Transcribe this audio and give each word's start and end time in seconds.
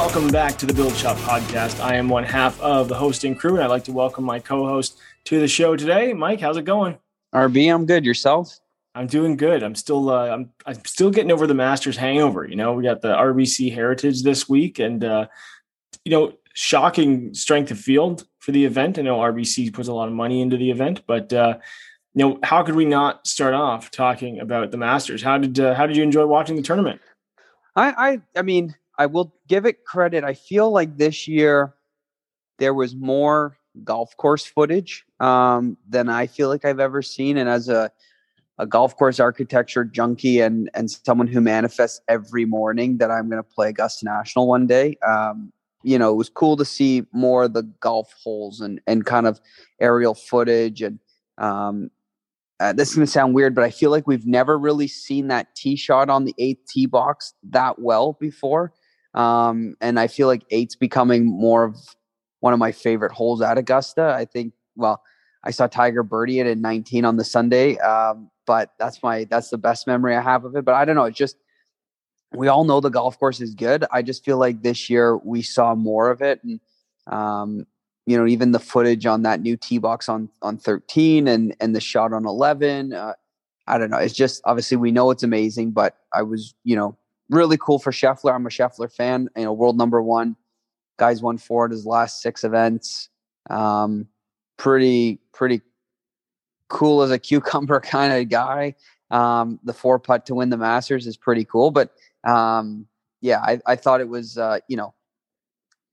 Welcome 0.00 0.28
back 0.28 0.56
to 0.56 0.64
the 0.64 0.72
Build 0.72 0.96
Shop 0.96 1.18
podcast. 1.18 1.78
I 1.78 1.94
am 1.96 2.08
one 2.08 2.24
half 2.24 2.58
of 2.62 2.88
the 2.88 2.94
hosting 2.94 3.34
crew, 3.34 3.56
and 3.56 3.62
I'd 3.62 3.66
like 3.66 3.84
to 3.84 3.92
welcome 3.92 4.24
my 4.24 4.38
co-host 4.38 4.98
to 5.24 5.38
the 5.38 5.46
show 5.46 5.76
today. 5.76 6.14
Mike, 6.14 6.40
how's 6.40 6.56
it 6.56 6.64
going? 6.64 6.96
RB, 7.34 7.72
I'm 7.72 7.84
good. 7.84 8.06
Yourself? 8.06 8.58
I'm 8.94 9.06
doing 9.06 9.36
good. 9.36 9.62
I'm 9.62 9.74
still 9.74 10.08
uh, 10.08 10.30
I'm 10.30 10.52
I'm 10.64 10.82
still 10.86 11.10
getting 11.10 11.30
over 11.30 11.46
the 11.46 11.52
Masters 11.52 11.98
hangover. 11.98 12.46
You 12.46 12.56
know, 12.56 12.72
we 12.72 12.82
got 12.82 13.02
the 13.02 13.14
RBC 13.14 13.74
Heritage 13.74 14.22
this 14.22 14.48
week, 14.48 14.78
and 14.78 15.04
uh, 15.04 15.26
you 16.06 16.12
know, 16.12 16.32
shocking 16.54 17.34
strength 17.34 17.70
of 17.70 17.78
field 17.78 18.24
for 18.38 18.52
the 18.52 18.64
event. 18.64 18.98
I 18.98 19.02
know 19.02 19.18
RBC 19.18 19.74
puts 19.74 19.88
a 19.88 19.92
lot 19.92 20.08
of 20.08 20.14
money 20.14 20.40
into 20.40 20.56
the 20.56 20.70
event, 20.70 21.02
but 21.06 21.30
uh, 21.30 21.58
you 22.14 22.26
know, 22.26 22.38
how 22.42 22.62
could 22.62 22.74
we 22.74 22.86
not 22.86 23.26
start 23.26 23.52
off 23.52 23.90
talking 23.90 24.40
about 24.40 24.70
the 24.70 24.78
Masters? 24.78 25.22
How 25.22 25.36
did 25.36 25.60
uh, 25.60 25.74
how 25.74 25.86
did 25.86 25.94
you 25.94 26.02
enjoy 26.02 26.24
watching 26.24 26.56
the 26.56 26.62
tournament? 26.62 27.02
I 27.76 27.90
I 28.34 28.38
I 28.38 28.42
mean, 28.42 28.74
I 29.00 29.06
will 29.06 29.34
give 29.48 29.64
it 29.64 29.86
credit. 29.86 30.24
I 30.24 30.34
feel 30.34 30.70
like 30.70 30.98
this 30.98 31.26
year 31.26 31.74
there 32.58 32.74
was 32.74 32.94
more 32.94 33.56
golf 33.82 34.14
course 34.18 34.44
footage 34.44 35.06
um, 35.20 35.78
than 35.88 36.10
I 36.10 36.26
feel 36.26 36.50
like 36.50 36.66
I've 36.66 36.80
ever 36.80 37.00
seen, 37.00 37.38
and 37.38 37.48
as 37.48 37.70
a 37.70 37.90
a 38.58 38.66
golf 38.66 38.94
course 38.98 39.18
architecture 39.18 39.84
junkie 39.84 40.40
and 40.40 40.68
and 40.74 40.90
someone 40.90 41.28
who 41.28 41.40
manifests 41.40 42.02
every 42.08 42.44
morning 42.44 42.98
that 42.98 43.10
I'm 43.10 43.30
going 43.30 43.42
to 43.42 43.48
play 43.48 43.70
Augusta 43.70 44.04
National 44.04 44.46
one 44.46 44.66
day. 44.66 44.98
Um, 45.08 45.50
you 45.82 45.98
know, 45.98 46.12
it 46.12 46.16
was 46.16 46.28
cool 46.28 46.58
to 46.58 46.66
see 46.66 47.06
more 47.10 47.44
of 47.44 47.54
the 47.54 47.62
golf 47.80 48.12
holes 48.22 48.60
and 48.60 48.82
and 48.86 49.06
kind 49.06 49.26
of 49.26 49.40
aerial 49.80 50.14
footage. 50.14 50.82
And 50.82 50.98
um, 51.38 51.90
uh, 52.60 52.74
this 52.74 52.90
is 52.90 52.96
going 52.96 53.06
to 53.06 53.10
sound 53.10 53.34
weird, 53.34 53.54
but 53.54 53.64
I 53.64 53.70
feel 53.70 53.90
like 53.90 54.06
we've 54.06 54.26
never 54.26 54.58
really 54.58 54.88
seen 54.88 55.28
that 55.28 55.54
tee 55.54 55.76
shot 55.76 56.10
on 56.10 56.26
the 56.26 56.34
eighth 56.36 56.66
tee 56.68 56.84
box 56.84 57.32
that 57.44 57.78
well 57.78 58.18
before. 58.20 58.74
Um, 59.14 59.76
and 59.80 59.98
I 59.98 60.06
feel 60.06 60.26
like 60.28 60.44
eight's 60.50 60.76
becoming 60.76 61.26
more 61.26 61.64
of 61.64 61.76
one 62.40 62.52
of 62.52 62.58
my 62.58 62.72
favorite 62.72 63.12
holes 63.12 63.42
at 63.42 63.58
Augusta. 63.58 64.14
I 64.16 64.24
think, 64.24 64.52
well, 64.76 65.02
I 65.44 65.50
saw 65.50 65.66
Tiger 65.66 66.02
birdie 66.02 66.40
it 66.40 66.46
at 66.46 66.58
19 66.58 67.04
on 67.04 67.16
the 67.16 67.24
Sunday. 67.24 67.78
Um, 67.78 68.30
but 68.46 68.72
that's 68.78 69.02
my 69.02 69.24
that's 69.30 69.50
the 69.50 69.58
best 69.58 69.86
memory 69.86 70.16
I 70.16 70.20
have 70.20 70.44
of 70.44 70.56
it. 70.56 70.64
But 70.64 70.74
I 70.74 70.84
don't 70.84 70.96
know, 70.96 71.04
it's 71.04 71.16
just 71.16 71.36
we 72.32 72.48
all 72.48 72.64
know 72.64 72.80
the 72.80 72.90
golf 72.90 73.18
course 73.18 73.40
is 73.40 73.54
good. 73.54 73.84
I 73.92 74.02
just 74.02 74.24
feel 74.24 74.38
like 74.38 74.62
this 74.62 74.90
year 74.90 75.16
we 75.18 75.42
saw 75.42 75.74
more 75.74 76.10
of 76.10 76.22
it, 76.22 76.42
and 76.42 76.60
um, 77.06 77.66
you 78.06 78.16
know, 78.16 78.26
even 78.26 78.52
the 78.52 78.58
footage 78.58 79.06
on 79.06 79.22
that 79.22 79.40
new 79.40 79.56
tee 79.56 79.78
box 79.78 80.08
on 80.08 80.28
on 80.42 80.58
13 80.58 81.28
and 81.28 81.54
and 81.60 81.74
the 81.74 81.80
shot 81.80 82.12
on 82.12 82.26
11. 82.26 82.92
Uh, 82.92 83.14
I 83.66 83.78
don't 83.78 83.90
know. 83.90 83.98
It's 83.98 84.14
just 84.14 84.42
obviously 84.44 84.76
we 84.76 84.90
know 84.90 85.10
it's 85.10 85.22
amazing, 85.22 85.70
but 85.72 85.96
I 86.12 86.22
was 86.22 86.54
you 86.64 86.76
know 86.76 86.96
really 87.30 87.56
cool 87.56 87.78
for 87.78 87.92
Scheffler. 87.92 88.34
I'm 88.34 88.46
a 88.46 88.50
Scheffler 88.50 88.92
fan. 88.92 89.28
You 89.36 89.44
know, 89.44 89.52
world 89.52 89.78
number 89.78 90.02
one. 90.02 90.36
Guys 90.98 91.22
won 91.22 91.38
four 91.38 91.64
at 91.64 91.70
his 91.70 91.86
last 91.86 92.20
six 92.20 92.44
events. 92.44 93.08
Um, 93.48 94.06
pretty 94.58 95.18
pretty 95.32 95.62
cool 96.68 97.02
as 97.02 97.10
a 97.10 97.18
cucumber 97.18 97.80
kind 97.84 98.12
of 98.12 98.28
guy. 98.28 98.74
Um, 99.10 99.58
the 99.64 99.72
four 99.72 99.98
putt 99.98 100.26
to 100.26 100.34
win 100.34 100.50
the 100.50 100.56
Masters 100.56 101.06
is 101.06 101.16
pretty 101.16 101.44
cool. 101.44 101.70
But 101.70 101.92
um, 102.24 102.86
yeah, 103.20 103.40
I, 103.40 103.60
I, 103.66 103.74
thought 103.74 104.00
it 104.00 104.08
was, 104.08 104.38
uh, 104.38 104.60
you 104.68 104.76
know, 104.76 104.94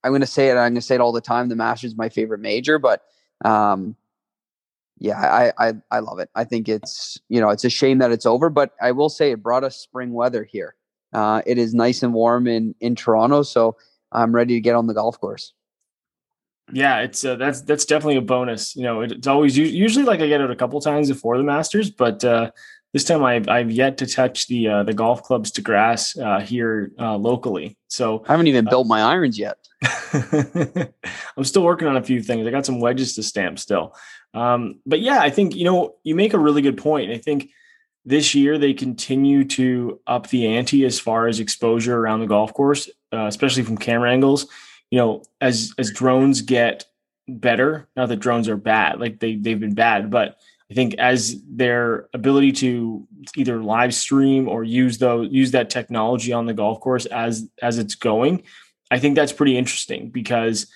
I'm 0.03 0.11
going 0.11 0.21
to 0.21 0.27
say 0.27 0.49
it. 0.49 0.51
I'm 0.51 0.57
going 0.57 0.75
to 0.75 0.81
say 0.81 0.95
it 0.95 1.01
all 1.01 1.11
the 1.11 1.21
time. 1.21 1.49
The 1.49 1.55
Masters 1.55 1.91
is 1.91 1.97
my 1.97 2.09
favorite 2.09 2.41
major, 2.41 2.77
but 2.77 3.03
um, 3.43 3.95
yeah, 4.99 5.19
I, 5.19 5.67
I 5.67 5.73
I 5.91 5.99
love 5.99 6.19
it. 6.19 6.29
I 6.35 6.43
think 6.43 6.69
it's 6.69 7.19
you 7.29 7.39
know 7.39 7.49
it's 7.49 7.65
a 7.65 7.69
shame 7.69 7.99
that 7.99 8.11
it's 8.11 8.25
over, 8.25 8.49
but 8.49 8.71
I 8.81 8.91
will 8.91 9.09
say 9.09 9.31
it 9.31 9.43
brought 9.43 9.63
us 9.63 9.77
spring 9.77 10.13
weather 10.13 10.43
here. 10.43 10.75
Uh, 11.17 11.41
it 11.47 11.57
is 11.57 11.73
nice 11.73 12.03
and 12.03 12.13
warm 12.13 12.45
in 12.45 12.75
in 12.79 12.93
Toronto, 12.93 13.41
so 13.41 13.75
I'm 14.11 14.31
ready 14.31 14.53
to 14.53 14.61
get 14.61 14.75
on 14.75 14.85
the 14.85 14.93
golf 14.93 15.19
course. 15.19 15.51
Yeah, 16.71 16.99
it's 16.99 17.25
uh, 17.25 17.37
that's 17.37 17.61
that's 17.61 17.85
definitely 17.85 18.17
a 18.17 18.21
bonus. 18.21 18.75
You 18.75 18.83
know, 18.83 19.01
it's 19.01 19.25
always 19.25 19.57
usually 19.57 20.05
like 20.05 20.19
I 20.19 20.27
get 20.27 20.41
it 20.41 20.51
a 20.51 20.55
couple 20.55 20.79
times 20.79 21.09
before 21.09 21.39
the 21.39 21.43
Masters, 21.43 21.89
but 21.89 22.23
uh, 22.23 22.51
this 22.93 23.03
time 23.03 23.23
I've 23.23 23.49
I've 23.49 23.71
yet 23.71 23.97
to 23.97 24.05
touch 24.05 24.45
the 24.45 24.67
uh, 24.67 24.83
the 24.83 24.93
golf 24.93 25.23
clubs 25.23 25.49
to 25.53 25.61
grass 25.63 26.15
uh, 26.15 26.39
here 26.39 26.91
uh, 26.99 27.17
locally. 27.17 27.77
So 27.87 28.23
I 28.27 28.33
haven't 28.33 28.45
even 28.45 28.67
uh, 28.67 28.69
built 28.69 28.85
my 28.85 29.01
irons 29.01 29.39
yet. 29.39 29.57
I'm 31.35 31.43
still 31.45 31.63
working 31.63 31.87
on 31.87 31.97
a 31.97 32.03
few 32.03 32.21
things. 32.21 32.45
I 32.45 32.51
got 32.51 32.67
some 32.67 32.79
wedges 32.79 33.15
to 33.15 33.23
stamp 33.23 33.57
still, 33.57 33.95
um, 34.35 34.81
but 34.85 34.99
yeah, 34.99 35.21
I 35.21 35.31
think 35.31 35.55
you 35.55 35.63
know 35.63 35.95
you 36.03 36.13
make 36.13 36.35
a 36.35 36.39
really 36.39 36.61
good 36.61 36.77
point. 36.77 37.09
I 37.09 37.17
think 37.17 37.49
this 38.07 38.33
year 38.33 38.57
they 38.57 38.73
continue 38.73 39.43
to 39.43 39.99
up 40.07 40.29
the 40.29 40.47
ante 40.47 40.85
as 40.85 40.97
far 40.97 41.27
as 41.27 41.41
exposure 41.41 41.99
around 41.99 42.21
the 42.21 42.25
golf 42.27 42.53
course, 42.53 42.89
uh, 43.11 43.25
especially 43.25 43.63
from 43.63 43.77
camera 43.77 44.09
angles. 44.09 44.47
You 44.89 44.97
know, 44.97 45.23
as 45.41 45.73
as 45.77 45.91
drones 45.91 46.41
get 46.41 46.85
better, 47.27 47.89
not 47.97 48.07
that 48.07 48.21
drones 48.21 48.47
are 48.47 48.55
bad, 48.55 49.01
like 49.01 49.19
they 49.19 49.35
they've 49.35 49.59
been 49.59 49.75
bad, 49.75 50.09
but 50.09 50.37
I 50.71 50.73
think 50.73 50.95
as 50.95 51.35
their 51.49 52.07
ability 52.13 52.53
to 52.53 53.05
either 53.35 53.61
live 53.61 53.93
stream 53.93 54.47
or 54.47 54.63
use 54.63 54.97
those 54.99 55.27
use 55.29 55.51
that 55.51 55.69
technology 55.69 56.31
on 56.31 56.45
the 56.45 56.53
golf 56.53 56.79
course 56.79 57.05
as 57.07 57.49
as 57.61 57.77
it's 57.77 57.95
going, 57.95 58.43
I 58.89 58.99
think 58.99 59.17
that's 59.17 59.33
pretty 59.33 59.57
interesting 59.57 60.11
because 60.11 60.67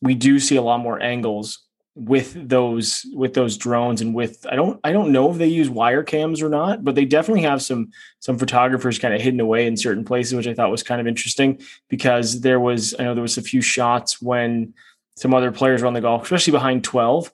we 0.00 0.14
do 0.14 0.38
see 0.38 0.54
a 0.54 0.62
lot 0.62 0.78
more 0.78 1.02
angles 1.02 1.58
with 1.98 2.48
those 2.48 3.04
with 3.12 3.34
those 3.34 3.56
drones 3.56 4.00
and 4.00 4.14
with 4.14 4.46
I 4.48 4.54
don't 4.54 4.78
I 4.84 4.92
don't 4.92 5.10
know 5.10 5.32
if 5.32 5.38
they 5.38 5.48
use 5.48 5.68
wire 5.68 6.04
cams 6.04 6.40
or 6.40 6.48
not, 6.48 6.84
but 6.84 6.94
they 6.94 7.04
definitely 7.04 7.42
have 7.42 7.60
some 7.60 7.90
some 8.20 8.38
photographers 8.38 8.98
kind 8.98 9.14
of 9.14 9.20
hidden 9.20 9.40
away 9.40 9.66
in 9.66 9.76
certain 9.76 10.04
places, 10.04 10.34
which 10.34 10.46
I 10.46 10.54
thought 10.54 10.70
was 10.70 10.84
kind 10.84 11.00
of 11.00 11.08
interesting 11.08 11.60
because 11.88 12.40
there 12.40 12.60
was 12.60 12.94
I 12.98 13.02
know 13.02 13.14
there 13.14 13.22
was 13.22 13.36
a 13.36 13.42
few 13.42 13.60
shots 13.60 14.22
when 14.22 14.74
some 15.16 15.34
other 15.34 15.50
players 15.50 15.82
were 15.82 15.88
on 15.88 15.94
the 15.94 16.00
golf, 16.00 16.22
especially 16.22 16.52
behind 16.52 16.84
12. 16.84 17.32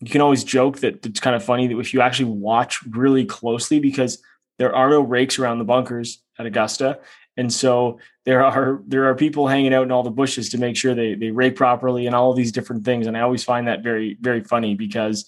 You 0.00 0.10
can 0.10 0.20
always 0.20 0.44
joke 0.44 0.80
that 0.80 1.06
it's 1.06 1.20
kind 1.20 1.34
of 1.34 1.42
funny 1.42 1.66
that 1.68 1.78
if 1.78 1.94
you 1.94 2.02
actually 2.02 2.30
watch 2.30 2.82
really 2.90 3.24
closely 3.24 3.80
because 3.80 4.22
there 4.58 4.74
are 4.74 4.90
no 4.90 5.00
rakes 5.00 5.38
around 5.38 5.58
the 5.58 5.64
bunkers 5.64 6.22
at 6.38 6.44
Augusta. 6.44 6.98
And 7.36 7.52
so 7.52 7.98
there 8.24 8.44
are 8.44 8.82
there 8.86 9.08
are 9.08 9.14
people 9.14 9.48
hanging 9.48 9.72
out 9.72 9.84
in 9.84 9.92
all 9.92 10.02
the 10.02 10.10
bushes 10.10 10.50
to 10.50 10.58
make 10.58 10.76
sure 10.76 10.94
they 10.94 11.14
they 11.14 11.30
rake 11.30 11.56
properly 11.56 12.06
and 12.06 12.14
all 12.14 12.30
of 12.30 12.36
these 12.36 12.52
different 12.52 12.84
things. 12.84 13.06
And 13.06 13.16
I 13.16 13.20
always 13.20 13.44
find 13.44 13.68
that 13.68 13.82
very 13.82 14.16
very 14.20 14.42
funny 14.42 14.74
because 14.74 15.26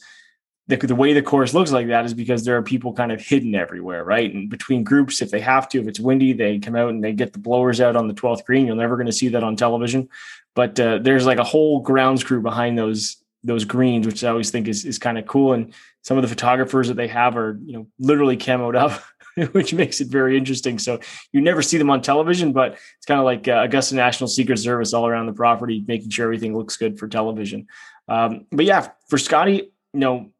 the, 0.67 0.77
the 0.77 0.95
way 0.95 1.13
the 1.13 1.23
course 1.23 1.53
looks 1.53 1.73
like 1.73 1.89
that 1.89 2.07
is 2.07 2.15
because 2.15 2.45
there 2.45 2.57
are 2.57 2.63
people 2.63 2.95
kind 2.95 3.13
of 3.13 3.21
hidden 3.21 3.55
everywhere, 3.55 4.03
right? 4.03 4.33
And 4.33 4.49
between 4.49 4.83
groups, 4.83 5.21
if 5.21 5.31
they 5.31 5.41
have 5.41 5.69
to, 5.71 5.81
if 5.81 5.87
it's 5.87 6.01
windy, 6.01 6.33
they 6.33 6.59
come 6.59 6.75
out 6.75 6.89
and 6.89 7.05
they 7.05 7.13
get 7.13 7.35
the 7.35 7.39
blowers 7.39 7.81
out 7.81 7.97
on 7.97 8.09
the 8.09 8.15
12th 8.15 8.45
green. 8.45 8.67
You're 8.67 8.77
never 8.77 8.97
going 8.97 9.07
to 9.07 9.13
see 9.13 9.29
that 9.29 9.45
on 9.45 9.57
television, 9.57 10.09
but 10.55 10.79
uh, 10.81 10.99
there's 10.99 11.27
like 11.27 11.39
a 11.39 11.45
whole 11.45 11.81
grounds 11.81 12.25
crew 12.25 12.41
behind 12.41 12.79
those 12.79 13.17
those 13.47 13.67
greens, 13.67 14.07
which 14.07 14.25
I 14.25 14.31
always 14.31 14.51
think 14.51 14.69
is 14.69 14.85
is 14.87 14.99
kind 14.99 15.19
of 15.19 15.27
cool. 15.27 15.53
And 15.53 15.75
some 16.03 16.17
of 16.17 16.23
the 16.23 16.29
photographers 16.29 16.89
that 16.89 16.95
they 16.95 17.09
have 17.09 17.37
are 17.37 17.59
you 17.65 17.75
know 17.75 17.87
literally 17.99 18.37
camoed 18.37 18.77
up 18.77 19.03
which 19.53 19.75
makes 19.75 20.01
it 20.01 20.09
very 20.09 20.37
interesting. 20.37 20.79
So 20.79 21.01
you 21.33 21.41
never 21.41 21.63
see 21.63 21.79
them 21.79 21.91
on 21.91 22.03
television, 22.03 22.53
but 22.53 22.73
it's 22.73 23.07
kind 23.07 23.19
of 23.19 23.25
like 23.25 23.49
uh, 23.49 23.63
Augusta 23.65 23.95
National 23.95 24.29
Secret 24.29 24.59
Service 24.59 24.93
all 24.93 25.07
around 25.07 25.27
the 25.27 25.33
property, 25.33 25.85
making 25.87 26.11
sure 26.11 26.25
everything 26.25 26.57
looks 26.57 26.77
good 26.77 26.99
for 26.99 27.09
television. 27.09 27.67
Um, 28.09 28.47
but 28.53 28.65
yeah, 28.65 28.89
for 29.09 29.19
Scotty, 29.19 29.73
you 29.93 30.01
know, 30.01 30.31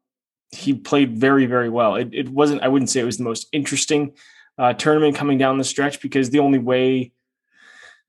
he 0.51 0.73
played 0.73 1.17
very, 1.17 1.45
very 1.45 1.69
well. 1.69 1.95
It, 1.95 2.09
it 2.13 2.29
wasn't, 2.29 2.61
I 2.61 2.67
wouldn't 2.67 2.89
say 2.89 3.01
it 3.01 3.05
was 3.05 3.17
the 3.17 3.23
most 3.23 3.47
interesting 3.51 4.13
uh, 4.57 4.73
tournament 4.73 5.15
coming 5.15 5.37
down 5.37 5.57
the 5.57 5.63
stretch 5.63 6.01
because 6.01 6.29
the 6.29 6.39
only 6.39 6.59
way, 6.59 7.11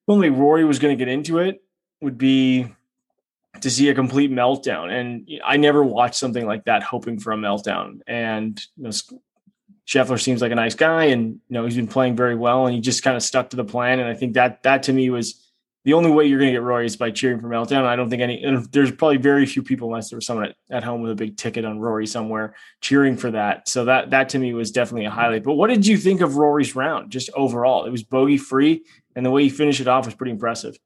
only 0.06 0.30
Rory 0.30 0.64
was 0.64 0.78
going 0.78 0.96
to 0.96 1.04
get 1.04 1.12
into 1.12 1.38
it 1.38 1.62
would 2.00 2.18
be 2.18 2.68
to 3.60 3.70
see 3.70 3.88
a 3.88 3.94
complete 3.94 4.30
meltdown. 4.30 4.90
And 4.90 5.28
I 5.44 5.56
never 5.56 5.82
watched 5.82 6.14
something 6.16 6.46
like 6.46 6.64
that 6.66 6.82
hoping 6.82 7.18
for 7.18 7.32
a 7.32 7.36
meltdown. 7.36 8.00
And 8.06 8.60
you 8.76 8.84
know, 8.84 8.90
Scheffler 9.86 10.20
seems 10.20 10.42
like 10.42 10.52
a 10.52 10.56
nice 10.56 10.74
guy, 10.74 11.04
and 11.04 11.34
you 11.48 11.54
know 11.54 11.64
he's 11.64 11.76
been 11.76 11.86
playing 11.86 12.16
very 12.16 12.34
well, 12.34 12.66
and 12.66 12.74
he 12.74 12.80
just 12.80 13.02
kind 13.02 13.16
of 13.16 13.22
stuck 13.22 13.50
to 13.50 13.56
the 13.56 13.64
plan. 13.64 14.00
And 14.00 14.08
I 14.08 14.14
think 14.14 14.34
that 14.34 14.62
that 14.64 14.82
to 14.84 14.92
me 14.92 15.10
was 15.10 15.42
the 15.84 15.92
only 15.92 16.10
way 16.10 16.26
you're 16.26 16.40
going 16.40 16.48
to 16.48 16.52
get 16.52 16.62
Rory 16.62 16.84
is 16.84 16.96
by 16.96 17.12
cheering 17.12 17.40
for 17.40 17.48
Meltdown. 17.48 17.84
I 17.84 17.94
don't 17.94 18.10
think 18.10 18.20
any. 18.20 18.44
There's 18.72 18.90
probably 18.90 19.18
very 19.18 19.46
few 19.46 19.62
people, 19.62 19.86
unless 19.86 20.10
there 20.10 20.16
was 20.16 20.26
someone 20.26 20.46
at, 20.46 20.56
at 20.68 20.82
home 20.82 21.02
with 21.02 21.12
a 21.12 21.14
big 21.14 21.36
ticket 21.36 21.64
on 21.64 21.78
Rory 21.78 22.08
somewhere, 22.08 22.56
cheering 22.80 23.16
for 23.16 23.30
that. 23.30 23.68
So 23.68 23.84
that 23.84 24.10
that 24.10 24.28
to 24.30 24.40
me 24.40 24.52
was 24.54 24.72
definitely 24.72 25.04
a 25.04 25.10
highlight. 25.10 25.44
But 25.44 25.54
what 25.54 25.68
did 25.68 25.86
you 25.86 25.96
think 25.96 26.20
of 26.20 26.36
Rory's 26.36 26.74
round, 26.74 27.12
just 27.12 27.30
overall? 27.34 27.84
It 27.84 27.90
was 27.90 28.02
bogey 28.02 28.38
free, 28.38 28.84
and 29.14 29.24
the 29.24 29.30
way 29.30 29.44
he 29.44 29.48
finished 29.48 29.80
it 29.80 29.86
off 29.86 30.06
was 30.06 30.16
pretty 30.16 30.32
impressive. 30.32 30.76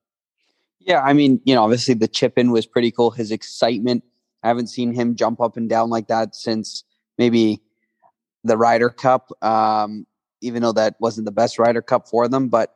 Yeah, 0.79 1.00
I 1.00 1.14
mean, 1.14 1.41
you 1.44 1.55
know, 1.55 1.64
obviously 1.64 1.94
the 1.94 2.08
chip 2.08 2.37
in 2.37 2.50
was 2.50 2.67
pretty 2.67 2.91
cool. 2.91 3.11
His 3.11 3.31
excitement, 3.31 4.05
I 4.43 4.49
haven't 4.49 4.67
seen 4.67 4.93
him 4.93 5.17
jump 5.17 5.41
up 5.41 5.56
and 5.56 5.69
down 5.69 5.88
like 5.88 6.08
that 6.08 6.35
since 6.35 6.85
maybe 7.17 7.62
the 8.44 8.56
Ryder 8.56 8.90
Cup, 8.90 9.31
um, 9.42 10.06
even 10.40 10.62
though 10.62 10.72
that 10.72 10.96
wasn't 11.00 11.26
the 11.26 11.32
best 11.32 11.58
Ryder 11.58 11.82
Cup 11.82 12.08
for 12.08 12.28
them. 12.28 12.48
But 12.48 12.75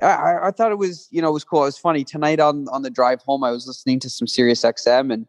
I, 0.00 0.48
I, 0.48 0.50
thought 0.50 0.72
it 0.72 0.78
was, 0.78 1.08
you 1.10 1.20
know, 1.20 1.28
it 1.28 1.32
was 1.32 1.44
cool. 1.44 1.62
It 1.62 1.66
was 1.66 1.78
funny 1.78 2.04
tonight 2.04 2.40
on 2.40 2.68
on 2.68 2.82
the 2.82 2.90
drive 2.90 3.20
home. 3.22 3.44
I 3.44 3.50
was 3.50 3.66
listening 3.66 4.00
to 4.00 4.10
some 4.10 4.26
Sirius 4.26 4.62
XM, 4.62 5.12
and 5.12 5.26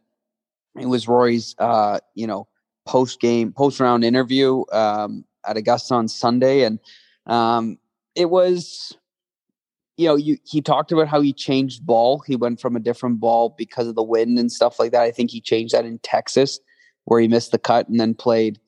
it 0.80 0.88
was 0.88 1.08
Rory's, 1.08 1.56
uh, 1.60 2.00
you 2.16 2.28
know, 2.28 2.48
post 2.86 3.20
game, 3.20 3.52
post 3.52 3.80
round 3.80 4.04
interview 4.04 4.64
um, 4.72 5.26
at 5.46 5.58
Augusta 5.58 5.96
on 5.96 6.08
Sunday, 6.08 6.64
and 6.64 6.80
um, 7.28 7.78
it 8.16 8.30
was 8.30 8.98
you 9.98 10.08
know, 10.08 10.16
you 10.16 10.38
he 10.44 10.62
talked 10.62 10.92
about 10.92 11.08
how 11.08 11.22
he 11.22 11.34
changed 11.34 11.86
ball. 11.86 12.20
He 12.26 12.36
went 12.36 12.60
from 12.60 12.76
a 12.76 12.80
different 12.80 13.20
ball 13.20 13.54
because 13.58 13.88
of 13.88 13.96
the 13.96 14.04
wind 14.04 14.40
and 14.40 14.52
stuff 14.52 14.80
like 14.80 14.92
that. 14.92 15.04
I 15.04 15.12
think 15.12 15.32
he 15.32 15.40
changed 15.40 15.74
that 15.74 15.86
in 15.86 16.00
Texas, 16.00 16.60
where 17.06 17.20
he 17.20 17.28
missed 17.28 17.52
the 17.52 17.60
cut 17.60 17.88
and 17.88 18.00
then 18.00 18.16
played 18.16 18.60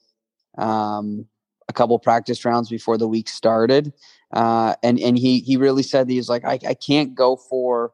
um, 0.58 1.26
a 1.68 1.74
couple 1.74 1.98
practice 2.00 2.46
rounds 2.46 2.70
before 2.70 2.98
the 2.98 3.08
week 3.08 3.30
started. 3.30 3.94
Uh, 4.32 4.76
and 4.84 5.00
and 5.00 5.18
he 5.18 5.40
he 5.40 5.58
really 5.58 5.84
said 5.84 6.10
he 6.10 6.18
was 6.18 6.30
like, 6.30 6.46
I, 6.46 6.60
I 6.68 6.74
can't 6.74 7.16
go 7.16 7.36
for 7.36 7.92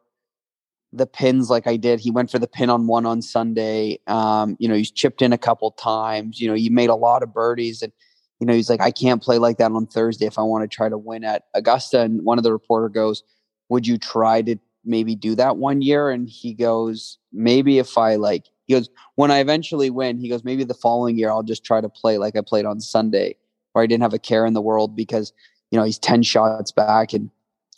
the 0.93 1.07
pins 1.07 1.49
like 1.49 1.67
I 1.67 1.77
did. 1.77 1.99
He 1.99 2.11
went 2.11 2.31
for 2.31 2.39
the 2.39 2.47
pin 2.47 2.69
on 2.69 2.87
one 2.87 3.05
on 3.05 3.21
Sunday. 3.21 3.99
Um, 4.07 4.57
you 4.59 4.67
know, 4.67 4.75
he's 4.75 4.91
chipped 4.91 5.21
in 5.21 5.31
a 5.31 5.37
couple 5.37 5.71
times. 5.71 6.41
You 6.41 6.49
know, 6.49 6.53
he 6.53 6.69
made 6.69 6.89
a 6.89 6.95
lot 6.95 7.23
of 7.23 7.33
birdies 7.33 7.81
and 7.81 7.93
you 8.41 8.47
know, 8.47 8.53
he's 8.53 8.71
like, 8.71 8.81
I 8.81 8.89
can't 8.89 9.21
play 9.21 9.37
like 9.37 9.59
that 9.59 9.71
on 9.71 9.85
Thursday 9.85 10.25
if 10.25 10.39
I 10.39 10.41
want 10.41 10.63
to 10.63 10.67
try 10.67 10.89
to 10.89 10.97
win 10.97 11.23
at 11.23 11.43
Augusta. 11.53 12.01
And 12.01 12.25
one 12.25 12.39
of 12.39 12.43
the 12.43 12.51
reporter 12.51 12.89
goes, 12.89 13.21
Would 13.69 13.85
you 13.85 13.99
try 13.99 14.41
to 14.41 14.55
maybe 14.83 15.15
do 15.15 15.35
that 15.35 15.57
one 15.57 15.83
year? 15.83 16.09
And 16.09 16.27
he 16.27 16.55
goes, 16.55 17.19
Maybe 17.31 17.77
if 17.77 17.99
I 17.99 18.15
like, 18.15 18.47
he 18.71 18.77
goes, 18.77 18.89
When 19.15 19.31
I 19.31 19.39
eventually 19.39 19.89
win, 19.89 20.17
he 20.17 20.29
goes, 20.29 20.43
Maybe 20.43 20.63
the 20.63 20.73
following 20.73 21.17
year 21.17 21.29
I'll 21.29 21.43
just 21.43 21.65
try 21.65 21.81
to 21.81 21.89
play 21.89 22.17
like 22.17 22.35
I 22.35 22.41
played 22.41 22.65
on 22.65 22.79
Sunday, 22.79 23.35
where 23.73 23.83
I 23.83 23.87
didn't 23.87 24.03
have 24.03 24.13
a 24.13 24.19
care 24.19 24.45
in 24.45 24.53
the 24.53 24.61
world 24.61 24.95
because, 24.95 25.33
you 25.71 25.77
know, 25.77 25.83
he's 25.83 25.99
10 25.99 26.23
shots 26.23 26.71
back. 26.71 27.13
And 27.13 27.29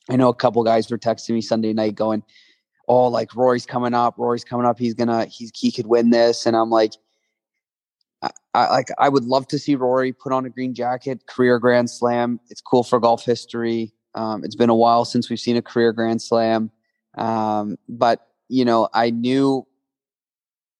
I 0.09 0.15
know 0.15 0.29
a 0.29 0.35
couple 0.35 0.63
guys 0.63 0.89
were 0.91 0.97
texting 0.97 1.31
me 1.31 1.41
Sunday 1.41 1.73
night 1.73 1.95
going, 1.95 2.23
Oh, 2.87 3.07
like 3.07 3.35
Rory's 3.35 3.65
coming 3.65 3.93
up, 3.93 4.15
Rory's 4.17 4.43
coming 4.43 4.65
up. 4.65 4.77
He's 4.77 4.93
gonna, 4.93 5.25
he's, 5.25 5.51
he 5.55 5.71
could 5.71 5.87
win 5.87 6.11
this. 6.11 6.45
And 6.45 6.55
I'm 6.55 6.69
like, 6.69 6.93
I, 8.53 8.69
like 8.69 8.89
I 8.99 9.09
would 9.09 9.25
love 9.25 9.47
to 9.47 9.59
see 9.59 9.75
Rory 9.75 10.13
put 10.13 10.31
on 10.31 10.45
a 10.45 10.49
green 10.49 10.73
jacket, 10.73 11.25
career 11.27 11.59
Grand 11.59 11.89
Slam. 11.89 12.39
It's 12.49 12.61
cool 12.61 12.83
for 12.83 12.99
golf 12.99 13.25
history. 13.25 13.93
Um, 14.15 14.43
it's 14.43 14.55
been 14.55 14.69
a 14.69 14.75
while 14.75 15.05
since 15.05 15.29
we've 15.29 15.39
seen 15.39 15.57
a 15.57 15.61
career 15.61 15.91
Grand 15.91 16.21
Slam, 16.21 16.69
um, 17.17 17.77
but 17.89 18.27
you 18.47 18.63
know, 18.63 18.87
I 18.93 19.09
knew, 19.09 19.65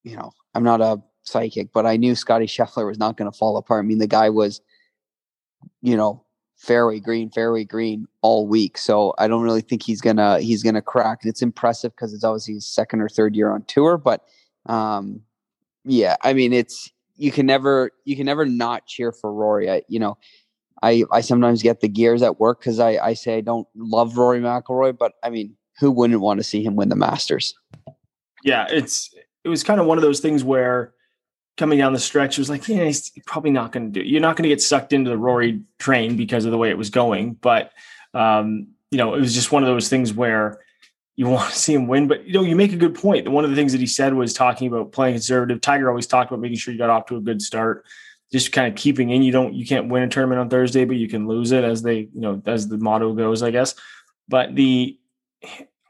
you 0.04 0.16
know, 0.16 0.32
I'm 0.54 0.64
not 0.64 0.82
a 0.82 1.02
psychic, 1.24 1.72
but 1.74 1.86
I 1.86 1.98
knew 1.98 2.16
Scotty 2.16 2.46
Scheffler 2.46 2.86
was 2.86 3.00
not 3.00 3.18
going 3.18 3.32
to 3.32 3.38
fall 3.38 3.58
apart. 3.58 3.84
I 3.84 3.88
mean, 3.88 4.00
the 4.00 4.08
guy 4.08 4.30
was, 4.30 4.62
you 5.82 5.96
know, 5.96 6.24
fairway 6.58 7.00
green, 7.00 7.30
fairway 7.30 7.66
green 7.66 8.08
all 8.22 8.48
week. 8.48 8.78
So 8.78 9.14
I 9.18 9.28
don't 9.28 9.42
really 9.42 9.62
think 9.62 9.84
he's 9.84 10.02
gonna 10.02 10.40
he's 10.40 10.64
gonna 10.64 10.82
crack. 10.82 11.20
And 11.22 11.30
it's 11.30 11.42
impressive 11.42 11.92
because 11.92 12.14
it's 12.14 12.24
obviously 12.24 12.56
his 12.56 12.66
second 12.66 13.02
or 13.02 13.10
third 13.10 13.36
year 13.36 13.52
on 13.52 13.64
tour, 13.64 13.98
but 13.98 14.24
um, 14.66 15.22
yeah, 15.84 16.16
I 16.24 16.34
mean, 16.34 16.54
it's 16.54 16.90
you 17.16 17.32
can 17.32 17.46
never 17.46 17.92
you 18.06 18.16
can 18.16 18.26
never 18.26 18.46
not 18.46 18.86
cheer 18.88 19.12
for 19.12 19.34
Rory. 19.34 19.70
I, 19.70 19.82
you 19.88 20.00
know, 20.00 20.18
I 20.82 21.04
I 21.12 21.22
sometimes 21.22 21.62
get 21.62 21.82
the 21.82 21.90
gears 21.90 22.22
at 22.22 22.40
work 22.40 22.60
because 22.60 22.80
I 22.80 22.98
I 22.98 23.14
say 23.14 23.38
I 23.38 23.42
don't 23.42 23.68
love 23.76 24.18
Rory 24.18 24.40
McIlroy, 24.40 24.98
but 24.98 25.14
I 25.24 25.30
mean, 25.30 25.56
who 25.80 25.92
wouldn't 25.92 26.22
want 26.22 26.40
to 26.40 26.44
see 26.44 26.64
him 26.64 26.76
win 26.76 26.90
the 26.90 26.96
Masters? 26.96 27.54
Yeah, 28.44 28.68
it's 28.70 29.13
it 29.44 29.50
was 29.50 29.64
kind 29.64 29.80
of 29.80 29.86
one 29.86 29.98
of 29.98 30.02
those 30.02 30.20
things 30.20 30.44
where 30.44 30.94
coming 31.58 31.78
down 31.78 31.94
the 31.94 32.00
stretch 32.00 32.38
it 32.38 32.42
was 32.42 32.50
like, 32.50 32.68
yeah, 32.68 32.86
he's 32.86 33.12
probably 33.26 33.52
not 33.52 33.72
going 33.72 33.86
to 33.86 33.92
do. 33.92 34.00
It. 34.00 34.08
You're 34.08 34.22
not 34.22 34.36
going 34.36 34.44
to 34.44 34.50
get 34.50 34.62
sucked 34.62 34.94
into 34.94 35.10
the 35.10 35.18
Rory 35.18 35.62
train 35.80 36.18
because 36.18 36.46
of 36.46 36.52
the 36.52 36.58
way 36.58 36.70
it 36.70 36.78
was 36.78 36.90
going, 36.90 37.34
but 37.34 37.72
um, 38.14 38.68
you 38.92 38.98
know, 38.98 39.16
it 39.16 39.20
was 39.20 39.34
just 39.34 39.52
one 39.52 39.64
of 39.64 39.68
those 39.68 39.90
things 39.90 40.14
where 40.14 40.60
you 41.16 41.28
want 41.30 41.52
to 41.52 41.58
see 41.58 41.74
him 41.74 41.88
win. 41.88 42.08
But 42.08 42.26
you 42.26 42.34
know, 42.34 42.44
you 42.44 42.56
make 42.56 42.74
a 42.74 42.78
good 42.78 42.96
point. 42.96 43.30
One 43.30 43.44
of 43.44 43.50
the 43.50 43.56
things 43.56 43.72
that 43.72 43.82
he 43.82 43.88
said 43.88 44.14
was 44.14 44.34
talking 44.34 44.68
about 44.68 44.92
playing 44.92 45.16
conservative. 45.16 45.62
Tiger 45.62 45.90
always 45.90 46.08
talked 46.08 46.32
about 46.32 46.42
making 46.42 46.58
sure 46.58 46.74
you 46.74 46.78
got 46.78 46.90
off 46.90 47.08
to 47.08 47.18
a 47.18 47.22
good 47.22 47.42
start, 47.42 47.86
just 48.32 48.52
kind 48.52 48.68
of 48.68 48.76
keeping 48.76 49.10
in. 49.10 49.24
You 49.24 49.32
don't, 49.32 49.54
you 49.54 49.66
can't 49.66 49.90
win 49.90 50.04
a 50.04 50.08
tournament 50.08 50.40
on 50.40 50.50
Thursday, 50.50 50.86
but 50.86 50.98
you 50.98 51.08
can 51.08 51.28
lose 51.28 51.52
it, 51.52 51.64
as 51.64 51.82
they, 51.82 51.98
you 51.98 52.22
know, 52.22 52.42
as 52.46 52.68
the 52.68 52.78
motto 52.78 53.14
goes, 53.14 53.44
I 53.44 53.52
guess. 53.52 53.76
But 54.28 54.56
the, 54.56 54.98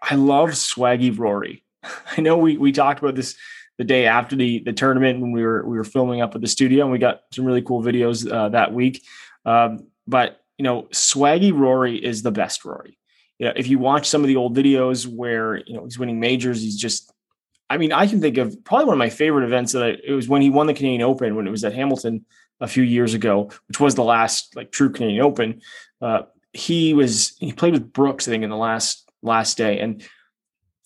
I 0.02 0.16
love 0.16 0.50
swaggy 0.50 1.18
Rory. 1.18 1.63
I 2.18 2.22
know 2.22 2.38
we 2.38 2.58
we 2.58 2.72
talked 2.72 3.00
about 3.00 3.16
this 3.16 3.36
the 3.78 3.84
day 3.84 4.06
after 4.06 4.36
the 4.36 4.60
the 4.60 4.74
tournament 4.74 5.20
when 5.20 5.32
we 5.32 5.44
were 5.44 5.66
we 5.66 5.78
were 5.78 5.84
filming 5.84 6.22
up 6.22 6.36
at 6.36 6.42
the 6.42 6.48
studio, 6.48 6.84
and 6.84 6.92
we 6.92 7.00
got 7.00 7.22
some 7.32 7.46
really 7.46 7.62
cool 7.62 7.82
videos 7.82 8.30
uh, 8.30 8.50
that 8.50 8.74
week. 8.74 9.04
Um, 9.46 9.88
but 10.08 10.42
you 10.58 10.64
know, 10.64 10.84
swaggy 10.94 11.52
Rory 11.54 11.96
is 11.98 12.22
the 12.22 12.32
best 12.32 12.64
Rory 12.66 12.98
you 13.40 13.48
know, 13.48 13.54
if 13.56 13.68
you 13.68 13.80
watch 13.80 14.08
some 14.08 14.22
of 14.22 14.28
the 14.28 14.36
old 14.36 14.56
videos 14.56 15.08
where 15.08 15.58
you 15.66 15.74
know 15.74 15.84
he's 15.84 16.00
winning 16.00 16.20
majors, 16.20 16.62
he's 16.62 16.78
just. 16.78 17.12
I 17.70 17.78
mean, 17.78 17.92
I 17.92 18.06
can 18.08 18.22
think 18.22 18.38
of 18.38 18.64
probably 18.64 18.86
one 18.86 18.94
of 18.94 19.00
my 19.00 19.10
favorite 19.10 19.46
events 19.46 19.72
that 19.72 19.84
I, 19.84 19.96
it 20.04 20.12
was 20.12 20.30
when 20.30 20.42
he 20.42 20.50
won 20.50 20.68
the 20.68 20.74
Canadian 20.74 21.02
Open 21.02 21.36
when 21.36 21.48
it 21.48 21.52
was 21.52 21.64
at 21.64 21.74
Hamilton 21.74 22.26
a 22.60 22.68
few 22.68 22.84
years 22.84 23.14
ago, 23.14 23.50
which 23.68 23.80
was 23.80 23.96
the 23.96 24.04
last 24.04 24.56
like 24.56 24.72
true 24.72 24.92
Canadian 24.92 25.22
Open. 25.22 25.62
Uh, 26.02 26.24
he 26.52 26.94
was 26.94 27.36
he 27.40 27.52
played 27.52 27.74
with 27.74 27.92
Brooks, 27.92 28.28
I 28.28 28.32
think, 28.32 28.44
in 28.44 28.50
the 28.50 28.58
last 28.58 29.10
last 29.22 29.58
day, 29.58 29.80
and 29.80 30.08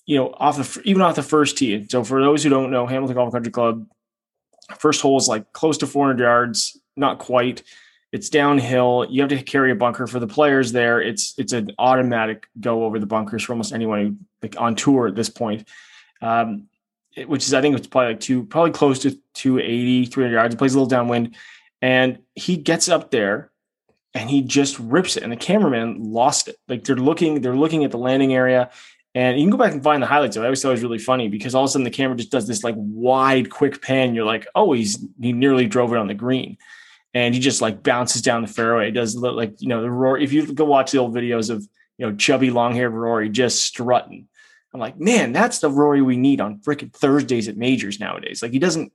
you 0.08 0.16
know, 0.16 0.34
off 0.38 0.58
the 0.58 0.82
even 0.86 1.04
off 1.04 1.16
the 1.16 1.22
first 1.22 1.58
tee. 1.58 1.86
So 1.90 2.04
for 2.04 2.20
those 2.22 2.42
who 2.42 2.50
don't 2.50 2.72
know, 2.72 2.88
Hamilton 2.88 3.16
Golf 3.16 3.34
Country 3.34 3.52
Club, 3.52 3.86
first 4.80 5.02
hole 5.02 5.18
is 5.18 5.28
like 5.28 5.54
close 5.54 5.78
to 5.80 5.88
400 5.88 6.20
yards, 6.20 6.80
not 6.96 7.20
quite. 7.20 7.62
It's 8.14 8.30
downhill. 8.30 9.06
You 9.10 9.22
have 9.22 9.30
to 9.30 9.44
carry 9.44 9.70
a 9.70 9.76
bunker 9.76 10.08
for 10.08 10.20
the 10.20 10.28
players 10.28 10.72
there. 10.72 11.02
It's 11.02 11.36
it's 11.38 11.52
an 11.52 11.72
automatic 11.78 12.48
go 12.60 12.86
over 12.86 13.00
the 13.00 13.06
bunkers 13.06 13.44
for 13.44 13.52
almost 13.52 13.74
anyone 13.74 14.26
like 14.42 14.60
on 14.60 14.76
tour 14.76 15.08
at 15.08 15.16
this 15.16 15.30
point. 15.30 15.68
Um, 16.22 16.68
it, 17.14 17.28
which 17.28 17.46
is 17.46 17.54
I 17.54 17.60
think 17.60 17.78
it's 17.78 17.88
probably 17.88 18.14
like 18.14 18.22
two, 18.22 18.46
probably 18.46 18.72
close 18.72 19.00
to 19.00 19.12
280, 19.34 20.06
300 20.06 20.34
yards. 20.34 20.56
It 20.56 20.58
plays 20.58 20.74
a 20.74 20.78
little 20.78 20.88
downwind, 20.88 21.36
and 21.82 22.20
he 22.34 22.56
gets 22.56 22.88
up 22.88 23.12
there 23.12 23.52
and 24.14 24.30
he 24.30 24.42
just 24.42 24.80
rips 24.80 25.18
it. 25.18 25.24
And 25.24 25.32
the 25.32 25.38
cameraman 25.38 26.12
lost 26.12 26.48
it. 26.48 26.56
Like 26.68 26.86
they're 26.86 26.96
looking, 26.96 27.42
they're 27.42 27.56
looking 27.56 27.84
at 27.84 27.92
the 27.92 27.98
landing 27.98 28.34
area, 28.34 28.72
and 29.18 29.40
you 29.40 29.46
can 29.46 29.52
go 29.52 29.58
back 29.58 29.74
and 29.74 29.84
find 29.84 30.02
the 30.04 30.08
highlights. 30.08 30.36
of 30.36 30.42
it. 30.42 30.46
I 30.46 30.48
always 30.48 30.62
thought 30.62 30.70
it 30.70 30.74
was 30.74 30.84
really 30.84 31.00
funny 31.00 31.28
because 31.28 31.56
all 31.56 31.64
of 31.64 31.70
a 31.70 31.72
sudden 31.72 31.86
the 31.86 31.90
camera 31.90 32.16
just 32.16 32.32
does 32.32 32.48
this 32.48 32.64
like 32.64 32.76
wide, 32.78 33.50
quick 33.50 33.82
pan. 33.82 34.14
You're 34.14 34.26
like, 34.26 34.46
oh, 34.54 34.74
he's 34.74 35.04
he 35.20 35.34
nearly 35.34 35.66
drove 35.66 35.92
it 35.94 35.98
on 35.98 36.08
the 36.08 36.14
green 36.14 36.58
and 37.14 37.34
he 37.34 37.40
just 37.40 37.62
like 37.62 37.82
bounces 37.82 38.22
down 38.22 38.44
the 38.44 38.48
fairway. 38.48 38.90
It 38.90 38.92
does 38.92 39.16
look 39.16 39.36
like 39.36 39.60
you 39.60 39.68
know 39.70 39.82
the 39.82 39.90
Rory. 39.90 40.24
If 40.24 40.34
you 40.34 40.54
go 40.54 40.66
watch 40.66 40.92
the 40.92 41.00
old 41.00 41.16
videos 41.16 41.50
of 41.50 41.68
you 41.98 42.06
know 42.06 42.16
chubby 42.16 42.52
long 42.52 42.76
haired 42.76 42.94
Rory 42.94 43.30
just 43.30 43.64
strutting, 43.64 44.28
I'm 44.74 44.80
like, 44.80 45.00
man, 45.00 45.32
that's 45.34 45.60
the 45.60 45.72
Rory 45.72 46.02
we 46.02 46.18
need 46.18 46.42
on 46.42 46.60
freaking 46.60 46.94
Thursdays 46.94 47.48
at 47.48 47.58
majors 47.58 48.00
nowadays. 48.00 48.42
Like 48.44 48.52
he 48.52 48.60
doesn't 48.60 48.92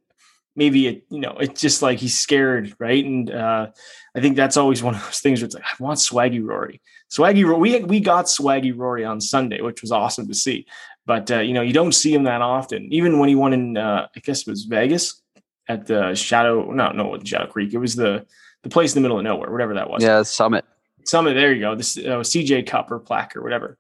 maybe 0.55 0.87
it 0.87 1.05
you 1.11 1.21
know 1.21 1.37
it's 1.41 1.61
just 1.61 1.83
like 1.83 1.99
he's 1.99 2.19
scared, 2.19 2.75
right? 2.79 3.05
And 3.05 3.31
uh, 3.31 3.69
I 4.17 4.21
think 4.21 4.37
that's 4.37 4.57
always 4.57 4.83
one 4.83 4.95
of 4.95 5.05
those 5.05 5.21
things 5.21 5.41
where 5.41 5.47
it's 5.47 5.55
like 5.55 5.65
I 5.65 5.83
want 5.83 5.99
swaggy 5.99 6.45
Rory, 6.45 6.81
swaggy. 7.13 7.45
Rory. 7.45 7.59
We 7.59 7.85
we 7.85 8.01
got 8.01 8.27
swaggy 8.27 8.77
Rory 8.77 9.05
on 9.05 9.21
Sunday, 9.21 9.61
which 9.61 9.83
was 9.83 9.93
awesome 9.93 10.29
to 10.29 10.35
see. 10.35 10.67
But 11.07 11.31
uh, 11.31 11.41
you 11.41 11.55
know 11.55 11.63
you 11.63 11.73
don't 11.73 11.93
see 11.93 12.15
him 12.15 12.25
that 12.25 12.43
often. 12.43 12.93
Even 12.93 13.19
when 13.19 13.29
he 13.29 13.35
won 13.35 13.53
in 13.53 13.77
uh, 13.77 14.09
I 14.15 14.21
guess 14.21 14.43
it 14.43 14.49
was 14.49 14.65
Vegas 14.65 15.23
at 15.69 15.87
the 15.87 16.15
Shadow. 16.15 16.71
No, 16.71 16.91
no, 16.91 17.19
Shadow 17.25 17.47
Creek. 17.47 17.75
It 17.75 17.79
was 17.79 17.97
the 17.97 18.27
the 18.63 18.69
place 18.69 18.95
in 18.95 19.03
the 19.03 19.07
middle 19.07 19.19
of 19.19 19.25
nowhere, 19.25 19.51
whatever 19.51 19.75
that 19.75 19.91
was. 19.91 20.03
Yeah, 20.03 20.23
Summit. 20.23 20.65
Summit. 21.05 21.35
There 21.35 21.53
you 21.53 21.61
go. 21.61 21.75
This 21.75 21.97
uh, 21.99 22.21
CJ 22.21 22.67
Cup 22.67 22.91
or 22.91 23.01
plaque 23.01 23.37
or 23.37 23.43
whatever, 23.43 23.79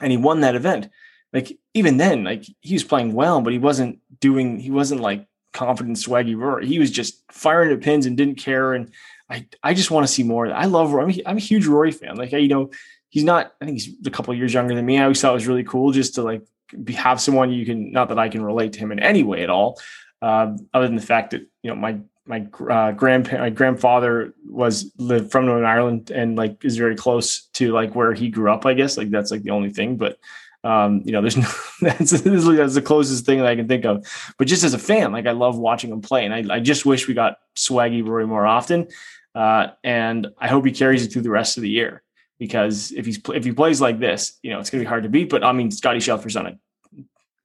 and 0.00 0.12
he 0.12 0.18
won 0.18 0.40
that 0.40 0.54
event. 0.54 0.88
Like 1.32 1.58
even 1.74 1.96
then, 1.96 2.24
like 2.24 2.44
he 2.60 2.74
was 2.74 2.84
playing 2.84 3.12
well, 3.12 3.40
but 3.40 3.52
he 3.52 3.58
wasn't 3.58 3.98
doing. 4.20 4.60
He 4.60 4.70
wasn't 4.70 5.00
like 5.00 5.26
confident, 5.56 5.96
swaggy 5.96 6.36
Rory. 6.36 6.66
He 6.66 6.78
was 6.78 6.90
just 6.90 7.22
firing 7.32 7.72
at 7.72 7.80
pins 7.80 8.06
and 8.06 8.16
didn't 8.16 8.36
care. 8.36 8.74
And 8.74 8.92
I, 9.28 9.46
I 9.62 9.74
just 9.74 9.90
want 9.90 10.06
to 10.06 10.12
see 10.12 10.22
more. 10.22 10.52
I 10.52 10.66
love. 10.66 10.92
Rory. 10.92 11.04
I'm 11.04 11.10
a, 11.10 11.30
I'm 11.30 11.36
a 11.38 11.40
huge 11.40 11.66
Rory 11.66 11.90
fan. 11.90 12.16
Like 12.16 12.32
you 12.32 12.48
know, 12.48 12.70
he's 13.08 13.24
not. 13.24 13.54
I 13.60 13.64
think 13.64 13.80
he's 13.80 13.94
a 14.06 14.10
couple 14.10 14.34
years 14.34 14.54
younger 14.54 14.74
than 14.74 14.86
me. 14.86 14.98
I 14.98 15.04
always 15.04 15.20
thought 15.20 15.32
it 15.32 15.34
was 15.34 15.46
really 15.48 15.64
cool 15.64 15.90
just 15.90 16.14
to 16.14 16.22
like 16.22 16.42
be, 16.84 16.92
have 16.92 17.20
someone 17.20 17.52
you 17.52 17.66
can. 17.66 17.90
Not 17.90 18.08
that 18.10 18.18
I 18.18 18.28
can 18.28 18.44
relate 18.44 18.74
to 18.74 18.78
him 18.78 18.92
in 18.92 19.00
any 19.00 19.22
way 19.22 19.42
at 19.42 19.50
all, 19.50 19.80
uh, 20.22 20.54
other 20.72 20.86
than 20.86 20.96
the 20.96 21.02
fact 21.02 21.30
that 21.30 21.42
you 21.62 21.70
know 21.70 21.76
my 21.76 21.98
my 22.26 22.46
uh, 22.70 22.92
grandpa 22.92 23.38
my 23.38 23.50
grandfather 23.50 24.34
was 24.48 24.92
lived 24.98 25.32
from 25.32 25.46
Northern 25.46 25.66
Ireland 25.66 26.10
and 26.10 26.36
like 26.36 26.64
is 26.64 26.76
very 26.76 26.96
close 26.96 27.46
to 27.54 27.72
like 27.72 27.94
where 27.94 28.12
he 28.12 28.28
grew 28.28 28.52
up. 28.52 28.66
I 28.66 28.74
guess 28.74 28.96
like 28.96 29.10
that's 29.10 29.30
like 29.30 29.42
the 29.42 29.50
only 29.50 29.70
thing, 29.70 29.96
but. 29.96 30.18
Um, 30.66 31.02
you 31.04 31.12
know, 31.12 31.20
there's 31.20 31.36
no, 31.36 31.48
that's, 31.80 32.10
that's 32.10 32.74
the 32.74 32.82
closest 32.82 33.24
thing 33.24 33.38
that 33.38 33.46
I 33.46 33.54
can 33.56 33.68
think 33.68 33.84
of. 33.84 34.06
But 34.38 34.48
just 34.48 34.64
as 34.64 34.74
a 34.74 34.78
fan, 34.78 35.12
like 35.12 35.26
I 35.26 35.32
love 35.32 35.56
watching 35.56 35.90
him 35.90 36.00
play, 36.00 36.24
and 36.24 36.34
I, 36.34 36.56
I 36.56 36.60
just 36.60 36.84
wish 36.84 37.06
we 37.06 37.14
got 37.14 37.38
Swaggy 37.54 38.06
Rory 38.06 38.26
more 38.26 38.46
often. 38.46 38.88
Uh, 39.34 39.68
and 39.84 40.28
I 40.38 40.48
hope 40.48 40.64
he 40.64 40.72
carries 40.72 41.04
it 41.04 41.12
through 41.12 41.22
the 41.22 41.30
rest 41.30 41.56
of 41.58 41.62
the 41.62 41.68
year 41.68 42.02
because 42.38 42.90
if 42.92 43.06
he's 43.06 43.20
if 43.34 43.44
he 43.44 43.52
plays 43.52 43.80
like 43.80 44.00
this, 44.00 44.38
you 44.42 44.50
know, 44.50 44.58
it's 44.58 44.70
going 44.70 44.80
to 44.80 44.84
be 44.84 44.88
hard 44.88 45.04
to 45.04 45.08
beat. 45.08 45.28
But 45.28 45.44
I 45.44 45.52
mean, 45.52 45.70
Scotty 45.70 46.00
Scheffler's 46.00 46.36
on 46.36 46.46
a 46.46 46.58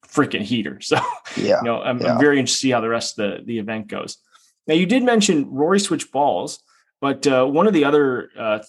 freaking 0.08 0.42
heater. 0.42 0.80
So, 0.82 0.98
yeah, 1.38 1.58
you 1.58 1.64
know, 1.64 1.82
I'm, 1.82 2.00
yeah. 2.00 2.14
I'm, 2.14 2.20
very 2.20 2.40
interested 2.40 2.60
to 2.60 2.68
see 2.68 2.72
how 2.72 2.82
the 2.82 2.90
rest 2.90 3.20
of 3.20 3.40
the, 3.40 3.46
the 3.46 3.60
event 3.60 3.88
goes. 3.88 4.18
Now, 4.68 4.76
you 4.76 4.86
did 4.86 5.04
mention 5.04 5.52
Rory 5.52 5.80
switch 5.80 6.12
balls, 6.12 6.64
but 7.00 7.26
uh, 7.28 7.46
one 7.46 7.68
of 7.68 7.74
the 7.74 7.86
other, 7.86 8.30
uh, 8.38 8.60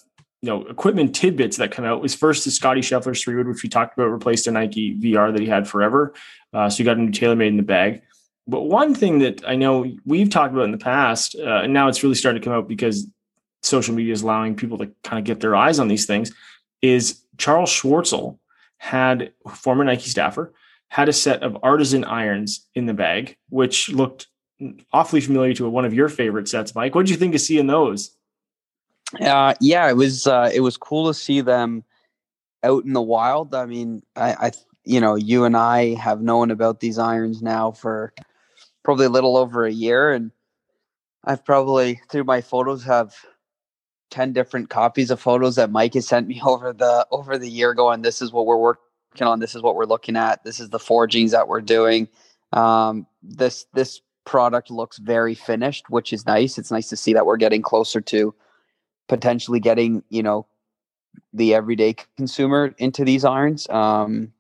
you 0.43 0.49
know, 0.49 0.67
equipment 0.67 1.15
tidbits 1.15 1.57
that 1.59 1.71
come 1.71 1.85
out 1.85 2.03
was 2.03 2.15
first 2.15 2.45
the 2.45 2.51
Scotty 2.51 2.81
Scheffler's 2.81 3.23
three 3.23 3.37
wood, 3.37 3.47
which 3.47 3.63
we 3.63 3.69
talked 3.69 3.97
about, 3.97 4.11
replaced 4.11 4.49
a 4.49 4.51
Nike 4.51 4.99
VR 4.99 5.33
that 5.33 5.41
he 5.41 5.47
had 5.47 5.69
forever. 5.69 6.15
Uh, 6.53 6.69
so 6.69 6.79
you 6.79 6.85
got 6.85 6.97
a 6.97 7.01
new 7.01 7.13
TaylorMade 7.13 7.49
in 7.49 7.57
the 7.57 7.63
bag. 7.63 8.03
But 8.49 8.63
one 8.63 8.93
thing 8.93 9.21
that 9.21 9.47
I 9.47 9.55
know 9.55 9.87
we've 10.05 10.29
talked 10.29 10.53
about 10.53 10.65
in 10.65 10.73
the 10.73 10.79
past, 10.79 11.37
uh, 11.39 11.63
and 11.63 11.73
now 11.73 11.87
it's 11.87 12.03
really 12.03 12.17
starting 12.17 12.43
to 12.43 12.45
come 12.45 12.55
out 12.55 12.67
because 12.67 13.07
social 13.63 13.95
media 13.95 14.13
is 14.13 14.23
allowing 14.23 14.57
people 14.57 14.79
to 14.79 14.91
kind 15.05 15.21
of 15.21 15.25
get 15.25 15.39
their 15.39 15.55
eyes 15.55 15.79
on 15.79 15.87
these 15.87 16.07
things, 16.07 16.33
is 16.83 17.23
Charles 17.39 17.71
Schwartzel 17.71 18.39
had 18.79 19.33
former 19.49 19.85
Nike 19.85 20.09
staffer 20.09 20.53
had 20.89 21.09
a 21.09 21.13
set 21.13 21.43
of 21.43 21.57
artisan 21.63 22.05
irons 22.05 22.69
in 22.75 22.87
the 22.87 22.93
bag, 22.93 23.37
which 23.49 23.89
looked 23.89 24.27
awfully 24.93 25.21
familiar 25.21 25.55
to 25.55 25.69
one 25.69 25.85
of 25.85 25.95
your 25.95 26.09
favorite 26.09 26.49
sets, 26.49 26.75
Mike. 26.75 26.95
What 26.95 27.07
did 27.07 27.11
you 27.11 27.17
think 27.17 27.35
of 27.35 27.41
seeing 27.41 27.69
those? 27.69 28.17
Uh, 29.21 29.55
yeah, 29.61 29.89
it 29.89 29.97
was 29.97 30.27
uh, 30.27 30.51
it 30.53 30.61
was 30.61 30.77
cool 30.77 31.07
to 31.09 31.15
see 31.15 31.41
them 31.41 31.85
out 32.63 32.85
in 32.85 32.93
the 32.93 33.03
wild. 33.03 33.55
I 33.55 33.67
mean, 33.67 34.03
I, 34.17 34.33
I 34.33 34.53
you 34.85 35.01
know 35.01 35.15
you 35.15 35.45
and 35.45 35.57
I 35.57 35.95
have 35.95 36.23
known 36.23 36.51
about 36.51 36.81
these 36.81 36.99
irons 36.99 37.43
now 37.43 37.73
for 37.73 38.13
probably 38.83 39.07
a 39.07 39.11
little 39.11 39.37
over 39.37 39.65
a 39.65 39.73
year, 39.73 40.13
and 40.13 40.31
I've 41.25 41.45
probably 41.45 42.01
through 42.11 42.25
my 42.25 42.41
photos 42.41 42.85
have 42.85 43.15
10 44.11 44.33
different 44.33 44.69
copies 44.69 45.11
of 45.11 45.21
photos 45.21 45.57
that 45.57 45.71
Mike 45.71 45.95
has 45.95 46.07
sent 46.07 46.29
me 46.29 46.41
over 46.47 46.73
the 46.73 47.07
over 47.11 47.39
the 47.39 47.51
year 47.51 47.75
going 47.75 48.03
this 48.03 48.23
is 48.23 48.33
what 48.33 48.47
we're 48.47 48.57
working 48.57 48.83
on. 49.21 49.41
This 49.41 49.55
is 49.55 49.63
what 49.63 49.75
we're 49.75 49.85
looking 49.85 50.17
at. 50.17 50.45
This 50.45 50.61
is 50.61 50.71
the 50.71 50.79
forgings 50.79 51.33
that 51.33 51.49
we're 51.49 51.61
doing. 51.61 52.09
Um, 52.53 53.07
this 53.23 53.67
this 53.75 54.01
product 54.25 54.71
looks 54.71 54.99
very 54.99 55.35
finished 55.35 55.91
which 55.91 56.13
is 56.13 56.27
nice. 56.27 56.57
It's 56.57 56.71
nice 56.71 56.89
to 56.89 56.97
see 56.97 57.13
that 57.13 57.27
we're 57.27 57.37
getting 57.37 57.61
closer 57.63 58.01
to 58.01 58.35
potentially 59.09 59.61
getting 59.61 60.03
you 60.09 60.23
know 60.23 60.47
the 61.33 61.55
everyday 61.55 61.95
consumer 62.17 62.75
into 62.79 63.05
these 63.05 63.25
irons 63.25 63.69
um, 63.69 64.33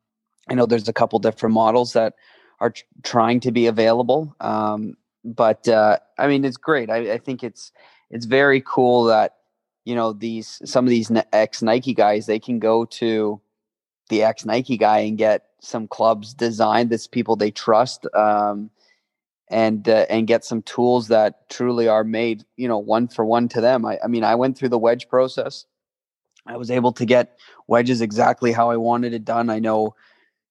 I 0.48 0.54
know 0.54 0.66
there's 0.66 0.88
a 0.88 0.92
couple 0.92 1.18
different 1.18 1.54
models 1.54 1.92
that 1.92 2.14
are 2.60 2.70
tr- 2.70 2.84
trying 3.02 3.40
to 3.40 3.52
be 3.52 3.66
available 3.66 4.34
um, 4.40 4.96
but 5.24 5.68
uh, 5.68 5.98
I 6.18 6.26
mean, 6.26 6.44
it's 6.44 6.56
great. 6.56 6.90
I, 6.90 7.14
I, 7.14 7.18
think 7.18 7.42
it's 7.44 7.72
it's 8.10 8.26
very 8.26 8.62
cool 8.64 9.04
that 9.04 9.36
you 9.84 9.94
know 9.94 10.12
these 10.12 10.60
some 10.64 10.84
of 10.84 10.90
these 10.90 11.10
ex 11.32 11.62
Nike 11.62 11.94
guys 11.94 12.26
they 12.26 12.38
can 12.38 12.58
go 12.58 12.84
to 12.84 13.40
the 14.08 14.22
ex 14.22 14.44
Nike 14.44 14.76
guy 14.76 14.98
and 14.98 15.16
get 15.16 15.46
some 15.60 15.86
clubs 15.86 16.34
designed 16.34 16.90
that's 16.90 17.06
people 17.06 17.36
they 17.36 17.50
trust 17.50 18.06
um, 18.14 18.70
and 19.52 19.88
uh, 19.88 20.06
and 20.10 20.26
get 20.26 20.44
some 20.44 20.62
tools 20.62 21.08
that 21.08 21.48
truly 21.48 21.86
are 21.86 22.04
made 22.04 22.44
you 22.56 22.66
know 22.66 22.78
one 22.78 23.06
for 23.08 23.24
one 23.24 23.48
to 23.48 23.60
them. 23.60 23.84
I, 23.84 23.98
I 24.02 24.08
mean, 24.08 24.24
I 24.24 24.34
went 24.34 24.58
through 24.58 24.70
the 24.70 24.78
wedge 24.78 25.08
process. 25.08 25.66
I 26.46 26.56
was 26.56 26.70
able 26.70 26.92
to 26.92 27.04
get 27.04 27.38
wedges 27.68 28.00
exactly 28.00 28.50
how 28.50 28.70
I 28.70 28.76
wanted 28.76 29.14
it 29.14 29.24
done. 29.24 29.48
I 29.48 29.60
know 29.60 29.94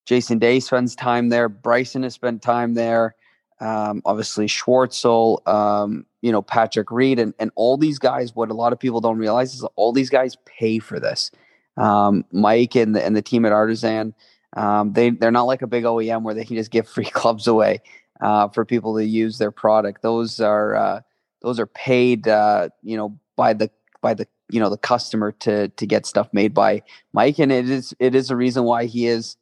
Jason 0.06 0.40
Day 0.40 0.62
spends 0.62 0.96
time 0.96 1.28
there. 1.30 1.50
Bryson 1.50 2.04
has 2.04 2.14
spent 2.14 2.42
time 2.42 2.76
there 2.76 3.16
um, 3.62 4.02
obviously 4.06 4.48
Schwartzel, 4.48 5.48
um, 5.48 6.06
you 6.22 6.32
know, 6.32 6.42
Patrick 6.42 6.90
Reed, 6.92 7.20
and, 7.20 7.34
and 7.40 7.52
all 7.56 7.78
these 7.78 8.00
guys. 8.00 8.36
What 8.36 8.50
a 8.50 8.56
lot 8.56 8.74
of 8.74 8.80
people 8.80 9.00
don't 9.00 9.20
realize 9.20 9.54
is 9.54 9.64
all 9.76 9.94
these 9.94 10.10
guys 10.10 10.36
pay 10.46 10.80
for 10.80 11.00
this. 11.00 11.32
Um, 11.78 12.26
Mike 12.32 12.76
and 12.76 12.96
the, 12.96 13.06
and 13.06 13.16
the 13.16 13.22
team 13.22 13.46
at 13.46 13.52
Artisan, 13.52 14.16
um, 14.58 14.94
they 14.94 15.12
they're 15.12 15.32
not 15.32 15.44
like 15.44 15.62
a 15.62 15.68
big 15.68 15.84
OEM 15.84 16.24
where 16.24 16.34
they 16.34 16.44
can 16.44 16.56
just 16.56 16.72
give 16.72 16.88
free 16.90 17.06
clubs 17.06 17.48
away 17.48 17.82
uh, 18.22 18.48
for 18.50 18.66
people 18.66 18.96
to 18.96 19.06
use 19.06 19.38
their 19.38 19.52
product. 19.52 20.02
Those 20.02 20.40
are 20.40 20.76
uh, 20.76 21.02
those 21.42 21.60
are 21.60 21.68
paid, 21.68 22.28
uh, 22.28 22.70
you 22.84 22.96
know, 22.96 23.18
by 23.36 23.54
the 23.54 23.70
by 24.02 24.14
the 24.14 24.28
you 24.50 24.60
know 24.60 24.70
the 24.70 24.78
customer 24.78 25.32
to 25.32 25.70
to 25.70 25.86
get 25.88 26.06
stuff 26.06 26.30
made 26.34 26.54
by 26.54 26.84
Mike, 27.14 27.40
and 27.40 27.52
it 27.52 27.70
is 27.70 27.94
it 28.00 28.16
is 28.16 28.30
a 28.30 28.36
reason 28.36 28.64
why 28.64 28.86
he 28.86 29.08
is 29.08 29.38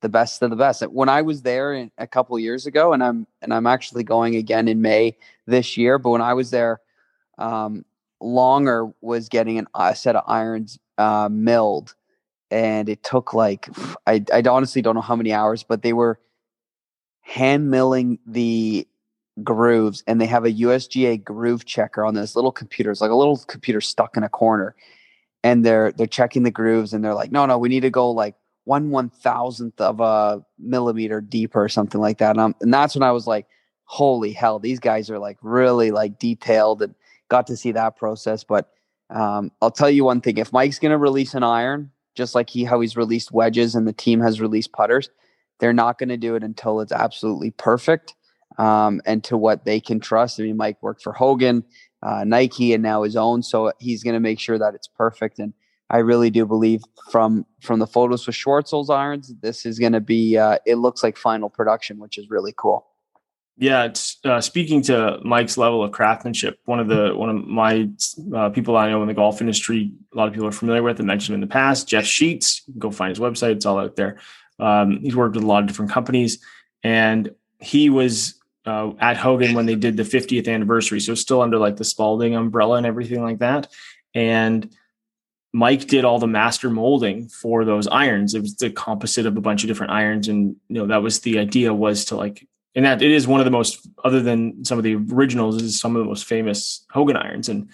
the 0.00 0.08
best 0.08 0.42
of 0.42 0.50
the 0.50 0.56
best. 0.56 0.82
When 0.82 1.08
I 1.08 1.22
was 1.22 1.42
there 1.42 1.72
in, 1.72 1.90
a 1.96 2.06
couple 2.06 2.38
years 2.38 2.66
ago, 2.66 2.92
and 2.92 3.02
I'm 3.02 3.26
and 3.40 3.54
I'm 3.54 3.66
actually 3.66 4.04
going 4.04 4.36
again 4.36 4.68
in 4.68 4.82
May 4.82 5.16
this 5.46 5.76
year. 5.76 5.98
But 5.98 6.10
when 6.10 6.22
I 6.22 6.34
was 6.34 6.50
there, 6.50 6.80
um, 7.38 7.84
Langer 8.22 8.92
was 9.00 9.28
getting 9.28 9.58
an, 9.58 9.66
a 9.74 9.94
set 9.94 10.16
of 10.16 10.24
irons 10.26 10.78
uh, 10.98 11.28
milled, 11.30 11.94
and 12.50 12.88
it 12.88 13.02
took 13.02 13.32
like 13.32 13.68
I 14.06 14.24
I 14.32 14.42
honestly 14.48 14.82
don't 14.82 14.94
know 14.94 15.00
how 15.00 15.16
many 15.16 15.32
hours, 15.32 15.62
but 15.62 15.82
they 15.82 15.92
were 15.92 16.18
hand 17.24 17.70
milling 17.70 18.18
the 18.26 18.86
grooves, 19.42 20.04
and 20.06 20.20
they 20.20 20.26
have 20.26 20.44
a 20.44 20.52
USGA 20.52 21.22
groove 21.24 21.64
checker 21.64 22.04
on 22.04 22.14
this 22.14 22.36
little 22.36 22.52
computer. 22.52 22.90
It's 22.90 23.00
like 23.00 23.10
a 23.10 23.16
little 23.16 23.38
computer 23.48 23.80
stuck 23.80 24.16
in 24.16 24.22
a 24.22 24.28
corner, 24.28 24.76
and 25.42 25.64
they're 25.64 25.90
they're 25.92 26.06
checking 26.06 26.44
the 26.44 26.50
grooves, 26.50 26.92
and 26.92 27.04
they're 27.04 27.14
like, 27.14 27.32
no, 27.32 27.46
no, 27.46 27.58
we 27.58 27.68
need 27.68 27.80
to 27.80 27.90
go 27.90 28.10
like 28.10 28.36
one 28.64 28.90
one 28.90 29.08
thousandth 29.08 29.80
of 29.80 30.00
a 30.00 30.44
millimeter 30.58 31.20
deeper 31.20 31.62
or 31.62 31.68
something 31.68 32.00
like 32.00 32.18
that. 32.18 32.36
And, 32.36 32.54
and 32.60 32.72
that's 32.72 32.94
when 32.94 33.02
I 33.02 33.12
was 33.12 33.26
like, 33.26 33.46
holy 33.84 34.32
hell, 34.32 34.58
these 34.58 34.78
guys 34.78 35.10
are 35.10 35.18
like 35.18 35.38
really 35.42 35.90
like 35.90 36.18
detailed 36.18 36.82
and 36.82 36.94
got 37.28 37.46
to 37.48 37.56
see 37.56 37.72
that 37.72 37.96
process. 37.96 38.44
But 38.44 38.70
um, 39.10 39.50
I'll 39.62 39.70
tell 39.70 39.90
you 39.90 40.04
one 40.04 40.20
thing: 40.20 40.36
if 40.36 40.52
Mike's 40.52 40.78
going 40.78 40.92
to 40.92 40.98
release 40.98 41.34
an 41.34 41.42
iron, 41.42 41.90
just 42.14 42.34
like 42.34 42.50
he 42.50 42.64
how 42.64 42.80
he's 42.80 42.98
released 42.98 43.32
wedges 43.32 43.74
and 43.74 43.88
the 43.88 43.92
team 43.94 44.20
has 44.20 44.42
released 44.42 44.72
putters, 44.72 45.08
they're 45.60 45.72
not 45.72 45.98
going 45.98 46.08
to 46.08 46.16
do 46.16 46.34
it 46.34 46.42
until 46.42 46.80
it's 46.80 46.92
absolutely 46.92 47.50
perfect 47.52 48.14
um, 48.58 49.00
and 49.06 49.22
to 49.24 49.36
what 49.36 49.64
they 49.64 49.80
can 49.80 50.00
trust. 50.00 50.40
I 50.40 50.44
mean, 50.44 50.56
Mike 50.56 50.82
worked 50.82 51.02
for 51.02 51.12
Hogan, 51.12 51.64
uh, 52.02 52.24
Nike, 52.24 52.72
and 52.72 52.82
now 52.82 53.02
his 53.02 53.16
own, 53.16 53.42
so 53.42 53.72
he's 53.78 54.02
going 54.02 54.14
to 54.14 54.20
make 54.20 54.40
sure 54.40 54.58
that 54.58 54.74
it's 54.74 54.88
perfect 54.88 55.38
and 55.38 55.52
I 55.90 55.98
really 55.98 56.30
do 56.30 56.46
believe 56.46 56.82
from 57.10 57.46
from 57.60 57.78
the 57.78 57.86
photos 57.86 58.26
with 58.26 58.34
Schwartzel's 58.36 58.90
irons, 58.90 59.32
this 59.42 59.66
is 59.66 59.78
going 59.78 59.92
to 59.92 60.00
be. 60.00 60.36
Uh, 60.36 60.58
it 60.66 60.76
looks 60.76 61.02
like 61.02 61.16
final 61.16 61.50
production, 61.50 61.98
which 61.98 62.16
is 62.18 62.30
really 62.30 62.54
cool. 62.56 62.86
Yeah, 63.56 63.84
it's 63.84 64.18
uh, 64.24 64.40
speaking 64.40 64.82
to 64.82 65.20
Mike's 65.22 65.56
level 65.56 65.84
of 65.84 65.92
craftsmanship. 65.92 66.58
One 66.64 66.80
of 66.80 66.88
the 66.88 67.14
one 67.14 67.30
of 67.30 67.44
my 67.46 67.88
uh, 68.34 68.48
people 68.48 68.76
I 68.76 68.90
know 68.90 69.02
in 69.02 69.08
the 69.08 69.14
golf 69.14 69.40
industry, 69.40 69.92
a 70.12 70.16
lot 70.16 70.26
of 70.26 70.32
people 70.34 70.48
are 70.48 70.52
familiar 70.52 70.82
with. 70.82 71.00
I 71.00 71.04
mentioned 71.04 71.34
in 71.34 71.40
the 71.40 71.46
past, 71.46 71.86
Jeff 71.86 72.04
Sheets. 72.04 72.62
Go 72.78 72.90
find 72.90 73.10
his 73.10 73.20
website; 73.20 73.52
it's 73.52 73.66
all 73.66 73.78
out 73.78 73.96
there. 73.96 74.18
Um, 74.58 75.00
he's 75.00 75.16
worked 75.16 75.34
with 75.34 75.44
a 75.44 75.46
lot 75.46 75.62
of 75.62 75.68
different 75.68 75.90
companies, 75.90 76.38
and 76.82 77.34
he 77.60 77.90
was 77.90 78.40
uh, 78.66 78.92
at 78.98 79.16
Hogan 79.16 79.54
when 79.54 79.66
they 79.66 79.74
did 79.74 79.96
the 79.96 80.02
50th 80.02 80.52
anniversary, 80.52 81.00
so 81.00 81.14
still 81.14 81.42
under 81.42 81.58
like 81.58 81.76
the 81.76 81.84
Spalding 81.84 82.34
umbrella 82.34 82.76
and 82.76 82.86
everything 82.86 83.22
like 83.22 83.38
that. 83.38 83.70
And 84.14 84.74
Mike 85.52 85.86
did 85.86 86.04
all 86.04 86.18
the 86.18 86.26
master 86.26 86.68
molding 86.70 87.28
for 87.28 87.64
those 87.64 87.86
irons. 87.86 88.34
It 88.34 88.42
was 88.42 88.56
the 88.56 88.70
composite 88.70 89.26
of 89.26 89.36
a 89.36 89.40
bunch 89.40 89.62
of 89.62 89.68
different 89.68 89.92
irons, 89.92 90.28
and 90.28 90.56
you 90.68 90.76
know 90.76 90.86
that 90.86 91.02
was 91.02 91.20
the 91.20 91.38
idea 91.38 91.72
was 91.72 92.06
to 92.06 92.16
like, 92.16 92.46
and 92.74 92.84
that 92.84 93.02
it 93.02 93.10
is 93.10 93.28
one 93.28 93.40
of 93.40 93.44
the 93.44 93.52
most, 93.52 93.86
other 94.04 94.20
than 94.20 94.64
some 94.64 94.78
of 94.78 94.84
the 94.84 94.96
originals, 94.96 95.62
is 95.62 95.78
some 95.78 95.94
of 95.94 96.02
the 96.02 96.08
most 96.08 96.24
famous 96.24 96.84
Hogan 96.90 97.16
irons, 97.16 97.48
and 97.48 97.68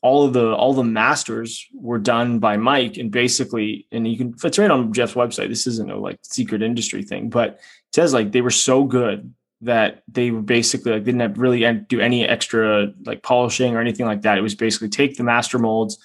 all 0.00 0.24
of 0.24 0.32
the 0.32 0.54
all 0.54 0.74
the 0.74 0.84
masters 0.84 1.66
were 1.74 1.98
done 1.98 2.38
by 2.38 2.56
Mike, 2.56 2.96
and 2.96 3.10
basically, 3.10 3.86
and 3.90 4.06
you 4.06 4.16
can 4.16 4.34
it's 4.42 4.58
right 4.58 4.70
on 4.70 4.92
Jeff's 4.92 5.14
website. 5.14 5.48
This 5.48 5.66
isn't 5.66 5.90
a 5.90 5.96
like 5.96 6.18
secret 6.22 6.62
industry 6.62 7.02
thing, 7.02 7.30
but 7.30 7.50
it 7.50 7.94
says 7.94 8.12
like 8.12 8.32
they 8.32 8.40
were 8.40 8.50
so 8.50 8.84
good 8.84 9.34
that 9.60 10.02
they 10.06 10.30
were 10.30 10.42
basically 10.42 10.92
like 10.92 11.04
didn't 11.04 11.20
have 11.20 11.38
really 11.38 11.64
do 11.88 12.00
any 12.00 12.24
extra 12.24 12.92
like 13.04 13.22
polishing 13.22 13.74
or 13.74 13.80
anything 13.80 14.06
like 14.06 14.22
that. 14.22 14.38
It 14.38 14.42
was 14.42 14.54
basically 14.54 14.88
take 14.88 15.16
the 15.16 15.24
master 15.24 15.58
molds 15.58 15.98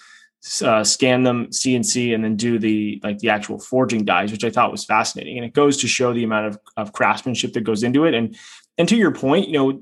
uh, 0.61 0.83
scan 0.83 1.23
them 1.23 1.47
CNC 1.47 2.13
and 2.13 2.23
then 2.23 2.35
do 2.35 2.59
the 2.59 2.99
like 3.03 3.19
the 3.19 3.29
actual 3.29 3.59
forging 3.59 4.03
dies, 4.03 4.31
which 4.31 4.43
I 4.43 4.49
thought 4.49 4.71
was 4.71 4.83
fascinating. 4.83 5.37
And 5.37 5.45
it 5.45 5.53
goes 5.53 5.77
to 5.77 5.87
show 5.87 6.13
the 6.13 6.23
amount 6.23 6.47
of, 6.47 6.59
of 6.75 6.93
craftsmanship 6.93 7.53
that 7.53 7.61
goes 7.61 7.83
into 7.83 8.05
it. 8.05 8.13
And 8.13 8.35
and 8.77 8.89
to 8.89 8.97
your 8.97 9.11
point, 9.11 9.47
you 9.47 9.53
know, 9.53 9.81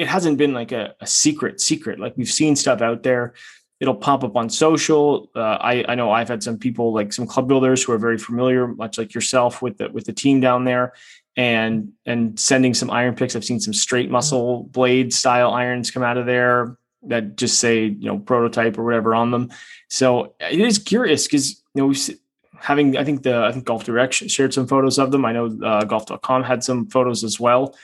it 0.00 0.08
hasn't 0.08 0.38
been 0.38 0.54
like 0.54 0.72
a, 0.72 0.94
a 1.00 1.06
secret 1.06 1.60
secret. 1.60 2.00
Like 2.00 2.16
we've 2.16 2.30
seen 2.30 2.56
stuff 2.56 2.80
out 2.80 3.02
there. 3.02 3.34
It'll 3.80 3.94
pop 3.94 4.24
up 4.24 4.34
on 4.34 4.48
social. 4.48 5.30
Uh, 5.36 5.58
I 5.60 5.84
I 5.88 5.94
know 5.94 6.10
I've 6.10 6.28
had 6.28 6.42
some 6.42 6.58
people 6.58 6.94
like 6.94 7.12
some 7.12 7.26
club 7.26 7.48
builders 7.48 7.82
who 7.82 7.92
are 7.92 7.98
very 7.98 8.16
familiar, 8.16 8.66
much 8.66 8.96
like 8.96 9.14
yourself, 9.14 9.60
with 9.60 9.76
the 9.76 9.90
with 9.90 10.06
the 10.06 10.12
team 10.14 10.40
down 10.40 10.64
there, 10.64 10.94
and 11.36 11.92
and 12.06 12.38
sending 12.40 12.72
some 12.72 12.90
iron 12.90 13.14
picks. 13.14 13.36
I've 13.36 13.44
seen 13.44 13.60
some 13.60 13.74
straight 13.74 14.10
muscle 14.10 14.64
blade 14.64 15.12
style 15.12 15.50
irons 15.50 15.90
come 15.90 16.02
out 16.02 16.16
of 16.16 16.24
there 16.24 16.78
that 17.02 17.36
just 17.36 17.58
say 17.58 17.84
you 17.84 18.06
know 18.06 18.18
prototype 18.18 18.78
or 18.78 18.84
whatever 18.84 19.14
on 19.14 19.30
them. 19.30 19.50
So 19.88 20.34
it 20.40 20.60
is 20.60 20.78
curious 20.78 21.26
because 21.26 21.62
you 21.74 21.82
know 21.82 21.86
we've 21.88 22.10
having 22.58 22.96
I 22.96 23.04
think 23.04 23.22
the 23.22 23.36
I 23.44 23.52
think 23.52 23.66
Golf 23.66 23.84
Direct 23.84 24.14
shared 24.14 24.54
some 24.54 24.66
photos 24.66 24.98
of 24.98 25.10
them. 25.10 25.26
I 25.26 25.32
know 25.32 25.58
uh, 25.62 25.84
Golf.com 25.84 26.42
had 26.42 26.64
some 26.64 26.86
photos 26.86 27.22
as 27.22 27.38
well, 27.38 27.74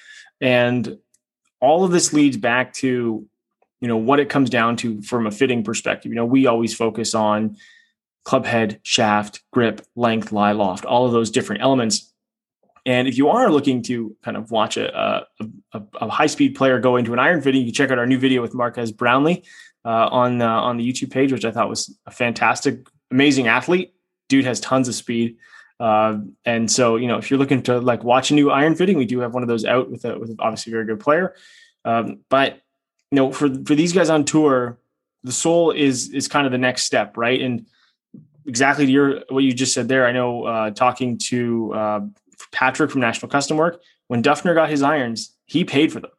and 0.40 0.98
all 1.60 1.84
of 1.84 1.90
this 1.90 2.12
leads 2.12 2.36
back 2.36 2.72
to 2.74 3.26
you 3.80 3.88
know 3.88 3.96
what 3.96 4.20
it 4.20 4.28
comes 4.28 4.50
down 4.50 4.76
to 4.76 5.02
from 5.02 5.26
a 5.26 5.30
fitting 5.30 5.62
perspective. 5.62 6.10
You 6.10 6.16
know 6.16 6.26
we 6.26 6.46
always 6.46 6.74
focus 6.74 7.14
on 7.14 7.56
club 8.24 8.44
head, 8.44 8.80
shaft, 8.82 9.42
grip, 9.52 9.86
length, 9.94 10.32
lie 10.32 10.52
loft, 10.52 10.84
all 10.84 11.06
of 11.06 11.12
those 11.12 11.30
different 11.30 11.62
elements. 11.62 12.12
And 12.84 13.08
if 13.08 13.18
you 13.18 13.28
are 13.28 13.50
looking 13.50 13.82
to 13.84 14.16
kind 14.22 14.36
of 14.36 14.50
watch 14.50 14.76
a, 14.76 14.96
a, 14.96 15.26
a, 15.72 15.82
a 16.02 16.08
high 16.08 16.26
speed 16.26 16.54
player 16.54 16.78
go 16.78 16.96
into 16.96 17.12
an 17.12 17.18
iron 17.18 17.40
fitting, 17.40 17.60
you 17.60 17.66
can 17.68 17.74
check 17.74 17.90
out 17.90 17.98
our 17.98 18.06
new 18.06 18.18
video 18.18 18.42
with 18.42 18.54
Marquez 18.54 18.92
Brownlee 18.92 19.42
uh, 19.84 20.08
on 20.10 20.42
uh, 20.42 20.48
on 20.48 20.76
the 20.76 20.88
YouTube 20.88 21.10
page, 21.10 21.32
which 21.32 21.44
I 21.44 21.50
thought 21.50 21.68
was 21.68 21.96
a 22.06 22.10
fantastic, 22.10 22.86
amazing 23.10 23.48
athlete. 23.48 23.94
Dude 24.28 24.44
has 24.44 24.60
tons 24.60 24.88
of 24.88 24.94
speed. 24.94 25.36
Uh, 25.78 26.18
and 26.44 26.70
so, 26.70 26.96
you 26.96 27.06
know, 27.06 27.18
if 27.18 27.30
you're 27.30 27.38
looking 27.38 27.62
to 27.64 27.80
like 27.80 28.02
watch 28.02 28.30
a 28.30 28.34
new 28.34 28.50
iron 28.50 28.74
fitting, 28.74 28.96
we 28.96 29.04
do 29.04 29.20
have 29.20 29.34
one 29.34 29.42
of 29.42 29.48
those 29.48 29.64
out 29.64 29.90
with 29.90 30.04
a, 30.04 30.18
with 30.18 30.34
obviously 30.38 30.72
a 30.72 30.74
very 30.74 30.86
good 30.86 31.00
player. 31.00 31.34
Um, 31.84 32.20
but 32.28 32.60
you 33.10 33.16
know, 33.16 33.32
for 33.32 33.48
for 33.48 33.74
these 33.74 33.92
guys 33.92 34.10
on 34.10 34.24
tour, 34.24 34.78
the 35.22 35.32
sole 35.32 35.70
is 35.70 36.10
is 36.10 36.28
kind 36.28 36.46
of 36.46 36.52
the 36.52 36.58
next 36.58 36.84
step, 36.84 37.16
right? 37.16 37.40
And 37.40 37.66
exactly 38.46 38.86
your 38.86 39.22
what 39.28 39.44
you 39.44 39.52
just 39.52 39.74
said 39.74 39.88
there. 39.88 40.06
I 40.06 40.12
know 40.12 40.44
uh, 40.44 40.70
talking 40.70 41.18
to 41.18 41.74
uh, 41.74 42.00
Patrick 42.52 42.90
from 42.90 43.00
National 43.00 43.28
Custom 43.28 43.56
Work 43.56 43.82
when 44.08 44.22
Dufner 44.22 44.54
got 44.54 44.70
his 44.70 44.82
irons, 44.82 45.34
he 45.46 45.64
paid 45.64 45.92
for 45.92 46.00
them. 46.00 46.10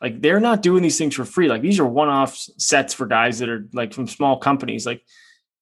Like 0.00 0.20
they're 0.20 0.40
not 0.40 0.62
doing 0.62 0.82
these 0.82 0.98
things 0.98 1.14
for 1.14 1.24
free. 1.24 1.48
Like 1.48 1.62
these 1.62 1.78
are 1.78 1.86
one-off 1.86 2.36
sets 2.36 2.92
for 2.92 3.06
guys 3.06 3.38
that 3.38 3.48
are 3.48 3.66
like 3.72 3.94
from 3.94 4.06
small 4.06 4.38
companies. 4.38 4.84
Like 4.86 5.02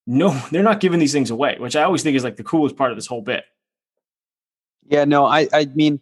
no, 0.07 0.31
they're 0.51 0.63
not 0.63 0.81
giving 0.81 1.01
these 1.01 1.13
things 1.13 1.31
away, 1.31 1.57
which 1.59 1.77
I 1.77 1.83
always 1.83 2.03
think 2.03 2.17
is 2.17 2.25
like 2.25 2.37
the 2.37 2.45
coolest 2.45 2.77
part 2.77 2.91
of 2.91 2.97
this 2.97 3.07
whole 3.07 3.23
bit. 3.23 3.45
Yeah, 4.89 5.05
no, 5.05 5.27
I 5.27 5.49
I 5.53 5.67
mean, 5.75 6.01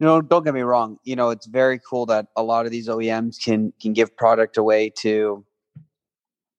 you 0.00 0.06
know, 0.06 0.20
don't 0.20 0.44
get 0.44 0.54
me 0.54 0.60
wrong. 0.60 0.98
You 1.04 1.16
know, 1.16 1.30
it's 1.30 1.46
very 1.46 1.78
cool 1.78 2.06
that 2.06 2.26
a 2.36 2.42
lot 2.42 2.66
of 2.66 2.72
these 2.72 2.88
OEMs 2.88 3.42
can 3.42 3.72
can 3.80 3.92
give 3.92 4.16
product 4.16 4.56
away 4.56 4.90
to 4.98 5.44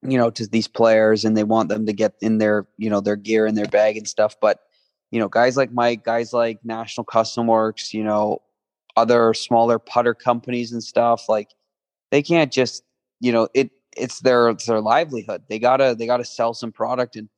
you 0.07 0.17
know 0.17 0.29
to 0.29 0.47
these 0.47 0.67
players 0.67 1.25
and 1.25 1.35
they 1.35 1.43
want 1.43 1.69
them 1.69 1.85
to 1.85 1.93
get 1.93 2.13
in 2.21 2.37
their 2.37 2.67
you 2.77 2.89
know 2.89 3.01
their 3.01 3.15
gear 3.15 3.45
in 3.45 3.55
their 3.55 3.65
bag 3.65 3.97
and 3.97 4.07
stuff 4.07 4.35
but 4.39 4.59
you 5.11 5.19
know 5.19 5.27
guys 5.27 5.57
like 5.57 5.71
mike 5.71 6.03
guys 6.03 6.33
like 6.33 6.59
national 6.63 7.03
custom 7.03 7.47
works 7.47 7.93
you 7.93 8.03
know 8.03 8.41
other 8.95 9.33
smaller 9.33 9.79
putter 9.79 10.13
companies 10.13 10.71
and 10.71 10.83
stuff 10.83 11.27
like 11.27 11.49
they 12.11 12.21
can't 12.21 12.51
just 12.51 12.83
you 13.19 13.31
know 13.31 13.47
it 13.53 13.71
it's 13.95 14.19
their 14.21 14.49
it's 14.49 14.65
their 14.65 14.81
livelihood 14.81 15.41
they 15.49 15.59
gotta 15.59 15.95
they 15.97 16.05
gotta 16.05 16.25
sell 16.25 16.53
some 16.53 16.71
product 16.71 17.15
and 17.15 17.29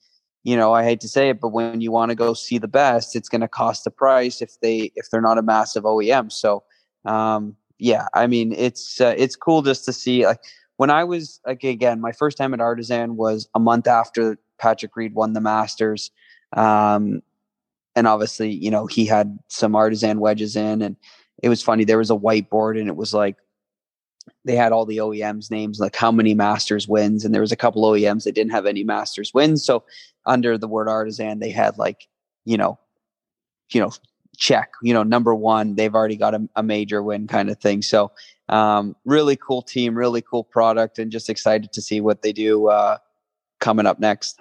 you 0.43 0.55
know 0.55 0.73
i 0.73 0.83
hate 0.83 0.99
to 0.99 1.07
say 1.07 1.29
it 1.29 1.39
but 1.39 1.49
when 1.49 1.81
you 1.81 1.91
want 1.91 2.09
to 2.09 2.15
go 2.15 2.33
see 2.33 2.57
the 2.57 2.67
best 2.67 3.15
it's 3.15 3.29
to 3.29 3.47
cost 3.47 3.83
the 3.83 3.91
price 3.91 4.41
if 4.41 4.59
they 4.61 4.91
if 4.95 5.09
they're 5.09 5.21
not 5.21 5.37
a 5.37 5.41
massive 5.41 5.83
oem 5.83 6.31
so 6.31 6.63
um 7.05 7.55
yeah 7.79 8.07
i 8.13 8.25
mean 8.27 8.53
it's 8.53 8.99
uh, 9.01 9.13
it's 9.17 9.35
cool 9.35 9.61
just 9.61 9.85
to 9.85 9.93
see 9.93 10.25
like 10.25 10.39
when 10.77 10.91
I 10.91 11.03
was 11.03 11.41
like 11.45 11.63
again, 11.63 11.99
my 11.99 12.11
first 12.11 12.37
time 12.37 12.53
at 12.53 12.61
Artisan 12.61 13.17
was 13.17 13.49
a 13.53 13.59
month 13.59 13.87
after 13.87 14.37
Patrick 14.57 14.95
Reed 14.95 15.13
won 15.13 15.33
the 15.33 15.41
Masters. 15.41 16.11
Um, 16.53 17.21
and 17.95 18.07
obviously, 18.07 18.51
you 18.51 18.71
know, 18.71 18.85
he 18.85 19.05
had 19.05 19.37
some 19.47 19.75
artisan 19.75 20.19
wedges 20.19 20.55
in 20.55 20.81
and 20.81 20.95
it 21.41 21.49
was 21.49 21.63
funny. 21.63 21.83
There 21.83 21.97
was 21.97 22.11
a 22.11 22.15
whiteboard 22.15 22.79
and 22.79 22.87
it 22.87 22.95
was 22.95 23.13
like 23.13 23.37
they 24.45 24.55
had 24.55 24.71
all 24.71 24.85
the 24.85 24.97
OEMs 24.97 25.51
names, 25.51 25.79
like 25.79 25.95
how 25.95 26.11
many 26.11 26.33
masters 26.33 26.87
wins. 26.87 27.25
And 27.25 27.33
there 27.33 27.41
was 27.41 27.51
a 27.51 27.57
couple 27.57 27.83
OEMs 27.83 28.23
that 28.23 28.35
didn't 28.35 28.51
have 28.51 28.65
any 28.65 28.83
masters 28.83 29.33
wins. 29.33 29.65
So 29.65 29.83
under 30.25 30.57
the 30.57 30.67
word 30.67 30.89
artisan, 30.89 31.39
they 31.39 31.51
had 31.51 31.77
like, 31.77 32.07
you 32.45 32.57
know, 32.57 32.79
you 33.71 33.81
know, 33.81 33.91
check, 34.37 34.71
you 34.81 34.93
know, 34.93 35.03
number 35.03 35.35
one, 35.35 35.75
they've 35.75 35.93
already 35.93 36.15
got 36.15 36.33
a, 36.33 36.47
a 36.55 36.63
major 36.63 37.03
win 37.03 37.27
kind 37.27 37.49
of 37.49 37.57
thing. 37.59 37.81
So 37.81 38.11
um, 38.49 38.95
really 39.03 39.35
cool 39.35 39.61
team, 39.61 39.97
really 39.97 40.21
cool 40.21 40.43
product, 40.43 40.99
and 40.99 41.11
just 41.11 41.29
excited 41.29 41.73
to 41.73 41.81
see 41.81 41.99
what 41.99 42.21
they 42.21 42.31
do 42.31 42.67
uh, 42.67 42.97
coming 43.59 43.85
up 43.85 43.99
next. 43.99 44.39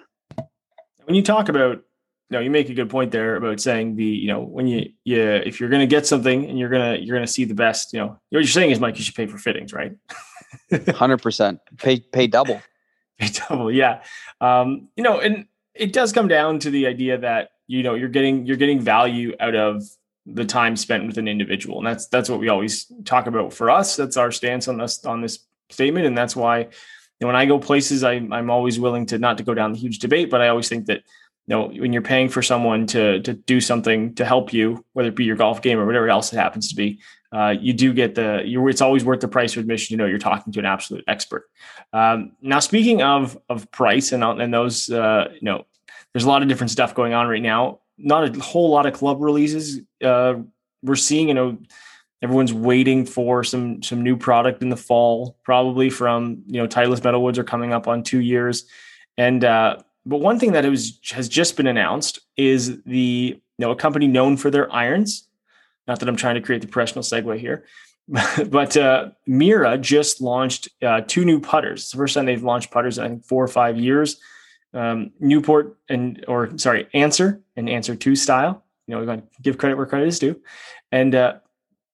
When 1.05 1.15
you 1.15 1.23
talk 1.23 1.49
about, 1.49 1.83
you 2.29 2.37
know, 2.37 2.39
you 2.41 2.51
make 2.51 2.69
a 2.69 2.73
good 2.73 2.89
point 2.89 3.11
there 3.11 3.37
about 3.37 3.59
saying 3.59 3.95
the, 3.95 4.03
you 4.03 4.27
know, 4.27 4.41
when 4.41 4.67
you, 4.67 4.91
you, 5.05 5.21
if 5.21 5.59
you're 5.59 5.69
going 5.69 5.81
to 5.81 5.87
get 5.87 6.05
something 6.05 6.45
and 6.45 6.59
you're 6.59 6.69
gonna, 6.69 6.95
you're 6.95 7.15
gonna 7.15 7.27
see 7.27 7.45
the 7.45 7.53
best, 7.53 7.93
you 7.93 7.99
know, 7.99 8.07
what 8.07 8.19
you're 8.31 8.43
saying 8.43 8.71
is, 8.71 8.79
Mike, 8.79 8.97
you 8.97 9.03
should 9.03 9.15
pay 9.15 9.27
for 9.27 9.37
fittings, 9.37 9.71
right? 9.71 9.95
Hundred 10.95 11.21
percent, 11.21 11.59
pay 11.77 11.99
pay 11.99 12.27
double, 12.27 12.61
pay 13.19 13.29
double, 13.29 13.71
yeah. 13.71 14.01
Um, 14.41 14.89
you 14.95 15.03
know, 15.03 15.19
and 15.19 15.45
it 15.73 15.93
does 15.93 16.11
come 16.11 16.27
down 16.27 16.59
to 16.59 16.69
the 16.69 16.87
idea 16.87 17.17
that 17.17 17.51
you 17.67 17.83
know 17.83 17.95
you're 17.95 18.09
getting 18.09 18.45
you're 18.45 18.57
getting 18.57 18.79
value 18.79 19.35
out 19.39 19.55
of 19.55 19.83
the 20.25 20.45
time 20.45 20.75
spent 20.75 21.07
with 21.07 21.17
an 21.17 21.27
individual. 21.27 21.77
And 21.77 21.87
that's 21.87 22.07
that's 22.07 22.29
what 22.29 22.39
we 22.39 22.49
always 22.49 22.91
talk 23.05 23.27
about 23.27 23.53
for 23.53 23.69
us. 23.69 23.95
That's 23.95 24.17
our 24.17 24.31
stance 24.31 24.67
on 24.67 24.77
this 24.77 25.03
on 25.05 25.21
this 25.21 25.39
statement. 25.69 26.05
And 26.05 26.17
that's 26.17 26.35
why 26.35 26.59
you 26.59 26.69
know, 27.21 27.27
when 27.27 27.35
I 27.35 27.45
go 27.45 27.59
places, 27.59 28.03
I, 28.03 28.13
I'm 28.13 28.49
always 28.49 28.79
willing 28.79 29.05
to 29.07 29.17
not 29.17 29.37
to 29.37 29.43
go 29.43 29.53
down 29.53 29.71
the 29.71 29.79
huge 29.79 29.99
debate, 29.99 30.29
but 30.29 30.41
I 30.41 30.49
always 30.49 30.69
think 30.69 30.85
that 30.87 31.03
you 31.47 31.55
know 31.55 31.67
when 31.67 31.93
you're 31.93 32.01
paying 32.01 32.29
for 32.29 32.41
someone 32.41 32.85
to 32.87 33.21
to 33.21 33.33
do 33.33 33.59
something 33.59 34.13
to 34.15 34.25
help 34.25 34.53
you, 34.53 34.85
whether 34.93 35.09
it 35.09 35.15
be 35.15 35.25
your 35.25 35.35
golf 35.35 35.61
game 35.61 35.79
or 35.79 35.85
whatever 35.85 36.09
else 36.09 36.31
it 36.31 36.37
happens 36.37 36.67
to 36.69 36.75
be, 36.75 36.99
uh, 37.31 37.55
you 37.59 37.73
do 37.73 37.93
get 37.93 38.15
the 38.15 38.43
you 38.45 38.67
it's 38.67 38.81
always 38.81 39.03
worth 39.03 39.21
the 39.21 39.27
price 39.27 39.55
of 39.55 39.61
admission. 39.61 39.93
You 39.93 39.97
know, 39.97 40.05
you're 40.05 40.19
talking 40.19 40.53
to 40.53 40.59
an 40.59 40.65
absolute 40.65 41.03
expert. 41.07 41.49
Um, 41.93 42.33
now, 42.41 42.59
speaking 42.59 43.01
of 43.01 43.37
of 43.49 43.71
price 43.71 44.11
and 44.11 44.23
and 44.23 44.53
those, 44.53 44.89
uh, 44.89 45.29
you 45.33 45.43
know, 45.43 45.65
there's 46.13 46.25
a 46.25 46.29
lot 46.29 46.41
of 46.41 46.47
different 46.47 46.71
stuff 46.71 46.93
going 46.93 47.13
on 47.13 47.27
right 47.27 47.41
now 47.41 47.79
not 47.97 48.35
a 48.35 48.39
whole 48.39 48.69
lot 48.69 48.85
of 48.85 48.93
club 48.93 49.21
releases. 49.21 49.81
Uh, 50.03 50.35
we're 50.83 50.95
seeing, 50.95 51.27
you 51.27 51.33
know, 51.33 51.57
everyone's 52.21 52.53
waiting 52.53 53.05
for 53.05 53.43
some 53.43 53.81
some 53.81 54.03
new 54.03 54.15
product 54.15 54.61
in 54.61 54.69
the 54.69 54.77
fall, 54.77 55.37
probably 55.43 55.89
from 55.89 56.43
you 56.47 56.61
know 56.61 56.67
Titleist 56.67 57.01
Metalwoods 57.01 57.37
are 57.37 57.43
coming 57.43 57.73
up 57.73 57.87
on 57.87 58.03
two 58.03 58.21
years, 58.21 58.65
and 59.17 59.43
uh, 59.43 59.77
but 60.07 60.17
one 60.17 60.39
thing 60.39 60.53
that 60.53 60.65
was 60.65 60.99
has 61.11 61.27
just 61.27 61.57
been 61.57 61.67
announced 61.67 62.19
is 62.37 62.81
the 62.83 63.39
you 63.57 63.65
know 63.65 63.71
a 63.71 63.75
company 63.75 64.07
known 64.07 64.37
for 64.37 64.49
their 64.49 64.73
irons. 64.73 65.27
Not 65.87 65.99
that 65.99 66.09
I'm 66.09 66.15
trying 66.15 66.35
to 66.35 66.41
create 66.41 66.61
the 66.61 66.67
professional 66.67 67.03
segue 67.03 67.39
here, 67.39 67.65
but 68.47 68.75
uh, 68.75 69.09
Miura 69.25 69.77
just 69.77 70.21
launched 70.21 70.69
uh, 70.81 71.01
two 71.07 71.25
new 71.25 71.39
putters. 71.39 71.83
It's 71.83 71.91
the 71.91 71.97
first 71.97 72.13
time 72.13 72.25
they've 72.25 72.43
launched 72.43 72.71
putters 72.71 72.97
in 72.97 73.03
I 73.03 73.07
think 73.09 73.25
four 73.25 73.43
or 73.43 73.47
five 73.47 73.77
years 73.77 74.17
um, 74.73 75.11
Newport 75.19 75.77
and 75.89 76.23
or 76.27 76.57
sorry, 76.57 76.87
Answer 76.93 77.41
and 77.55 77.69
Answer 77.69 77.95
Two 77.95 78.15
style. 78.15 78.63
You 78.85 78.93
know, 78.93 78.99
we're 78.99 79.05
going 79.05 79.21
to 79.21 79.27
give 79.41 79.57
credit 79.57 79.75
where 79.75 79.85
credit 79.85 80.07
is 80.07 80.19
due, 80.19 80.41
and 80.91 81.13
uh, 81.13 81.35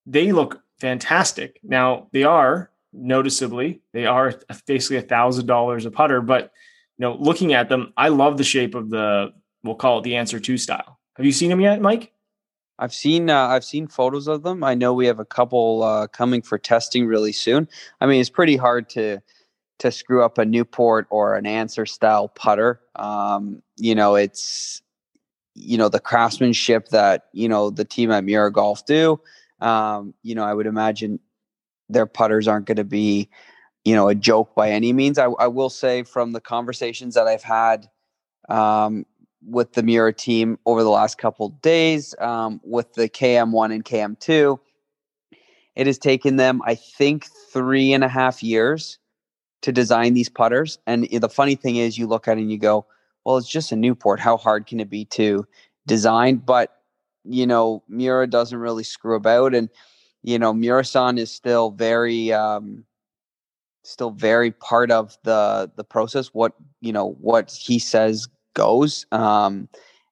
they 0.06 0.32
look 0.32 0.62
fantastic. 0.78 1.58
Now 1.62 2.08
they 2.12 2.24
are 2.24 2.70
noticeably 2.92 3.80
they 3.92 4.06
are 4.06 4.34
basically 4.66 4.98
a 4.98 5.02
thousand 5.02 5.46
dollars 5.46 5.84
a 5.84 5.90
putter, 5.90 6.20
but 6.20 6.52
you 6.98 7.02
know, 7.02 7.16
looking 7.18 7.52
at 7.54 7.68
them, 7.68 7.92
I 7.96 8.08
love 8.08 8.38
the 8.38 8.44
shape 8.44 8.74
of 8.74 8.90
the 8.90 9.32
we'll 9.62 9.74
call 9.74 9.98
it 9.98 10.02
the 10.02 10.16
Answer 10.16 10.38
Two 10.40 10.58
style. 10.58 10.98
Have 11.16 11.26
you 11.26 11.32
seen 11.32 11.50
them 11.50 11.60
yet, 11.60 11.80
Mike? 11.80 12.12
I've 12.78 12.94
seen 12.94 13.30
uh, 13.30 13.48
I've 13.48 13.64
seen 13.64 13.86
photos 13.86 14.26
of 14.26 14.42
them. 14.42 14.64
I 14.64 14.74
know 14.74 14.92
we 14.92 15.06
have 15.06 15.20
a 15.20 15.24
couple 15.24 15.82
uh, 15.82 16.06
coming 16.08 16.42
for 16.42 16.58
testing 16.58 17.06
really 17.06 17.32
soon. 17.32 17.68
I 18.00 18.06
mean, 18.06 18.20
it's 18.20 18.30
pretty 18.30 18.56
hard 18.56 18.88
to 18.90 19.20
to 19.78 19.90
screw 19.90 20.22
up 20.22 20.38
a 20.38 20.44
Newport 20.44 21.06
or 21.10 21.34
an 21.34 21.46
answer 21.46 21.86
style 21.86 22.28
putter. 22.28 22.80
Um, 22.96 23.62
you 23.76 23.94
know, 23.94 24.14
it's 24.16 24.82
you 25.54 25.78
know 25.78 25.88
the 25.88 26.00
craftsmanship 26.00 26.88
that 26.88 27.26
you 27.32 27.48
know 27.48 27.70
the 27.70 27.84
team 27.84 28.10
at 28.10 28.24
Miura 28.24 28.52
Golf 28.52 28.84
do. 28.86 29.20
Um, 29.60 30.14
you 30.22 30.34
know, 30.34 30.44
I 30.44 30.52
would 30.52 30.66
imagine 30.66 31.20
their 31.88 32.06
putters 32.06 32.48
aren't 32.48 32.66
going 32.66 32.76
to 32.76 32.84
be 32.84 33.28
you 33.84 33.94
know 33.94 34.08
a 34.08 34.14
joke 34.14 34.54
by 34.54 34.70
any 34.70 34.92
means. 34.92 35.18
I, 35.18 35.26
I, 35.26 35.46
will 35.46 35.70
say 35.70 36.02
from 36.02 36.32
the 36.32 36.40
conversations 36.40 37.14
that 37.14 37.26
I've 37.26 37.42
had 37.42 37.88
um, 38.48 39.04
with 39.46 39.72
the 39.74 39.82
Miura 39.82 40.12
team 40.12 40.58
over 40.66 40.82
the 40.82 40.90
last 40.90 41.18
couple 41.18 41.50
days 41.50 42.14
um, 42.18 42.60
with 42.64 42.94
the 42.94 43.08
KM1 43.08 43.74
and 43.74 43.84
KM2. 43.84 44.58
It 45.76 45.86
has 45.86 45.98
taken 45.98 46.36
them, 46.36 46.62
I 46.64 46.76
think, 46.76 47.26
three 47.52 47.92
and 47.92 48.04
a 48.04 48.08
half 48.08 48.42
years 48.42 48.98
to 49.62 49.72
design 49.72 50.14
these 50.14 50.28
putters. 50.28 50.78
And 50.86 51.08
the 51.10 51.28
funny 51.28 51.56
thing 51.56 51.76
is, 51.76 51.98
you 51.98 52.06
look 52.06 52.28
at 52.28 52.38
it 52.38 52.42
and 52.42 52.50
you 52.50 52.58
go, 52.58 52.86
well, 53.24 53.38
it's 53.38 53.48
just 53.48 53.72
a 53.72 53.76
Newport. 53.76 54.20
How 54.20 54.36
hard 54.36 54.66
can 54.66 54.78
it 54.78 54.88
be 54.90 55.04
to 55.06 55.46
design? 55.86 56.36
But, 56.36 56.76
you 57.24 57.46
know, 57.46 57.82
Miura 57.88 58.26
doesn't 58.26 58.58
really 58.58 58.84
screw 58.84 59.16
about. 59.16 59.54
And, 59.54 59.68
you 60.22 60.38
know, 60.38 60.52
Miura-san 60.52 61.18
is 61.18 61.32
still 61.32 61.70
very, 61.70 62.32
um, 62.32 62.84
still 63.84 64.10
very 64.10 64.50
part 64.50 64.90
of 64.90 65.16
the 65.22 65.70
the 65.76 65.84
process. 65.84 66.28
What, 66.28 66.52
you 66.80 66.92
know, 66.92 67.16
what 67.20 67.50
he 67.50 67.78
says 67.78 68.28
goes. 68.54 69.06
Um, 69.12 69.68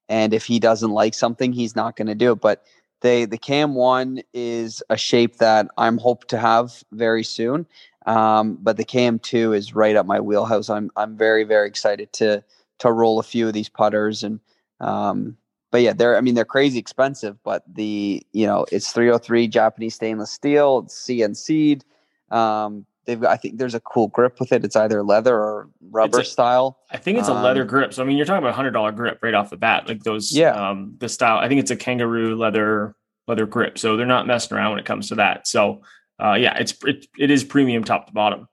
and 0.09 0.35
if 0.35 0.45
he 0.45 0.59
doesn't 0.59 0.91
like 0.91 1.15
something, 1.15 1.53
he's 1.53 1.77
not 1.77 1.97
going 1.97 2.09
to 2.09 2.15
do 2.15 2.33
it. 2.33 2.41
But 2.41 2.65
they, 3.01 3.25
the 3.25 3.39
KM1 3.39 4.23
is 4.33 4.83
a 4.91 4.97
shape 4.97 5.39
that 5.39 5.69
I'm 5.77 5.99
hope 5.99 6.27
to 6.29 6.39
have 6.39 6.85
very 6.93 7.25
soon. 7.25 7.67
Um, 8.07 8.59
but 8.61 8.77
the 8.77 8.85
KM2 8.85 9.57
is 9.57 9.75
right 9.75 9.97
up 9.97 10.07
my 10.07 10.21
wheelhouse. 10.21 10.69
I'm 10.71 10.91
I'm 10.97 11.17
very 11.17 11.45
very 11.45 11.69
excited 11.69 12.13
to 12.15 12.43
to 12.79 12.93
roll 12.93 13.19
a 13.19 13.23
few 13.23 13.47
of 13.47 13.53
these 13.53 13.69
putters 13.69 14.25
and 14.25 14.41
um, 14.81 15.37
but 15.71 15.83
yeah, 15.83 15.93
they're 15.95 16.17
I 16.17 16.21
mean 16.21 16.35
they're 16.35 16.45
crazy 16.45 16.79
expensive, 16.79 17.43
but 17.43 17.63
the 17.73 18.25
you 18.33 18.47
know 18.47 18.67
it's 18.71 18.93
303 18.93 19.49
Japanese 19.49 19.95
stainless 19.95 20.31
steel, 20.31 20.83
it's 20.85 21.07
CNC'd. 21.07 21.85
Um, 22.31 22.87
they've 23.05 23.21
got 23.21 23.31
I 23.31 23.37
think 23.37 23.59
there's 23.59 23.75
a 23.75 23.81
cool 23.81 24.09
grip 24.09 24.39
with 24.41 24.53
it. 24.53 24.65
It's 24.65 24.77
either 24.77 25.03
leather 25.03 25.37
or 25.37 25.69
rubber 25.91 26.21
a, 26.21 26.25
style. 26.25 26.79
I 26.91 26.97
think 26.97 27.19
it's 27.19 27.29
a 27.29 27.35
leather 27.35 27.63
um, 27.63 27.69
grip. 27.69 27.95
So 27.95 28.03
I 28.03 28.07
mean 28.07 28.17
you're 28.17 28.27
talking 28.27 28.43
about 28.43 28.51
a 28.51 28.57
hundred 28.57 28.73
dollar 28.73 28.93
grip 28.93 29.19
right 29.23 29.35
off 29.35 29.51
the 29.51 29.57
bat, 29.57 29.89
like 29.89 30.03
those. 30.03 30.33
Yeah. 30.33 30.53
Um, 30.53 30.95
the 30.99 31.09
style. 31.09 31.39
I 31.39 31.49
think 31.49 31.61
it's 31.61 31.71
a 31.71 31.77
kangaroo 31.77 32.37
leather 32.37 32.95
leather 33.29 33.47
grip. 33.47 33.79
So 33.79 33.97
they're 33.97 34.07
not 34.07 34.27
messing 34.27 34.57
around 34.57 34.71
when 34.71 34.81
it 34.81 34.87
comes 34.87 35.09
to 35.09 35.15
that. 35.17 35.47
So 35.47 35.83
uh, 36.23 36.35
yeah, 36.35 36.57
it's 36.59 36.75
it, 36.85 37.07
it 37.19 37.31
is 37.31 37.45
premium 37.45 37.85
top 37.85 38.07
to 38.07 38.13
bottom. 38.13 38.49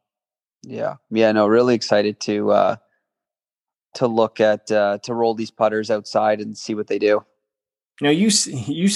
Yeah, 0.63 0.95
yeah, 1.09 1.31
no, 1.31 1.47
really 1.47 1.75
excited 1.75 2.19
to 2.21 2.51
uh, 2.51 2.75
to 3.95 4.07
look 4.07 4.39
at 4.39 4.71
uh, 4.71 4.97
to 5.03 5.13
roll 5.13 5.35
these 5.35 5.51
putters 5.51 5.91
outside 5.91 6.41
and 6.41 6.57
see 6.57 6.73
what 6.75 6.87
they 6.87 6.99
do. 6.99 7.23
You 8.01 8.05
know, 8.05 8.09
you 8.09 8.29
you 8.67 8.89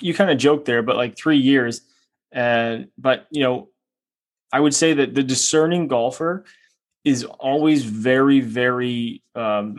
you 0.00 0.14
kind 0.14 0.30
of 0.30 0.38
joke 0.38 0.64
there, 0.64 0.82
but 0.82 0.96
like 0.96 1.16
three 1.16 1.38
years, 1.38 1.80
and 2.32 2.88
but 2.98 3.26
you 3.30 3.42
know, 3.42 3.68
I 4.52 4.60
would 4.60 4.74
say 4.74 4.94
that 4.94 5.14
the 5.14 5.22
discerning 5.22 5.88
golfer 5.88 6.44
is 7.04 7.24
always 7.24 7.84
very 7.84 8.40
very 8.40 9.22
um, 9.34 9.76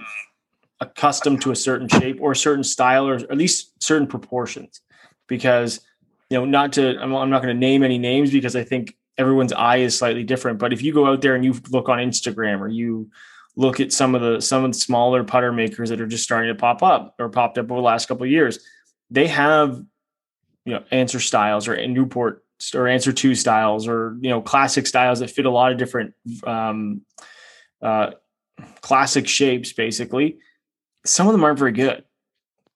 accustomed 0.80 1.42
to 1.42 1.52
a 1.52 1.56
certain 1.56 1.88
shape 1.88 2.20
or 2.22 2.32
a 2.32 2.36
certain 2.36 2.64
style 2.64 3.08
or 3.08 3.16
at 3.16 3.38
least 3.38 3.82
certain 3.82 4.08
proportions 4.08 4.82
because 5.28 5.82
you 6.30 6.38
know 6.38 6.46
not 6.46 6.74
to 6.74 6.98
i'm, 7.00 7.16
I'm 7.16 7.30
not 7.30 7.42
going 7.42 7.54
to 7.54 7.60
name 7.60 7.84
any 7.84 7.98
names 7.98 8.32
because 8.32 8.56
i 8.56 8.64
think 8.64 8.96
everyone's 9.18 9.54
eye 9.54 9.78
is 9.78 9.98
slightly 9.98 10.24
different 10.24 10.60
but 10.60 10.74
if 10.74 10.82
you 10.82 10.94
go 10.94 11.08
out 11.08 11.22
there 11.22 11.36
and 11.36 11.44
you 11.44 11.56
look 11.70 11.90
on 11.90 11.98
instagram 11.98 12.60
or 12.60 12.68
you 12.68 13.10
look 13.56 13.80
at 13.80 13.92
some 13.92 14.14
of 14.14 14.22
the 14.22 14.40
some 14.40 14.64
of 14.64 14.72
the 14.72 14.78
smaller 14.78 15.24
putter 15.24 15.52
makers 15.52 15.90
that 15.90 16.00
are 16.00 16.08
just 16.08 16.24
starting 16.24 16.54
to 16.54 16.60
pop 16.60 16.84
up 16.84 17.16
or 17.18 17.28
popped 17.28 17.58
up 17.58 17.66
over 17.72 17.82
the 17.82 17.86
last 17.86 18.08
couple 18.08 18.24
of 18.24 18.30
years 18.30 18.60
they 19.10 19.28
have 19.28 19.84
you 20.66 20.74
know 20.74 20.84
answer 20.92 21.20
styles 21.20 21.68
or 21.68 21.88
newport 21.88 22.46
or 22.74 22.88
answer 22.88 23.14
two 23.14 23.36
styles 23.36 23.88
or 23.88 24.18
you 24.22 24.30
know 24.30 24.42
classic 24.42 24.88
styles 24.88 25.20
that 25.20 25.30
fit 25.30 25.46
a 25.46 25.52
lot 25.52 25.72
of 25.72 25.78
different 25.78 26.14
um, 26.46 27.02
uh, 27.82 28.12
classic 28.82 29.28
shapes 29.28 29.74
basically. 29.74 30.40
Some 31.06 31.28
of 31.28 31.34
them 31.34 31.44
aren't 31.44 31.60
very 31.60 31.72
good. 31.72 32.04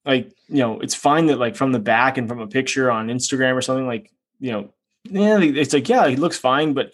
Like 0.05 0.31
you 0.47 0.57
know 0.57 0.79
it's 0.79 0.95
fine 0.95 1.27
that 1.27 1.39
like 1.39 1.55
from 1.55 1.71
the 1.71 1.79
back 1.79 2.17
and 2.17 2.27
from 2.27 2.39
a 2.39 2.47
picture 2.47 2.89
on 2.91 3.07
instagram 3.07 3.53
or 3.53 3.61
something 3.61 3.85
like 3.85 4.11
you 4.39 4.51
know 4.51 4.73
yeah 5.03 5.39
it's 5.39 5.73
like 5.73 5.87
yeah 5.87 6.05
it 6.07 6.19
looks 6.19 6.37
fine 6.37 6.73
but 6.73 6.91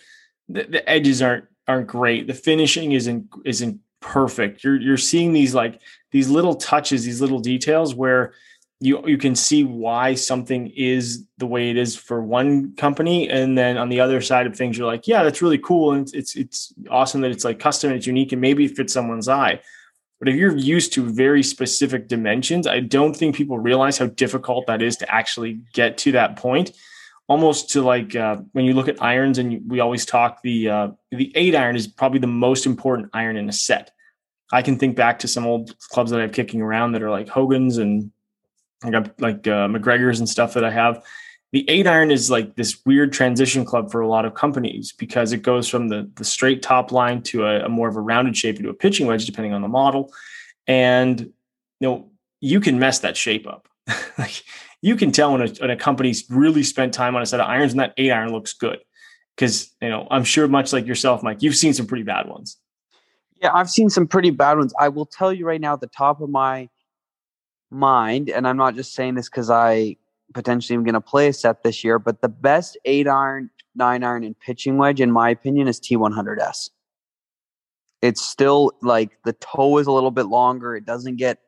the, 0.50 0.64
the 0.64 0.90
edges 0.90 1.22
aren't 1.22 1.46
aren't 1.68 1.88
great. 1.88 2.28
The 2.28 2.34
finishing 2.34 2.94
isn't 2.94 3.30
isn't 3.46 3.80
perfect. 4.00 4.64
You're 4.64 4.80
you're 4.80 4.98
seeing 4.98 5.34
these 5.34 5.54
like 5.54 5.82
these 6.12 6.30
little 6.30 6.56
touches 6.56 7.04
these 7.04 7.22
little 7.22 7.40
details 7.40 7.94
where 7.94 8.34
you 8.80 9.06
you 9.08 9.18
can 9.18 9.36
see 9.36 9.64
why 9.64 10.14
something 10.14 10.68
is 10.76 11.26
the 11.38 11.48
way 11.48 11.70
it 11.70 11.78
is 11.78 11.96
for 11.96 12.22
one 12.22 12.76
company. 12.76 13.30
And 13.30 13.58
then 13.58 13.78
on 13.78 13.90
the 13.90 14.00
other 14.00 14.22
side 14.22 14.46
of 14.46 14.56
things 14.56 14.78
you're 14.78 14.88
like 14.88 15.08
yeah 15.08 15.24
that's 15.24 15.42
really 15.42 15.58
cool. 15.58 15.94
And 15.94 16.10
it's 16.14 16.36
it's 16.36 16.74
awesome 16.90 17.22
that 17.22 17.32
it's 17.32 17.44
like 17.44 17.60
custom 17.60 17.90
and 17.90 17.98
it's 17.98 18.08
unique 18.08 18.32
and 18.32 18.42
maybe 18.42 18.66
it 18.66 18.76
fits 18.76 18.94
someone's 18.94 19.28
eye. 19.28 19.60
But 20.20 20.30
if 20.30 20.36
you're 20.36 20.56
used 20.56 20.94
to 20.94 21.04
very 21.04 21.44
specific 21.44 22.08
dimensions 22.08 22.66
i 22.66 22.80
don't 22.80 23.16
think 23.16 23.36
people 23.36 23.60
realize 23.60 23.98
how 23.98 24.08
difficult 24.08 24.66
that 24.68 24.82
is 24.82 24.98
to 24.98 25.14
actually 25.14 25.62
get 25.74 25.98
to 26.00 26.12
that 26.14 26.36
point. 26.36 26.72
Almost 27.30 27.72
to 27.72 27.82
like 27.82 28.16
uh, 28.16 28.38
when 28.54 28.64
you 28.64 28.74
look 28.74 28.88
at 28.88 29.02
irons 29.02 29.38
and 29.38 29.70
we 29.70 29.82
always 29.82 30.06
talk 30.06 30.42
the 30.44 30.70
uh, 30.70 30.88
the 31.12 31.32
eight 31.36 31.56
iron 31.56 31.76
is 31.76 31.86
probably 31.88 32.20
the 32.20 32.28
most 32.28 32.66
important 32.66 33.10
iron 33.14 33.36
in 33.36 33.50
a 33.50 33.52
set. 33.52 33.92
I 34.54 34.62
can 34.62 34.80
think 34.80 34.96
back 34.96 35.20
to 35.20 35.28
some 35.28 35.46
old 35.46 35.78
clubs 35.90 36.12
that 36.12 36.20
i 36.20 36.22
have 36.22 36.32
kicking 36.32 36.62
around 36.62 36.94
that 36.94 37.04
are 37.04 37.12
like 37.12 37.28
hogan's 37.28 37.80
and 37.80 38.12
I 38.84 38.92
got 38.92 39.20
like 39.20 39.48
uh, 39.48 39.68
MacGregor's 39.68 40.20
and 40.20 40.30
stuff 40.30 40.54
that 40.54 40.64
I 40.64 40.72
have. 40.72 41.04
The 41.54 41.68
eight 41.70 41.88
iron 41.88 42.12
is 42.12 42.30
like 42.30 42.56
this 42.56 42.86
weird 42.86 43.14
transition 43.14 43.64
club 43.64 43.90
for 43.90 44.02
a 44.02 44.08
lot 44.08 44.26
of 44.26 44.34
companies 44.34 44.92
because 44.92 45.32
it 45.32 45.42
goes 45.42 45.68
from 45.68 45.88
the 45.88 46.10
the 46.16 46.26
straight 46.26 46.62
top 46.62 46.92
line 46.92 47.22
to 47.24 47.46
a, 47.46 47.66
a 47.66 47.70
more 47.70 47.88
of 47.88 47.96
a 47.96 48.02
rounded 48.02 48.36
shape 48.36 48.58
into 48.58 48.70
a 48.70 48.74
pitching 48.74 49.08
wedge, 49.08 49.26
depending 49.26 49.54
on 49.54 49.62
the 49.62 49.68
model. 49.68 50.14
And 50.68 51.22
you 51.22 51.34
know, 51.82 52.12
you 52.42 52.60
can 52.60 52.80
mess 52.80 53.00
that 53.00 53.16
shape 53.16 53.48
up. 53.48 53.68
like 54.18 54.44
you 54.82 54.96
can 54.96 55.12
tell 55.12 55.32
when 55.32 55.42
a, 55.42 55.48
when 55.48 55.70
a 55.70 55.78
company's 55.78 56.26
really 56.30 56.64
spent 56.64 56.94
time 56.94 57.16
on 57.16 57.22
a 57.22 57.26
set 57.26 57.40
of 57.40 57.48
irons 57.48 57.72
and 57.74 57.80
that 57.80 57.94
eight 57.98 58.12
iron 58.12 58.32
looks 58.32 58.54
good. 58.54 58.80
Because 59.36 59.74
you 59.82 59.90
know, 59.90 60.08
I'm 60.12 60.24
sure 60.24 60.48
much 60.48 60.74
like 60.74 60.86
yourself, 60.86 61.24
Mike, 61.24 61.42
you've 61.42 61.56
seen 61.56 61.74
some 61.74 61.88
pretty 61.88 62.04
bad 62.04 62.28
ones. 62.28 62.58
Yeah, 63.42 63.54
I've 63.54 63.70
seen 63.70 63.90
some 63.90 64.08
pretty 64.08 64.32
bad 64.32 64.58
ones. 64.58 64.74
I 64.80 64.90
will 64.90 65.06
tell 65.06 65.32
you 65.32 65.46
right 65.46 65.62
now, 65.62 65.76
the 65.76 65.88
top 65.88 66.22
of 66.22 66.30
my 66.30 66.70
mind, 67.70 68.30
and 68.30 68.48
I'm 68.48 68.58
not 68.58 68.76
just 68.76 68.94
saying 68.94 69.16
this 69.16 69.30
because 69.30 69.50
I 69.50 69.98
potentially 70.34 70.76
am 70.76 70.84
going 70.84 70.94
to 70.94 71.02
play 71.02 71.30
a 71.30 71.34
set 71.34 71.64
this 71.64 71.84
year, 71.84 72.00
but 72.00 72.22
the 72.22 72.30
best 72.30 72.78
eight 72.86 73.08
iron, 73.08 73.50
nine 73.76 74.04
iron, 74.04 74.24
and 74.24 74.38
pitching 74.40 74.78
wedge, 74.78 75.02
in 75.02 75.12
my 75.12 75.30
opinion, 75.30 75.68
is 75.68 75.80
T100S. 75.80 76.70
It's 78.02 78.22
still 78.22 78.72
like 78.82 79.12
the 79.26 79.34
toe 79.34 79.78
is 79.80 79.88
a 79.88 79.92
little 79.92 80.12
bit 80.12 80.28
longer. 80.28 80.76
It 80.76 80.86
doesn't 80.86 81.16
get 81.16 81.40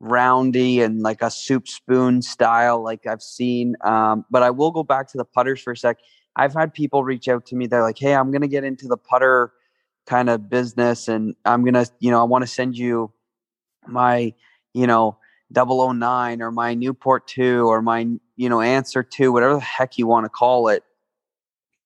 roundy 0.00 0.80
and 0.80 1.02
like 1.02 1.22
a 1.22 1.30
soup 1.30 1.68
spoon 1.68 2.22
style 2.22 2.82
like 2.82 3.06
I've 3.06 3.22
seen. 3.22 3.76
Um, 3.82 4.24
but 4.30 4.42
I 4.42 4.50
will 4.50 4.70
go 4.70 4.82
back 4.82 5.08
to 5.08 5.18
the 5.18 5.24
putters 5.24 5.60
for 5.60 5.72
a 5.72 5.76
sec. 5.76 5.98
I've 6.36 6.54
had 6.54 6.72
people 6.72 7.04
reach 7.04 7.28
out 7.28 7.46
to 7.46 7.56
me. 7.56 7.66
They're 7.66 7.82
like, 7.82 7.98
"Hey, 7.98 8.14
I'm 8.14 8.30
going 8.30 8.40
to 8.40 8.48
get 8.48 8.64
into 8.64 8.88
the 8.88 8.96
putter 8.96 9.52
kind 10.06 10.28
of 10.28 10.48
business, 10.50 11.08
and 11.08 11.34
I'm 11.44 11.64
gonna, 11.64 11.86
you 12.00 12.10
know, 12.10 12.20
I 12.20 12.24
want 12.24 12.42
to 12.42 12.46
send 12.48 12.76
you 12.76 13.12
my, 13.86 14.34
you 14.74 14.86
know, 14.86 15.18
009 15.54 16.42
or 16.42 16.50
my 16.50 16.74
Newport 16.74 17.26
2 17.26 17.68
or 17.68 17.82
my, 17.82 18.06
you 18.36 18.48
know, 18.48 18.60
Answer 18.60 19.02
2, 19.02 19.32
whatever 19.32 19.54
the 19.54 19.60
heck 19.60 19.98
you 19.98 20.06
want 20.06 20.24
to 20.24 20.30
call 20.30 20.68
it. 20.68 20.84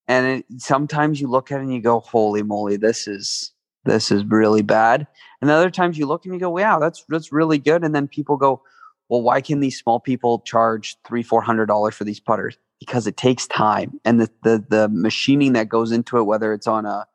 And 0.06 0.26
it, 0.26 0.44
sometimes 0.58 1.20
you 1.20 1.28
look 1.28 1.50
at 1.50 1.60
it 1.60 1.62
and 1.62 1.72
you 1.72 1.80
go, 1.80 2.00
holy 2.00 2.42
moly, 2.42 2.76
this 2.76 3.08
is, 3.08 3.52
this 3.84 4.10
is 4.10 4.24
really 4.24 4.62
bad. 4.62 5.06
And 5.40 5.50
other 5.50 5.70
times 5.70 5.96
you 5.96 6.06
look 6.06 6.24
and 6.24 6.34
you 6.34 6.40
go, 6.40 6.50
wow, 6.50 6.78
that's, 6.78 7.04
that's 7.08 7.32
really 7.32 7.58
good. 7.58 7.84
And 7.84 7.94
then 7.94 8.08
people 8.08 8.36
go, 8.36 8.62
well, 9.08 9.22
why 9.22 9.40
can 9.40 9.60
these 9.60 9.78
small 9.78 10.00
people 10.00 10.40
charge 10.40 10.96
three, 11.06 11.22
four 11.22 11.42
hundred 11.42 11.66
dollars 11.66 11.94
for 11.94 12.04
these 12.04 12.20
putters? 12.20 12.56
Because 12.80 13.06
it 13.06 13.16
takes 13.16 13.46
time 13.46 13.98
and 14.04 14.20
the, 14.20 14.30
the, 14.42 14.64
the 14.68 14.88
machining 14.88 15.54
that 15.54 15.68
goes 15.68 15.92
into 15.92 16.18
it, 16.18 16.24
whether 16.24 16.52
it's 16.52 16.66
on 16.66 16.84
a, 16.84 17.06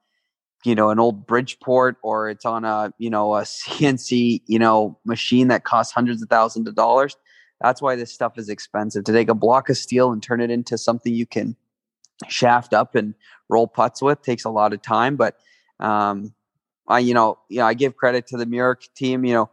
you 0.65 0.75
know 0.75 0.89
an 0.89 0.99
old 0.99 1.25
bridgeport 1.25 1.97
or 2.01 2.29
it's 2.29 2.45
on 2.45 2.65
a 2.65 2.93
you 2.97 3.09
know 3.09 3.35
a 3.35 3.41
cnc 3.43 4.41
you 4.45 4.59
know 4.59 4.97
machine 5.05 5.47
that 5.47 5.63
costs 5.63 5.93
hundreds 5.93 6.21
of 6.21 6.29
thousands 6.29 6.67
of 6.67 6.75
dollars 6.75 7.15
that's 7.61 7.81
why 7.81 7.95
this 7.95 8.13
stuff 8.13 8.37
is 8.37 8.49
expensive 8.49 9.03
to 9.03 9.11
take 9.11 9.29
a 9.29 9.33
block 9.33 9.69
of 9.69 9.77
steel 9.77 10.11
and 10.11 10.23
turn 10.23 10.41
it 10.41 10.49
into 10.49 10.77
something 10.77 11.13
you 11.13 11.25
can 11.25 11.55
shaft 12.27 12.73
up 12.73 12.95
and 12.95 13.13
roll 13.49 13.67
putts 13.67 14.01
with 14.01 14.21
takes 14.21 14.43
a 14.43 14.49
lot 14.49 14.73
of 14.73 14.81
time 14.81 15.15
but 15.15 15.37
um 15.79 16.33
i 16.87 16.99
you 16.99 17.13
know 17.13 17.37
yeah 17.49 17.65
i 17.65 17.73
give 17.73 17.95
credit 17.95 18.27
to 18.27 18.37
the 18.37 18.45
Miura 18.45 18.75
team 18.95 19.23
you 19.23 19.33
know 19.33 19.49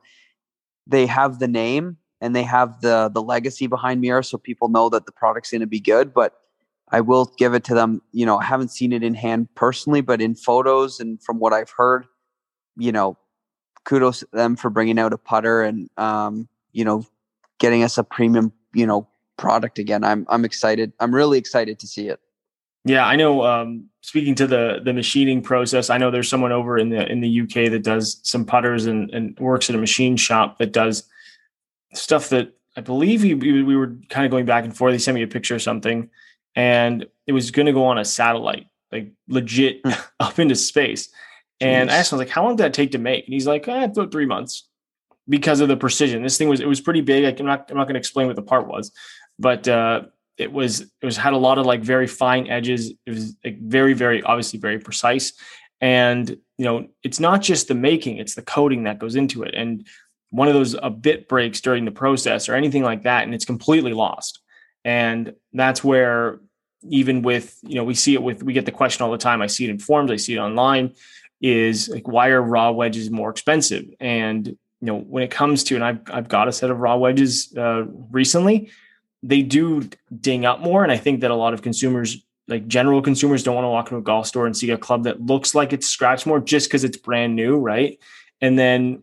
they 0.86 1.06
have 1.06 1.38
the 1.38 1.48
name 1.48 1.96
and 2.20 2.34
they 2.34 2.42
have 2.42 2.80
the 2.80 3.10
the 3.12 3.22
legacy 3.22 3.66
behind 3.66 4.00
Miura 4.00 4.24
so 4.24 4.38
people 4.38 4.68
know 4.68 4.88
that 4.88 5.06
the 5.06 5.12
product's 5.12 5.50
going 5.50 5.60
to 5.60 5.66
be 5.66 5.80
good 5.80 6.12
but 6.12 6.40
I 6.90 7.00
will 7.00 7.32
give 7.36 7.54
it 7.54 7.64
to 7.64 7.74
them. 7.74 8.02
You 8.12 8.26
know, 8.26 8.38
I 8.38 8.44
haven't 8.44 8.70
seen 8.70 8.92
it 8.92 9.02
in 9.02 9.14
hand 9.14 9.48
personally, 9.54 10.00
but 10.00 10.20
in 10.20 10.34
photos 10.34 11.00
and 11.00 11.22
from 11.22 11.38
what 11.38 11.52
I've 11.52 11.70
heard, 11.70 12.06
you 12.76 12.92
know, 12.92 13.18
kudos 13.84 14.20
to 14.20 14.28
them 14.32 14.56
for 14.56 14.70
bringing 14.70 14.98
out 14.98 15.12
a 15.12 15.18
putter 15.18 15.62
and 15.62 15.90
um, 15.96 16.48
you 16.72 16.84
know, 16.84 17.04
getting 17.58 17.82
us 17.82 17.98
a 17.98 18.04
premium, 18.04 18.52
you 18.74 18.86
know, 18.86 19.08
product 19.36 19.78
again. 19.78 20.04
I'm 20.04 20.26
I'm 20.28 20.44
excited. 20.44 20.92
I'm 21.00 21.14
really 21.14 21.38
excited 21.38 21.78
to 21.80 21.86
see 21.86 22.08
it. 22.08 22.20
Yeah, 22.84 23.04
I 23.04 23.16
know. 23.16 23.44
Um, 23.44 23.88
speaking 24.02 24.36
to 24.36 24.46
the 24.46 24.80
the 24.84 24.92
machining 24.92 25.42
process, 25.42 25.90
I 25.90 25.98
know 25.98 26.10
there's 26.10 26.28
someone 26.28 26.52
over 26.52 26.78
in 26.78 26.90
the 26.90 27.10
in 27.10 27.20
the 27.20 27.40
UK 27.40 27.70
that 27.70 27.82
does 27.82 28.20
some 28.22 28.44
putters 28.44 28.86
and, 28.86 29.10
and 29.10 29.36
works 29.40 29.68
at 29.68 29.74
a 29.74 29.78
machine 29.78 30.16
shop 30.16 30.58
that 30.58 30.72
does 30.72 31.02
stuff 31.94 32.28
that 32.28 32.52
I 32.76 32.82
believe 32.82 33.22
we, 33.22 33.34
we 33.34 33.76
were 33.76 33.96
kind 34.10 34.24
of 34.24 34.30
going 34.30 34.44
back 34.44 34.64
and 34.64 34.76
forth. 34.76 34.92
He 34.92 34.98
sent 34.98 35.14
me 35.14 35.22
a 35.22 35.26
picture 35.26 35.56
of 35.56 35.62
something 35.62 36.10
and 36.56 37.06
it 37.26 37.32
was 37.32 37.50
going 37.50 37.66
to 37.66 37.72
go 37.72 37.84
on 37.84 37.98
a 37.98 38.04
satellite, 38.04 38.66
like 38.90 39.12
legit 39.28 39.82
hmm. 39.84 39.92
up 40.20 40.38
into 40.38 40.56
space. 40.56 41.10
And 41.60 41.88
Jeez. 41.88 41.92
I 41.92 41.96
asked 41.96 42.12
him, 42.12 42.16
I 42.16 42.20
was 42.20 42.26
like, 42.26 42.34
how 42.34 42.42
long 42.42 42.56
did 42.56 42.64
that 42.64 42.74
take 42.74 42.92
to 42.92 42.98
make? 42.98 43.26
And 43.26 43.34
he's 43.34 43.46
like, 43.46 43.68
eh, 43.68 43.84
about 43.84 44.10
three 44.10 44.26
months 44.26 44.68
because 45.28 45.60
of 45.60 45.68
the 45.68 45.76
precision. 45.76 46.22
This 46.22 46.38
thing 46.38 46.48
was, 46.48 46.60
it 46.60 46.68
was 46.68 46.80
pretty 46.80 47.02
big. 47.02 47.24
Like, 47.24 47.38
I'm 47.38 47.46
not, 47.46 47.70
I'm 47.70 47.76
not 47.76 47.84
going 47.84 47.94
to 47.94 48.00
explain 48.00 48.26
what 48.26 48.36
the 48.36 48.42
part 48.42 48.66
was, 48.66 48.90
but, 49.38 49.68
uh, 49.68 50.02
it 50.38 50.52
was, 50.52 50.82
it 50.82 51.04
was, 51.06 51.16
had 51.16 51.32
a 51.32 51.38
lot 51.38 51.56
of 51.56 51.64
like 51.64 51.80
very 51.80 52.06
fine 52.06 52.46
edges. 52.48 52.92
It 53.06 53.10
was 53.10 53.34
like 53.42 53.58
very, 53.58 53.94
very, 53.94 54.22
obviously 54.22 54.58
very 54.58 54.78
precise. 54.78 55.32
And, 55.80 56.28
you 56.58 56.64
know, 56.64 56.88
it's 57.02 57.20
not 57.20 57.40
just 57.40 57.68
the 57.68 57.74
making, 57.74 58.18
it's 58.18 58.34
the 58.34 58.42
coding 58.42 58.84
that 58.84 58.98
goes 58.98 59.16
into 59.16 59.42
it. 59.44 59.54
And 59.54 59.86
one 60.30 60.48
of 60.48 60.54
those, 60.54 60.74
a 60.82 60.90
bit 60.90 61.26
breaks 61.28 61.62
during 61.62 61.86
the 61.86 61.90
process 61.90 62.50
or 62.50 62.54
anything 62.54 62.82
like 62.82 63.04
that, 63.04 63.24
and 63.24 63.34
it's 63.34 63.46
completely 63.46 63.94
lost. 63.94 64.40
And 64.84 65.34
that's 65.52 65.82
where 65.82 66.40
even 66.88 67.22
with 67.22 67.58
you 67.62 67.74
know 67.74 67.84
we 67.84 67.94
see 67.94 68.14
it 68.14 68.22
with 68.22 68.42
we 68.42 68.52
get 68.52 68.66
the 68.66 68.72
question 68.72 69.04
all 69.04 69.10
the 69.10 69.18
time. 69.18 69.42
I 69.42 69.46
see 69.46 69.64
it 69.64 69.70
in 69.70 69.78
forums 69.78 70.10
i 70.10 70.16
see 70.16 70.34
it 70.34 70.38
online 70.38 70.94
is 71.40 71.88
like 71.88 72.08
why 72.08 72.28
are 72.28 72.42
raw 72.42 72.70
wedges 72.70 73.10
more 73.10 73.30
expensive? 73.30 73.84
And 74.00 74.46
you 74.46 74.56
know 74.80 74.98
when 74.98 75.22
it 75.22 75.30
comes 75.30 75.64
to 75.64 75.74
and 75.74 75.82
i've, 75.82 76.00
I've 76.12 76.28
got 76.28 76.48
a 76.48 76.52
set 76.52 76.70
of 76.70 76.78
raw 76.78 76.96
wedges 76.96 77.52
uh, 77.56 77.84
recently 78.10 78.70
they 79.22 79.42
do 79.42 79.88
ding 80.20 80.44
up 80.44 80.60
more. 80.60 80.82
And 80.82 80.92
i 80.92 80.96
think 80.96 81.20
that 81.20 81.30
a 81.30 81.34
lot 81.34 81.54
of 81.54 81.62
consumers 81.62 82.24
like 82.48 82.68
general 82.68 83.02
consumers 83.02 83.42
don't 83.42 83.56
want 83.56 83.64
to 83.64 83.68
walk 83.68 83.86
into 83.86 83.96
a 83.96 84.02
golf 84.02 84.26
store 84.26 84.46
and 84.46 84.56
see 84.56 84.70
a 84.70 84.78
club 84.78 85.04
that 85.04 85.20
looks 85.20 85.54
like 85.54 85.72
it's 85.72 85.88
scratched 85.88 86.26
more 86.26 86.38
just 86.38 86.68
because 86.68 86.84
it's 86.84 86.96
brand 86.96 87.34
new 87.34 87.56
right? 87.56 87.98
And 88.40 88.58
then 88.58 89.02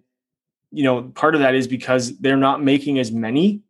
you 0.71 0.83
know 0.83 1.03
part 1.03 1.35
of 1.35 1.41
that 1.41 1.55
is 1.55 1.67
because 1.67 2.17
they're 2.19 2.37
not 2.37 2.63
making 2.63 2.99
as 2.99 3.11
many 3.11 3.61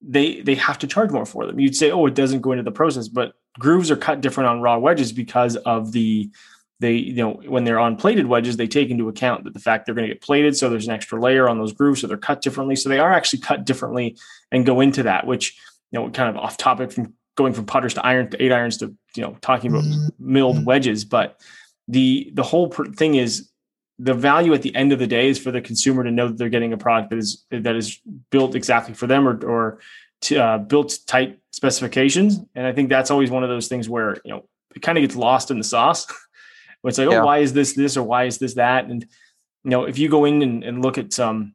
they 0.00 0.40
they 0.42 0.54
have 0.54 0.78
to 0.78 0.86
charge 0.86 1.10
more 1.10 1.26
for 1.26 1.46
them. 1.46 1.58
You'd 1.58 1.76
say, 1.76 1.90
oh, 1.90 2.06
it 2.06 2.14
doesn't 2.14 2.40
go 2.40 2.52
into 2.52 2.62
the 2.62 2.70
process, 2.70 3.08
but 3.08 3.34
grooves 3.58 3.90
are 3.90 3.96
cut 3.96 4.20
different 4.20 4.48
on 4.48 4.60
raw 4.60 4.78
wedges 4.78 5.12
because 5.12 5.56
of 5.56 5.92
the 5.92 6.30
they 6.80 6.92
you 6.94 7.14
know 7.14 7.40
when 7.46 7.64
they're 7.64 7.80
on 7.80 7.96
plated 7.96 8.26
wedges 8.26 8.56
they 8.56 8.68
take 8.68 8.90
into 8.90 9.08
account 9.08 9.44
that 9.44 9.52
the 9.52 9.60
fact 9.60 9.84
they're 9.84 9.94
going 9.94 10.06
to 10.06 10.14
get 10.14 10.22
plated 10.22 10.56
so 10.56 10.70
there's 10.70 10.86
an 10.86 10.94
extra 10.94 11.20
layer 11.20 11.48
on 11.48 11.58
those 11.58 11.72
grooves 11.72 12.00
so 12.00 12.06
they're 12.06 12.16
cut 12.16 12.40
differently. 12.40 12.76
So 12.76 12.88
they 12.88 13.00
are 13.00 13.12
actually 13.12 13.40
cut 13.40 13.64
differently 13.64 14.16
and 14.52 14.64
go 14.64 14.80
into 14.80 15.02
that 15.04 15.26
which 15.26 15.58
you 15.90 15.98
know 15.98 16.10
kind 16.10 16.28
of 16.28 16.36
off 16.36 16.56
topic 16.56 16.92
from 16.92 17.14
going 17.36 17.52
from 17.52 17.66
putters 17.66 17.94
to 17.94 18.06
iron 18.06 18.30
to 18.30 18.42
eight 18.42 18.52
irons 18.52 18.76
to 18.78 18.94
you 19.16 19.22
know 19.22 19.36
talking 19.40 19.70
about 19.70 19.84
mm-hmm. 19.84 20.08
milled 20.18 20.56
mm-hmm. 20.56 20.64
wedges 20.64 21.04
but 21.04 21.40
the 21.88 22.30
the 22.34 22.42
whole 22.42 22.70
thing 22.70 23.16
is 23.16 23.48
the 23.98 24.14
value 24.14 24.54
at 24.54 24.62
the 24.62 24.74
end 24.74 24.92
of 24.92 24.98
the 24.98 25.06
day 25.06 25.28
is 25.28 25.38
for 25.38 25.50
the 25.50 25.60
consumer 25.60 26.04
to 26.04 26.10
know 26.10 26.28
that 26.28 26.38
they're 26.38 26.48
getting 26.48 26.72
a 26.72 26.78
product 26.78 27.10
that 27.10 27.18
is 27.18 27.44
that 27.50 27.74
is 27.74 28.00
built 28.30 28.54
exactly 28.54 28.94
for 28.94 29.06
them 29.06 29.26
or 29.26 29.44
or 29.44 29.78
to, 30.20 30.36
uh, 30.36 30.58
built 30.58 30.98
tight 31.06 31.38
specifications. 31.52 32.40
And 32.54 32.66
I 32.66 32.72
think 32.72 32.88
that's 32.88 33.10
always 33.10 33.30
one 33.30 33.42
of 33.42 33.48
those 33.48 33.68
things 33.68 33.88
where 33.88 34.18
you 34.24 34.32
know 34.32 34.48
it 34.74 34.82
kind 34.82 34.98
of 34.98 35.02
gets 35.02 35.16
lost 35.16 35.50
in 35.50 35.58
the 35.58 35.64
sauce. 35.64 36.06
where 36.80 36.88
it's 36.90 36.98
like, 36.98 37.10
yeah. 37.10 37.20
oh, 37.20 37.26
why 37.26 37.38
is 37.38 37.52
this 37.52 37.74
this 37.74 37.96
or 37.96 38.02
why 38.02 38.24
is 38.24 38.38
this 38.38 38.54
that? 38.54 38.86
And 38.86 39.02
you 39.64 39.70
know, 39.70 39.84
if 39.84 39.98
you 39.98 40.08
go 40.08 40.24
in 40.24 40.42
and, 40.42 40.64
and 40.64 40.82
look 40.82 40.98
at 40.98 41.12
some 41.12 41.54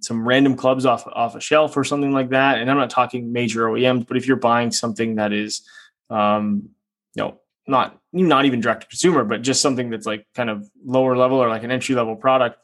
some 0.00 0.26
random 0.26 0.56
clubs 0.56 0.86
off 0.86 1.06
off 1.06 1.34
a 1.34 1.40
shelf 1.40 1.76
or 1.76 1.84
something 1.84 2.12
like 2.12 2.30
that, 2.30 2.58
and 2.58 2.70
I'm 2.70 2.76
not 2.76 2.90
talking 2.90 3.32
major 3.32 3.66
OEMs, 3.66 4.06
but 4.06 4.16
if 4.16 4.26
you're 4.26 4.36
buying 4.36 4.70
something 4.70 5.16
that 5.16 5.32
is, 5.32 5.62
um, 6.08 6.70
you 7.14 7.22
know, 7.22 7.40
not 7.70 7.98
not 8.12 8.44
even 8.44 8.60
direct 8.60 8.82
to 8.82 8.88
consumer, 8.88 9.24
but 9.24 9.42
just 9.42 9.62
something 9.62 9.90
that's 9.90 10.06
like 10.06 10.26
kind 10.34 10.50
of 10.50 10.68
lower 10.84 11.16
level 11.16 11.38
or 11.38 11.48
like 11.48 11.62
an 11.62 11.70
entry 11.70 11.94
level 11.94 12.16
product, 12.16 12.58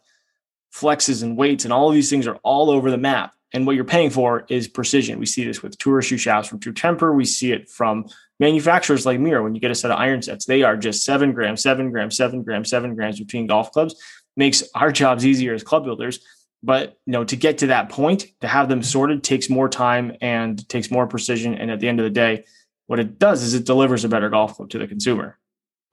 flexes 0.75 1.23
and 1.23 1.37
weights 1.37 1.65
and 1.65 1.73
all 1.73 1.89
of 1.89 1.95
these 1.95 2.11
things 2.11 2.27
are 2.27 2.37
all 2.43 2.71
over 2.71 2.91
the 2.91 2.99
map. 2.99 3.33
And 3.53 3.67
what 3.67 3.77
you're 3.77 3.85
paying 3.85 4.11
for 4.11 4.45
is 4.49 4.69
precision. 4.69 5.19
We 5.19 5.27
see 5.27 5.45
this 5.45 5.63
with 5.63 5.79
tour 5.79 6.01
issue 6.01 6.19
shafts 6.19 6.49
from 6.49 6.59
True 6.59 6.73
Temper. 6.73 7.15
We 7.15 7.25
see 7.25 7.53
it 7.53 7.71
from 7.71 8.07
manufacturers 8.41 9.07
like 9.07 9.21
Miura. 9.21 9.43
When 9.43 9.55
you 9.55 9.61
get 9.61 9.71
a 9.71 9.75
set 9.75 9.91
of 9.91 9.99
iron 9.99 10.21
sets, 10.21 10.45
they 10.45 10.63
are 10.63 10.77
just 10.77 11.05
seven 11.05 11.33
grams, 11.33 11.63
seven 11.63 11.91
grams, 11.91 12.17
seven 12.17 12.43
grams, 12.43 12.69
seven 12.69 12.95
grams 12.95 13.19
between 13.19 13.47
golf 13.47 13.71
clubs. 13.71 13.95
Makes 14.37 14.65
our 14.75 14.93
jobs 14.93 15.25
easier 15.25 15.55
as 15.55 15.63
club 15.63 15.85
builders. 15.85 16.21
But 16.63 16.99
you 17.07 17.13
know, 17.13 17.25
to 17.25 17.37
get 17.37 17.59
to 17.59 17.69
that 17.69 17.89
point, 17.89 18.27
to 18.41 18.49
have 18.49 18.69
them 18.69 18.83
sorted 18.83 19.23
takes 19.23 19.49
more 19.49 19.69
time 19.69 20.17
and 20.21 20.69
takes 20.69 20.91
more 20.91 21.07
precision. 21.07 21.55
And 21.55 21.71
at 21.71 21.81
the 21.81 21.89
end 21.89 22.01
of 22.01 22.05
the 22.05 22.11
day, 22.11 22.45
what 22.87 23.01
it 23.01 23.19
does 23.19 23.43
is 23.43 23.55
it 23.55 23.67
delivers 23.67 24.05
a 24.05 24.09
better 24.09 24.29
golf 24.29 24.57
club 24.57 24.71
to 24.71 24.79
the 24.79 24.87
consumer. 24.87 25.39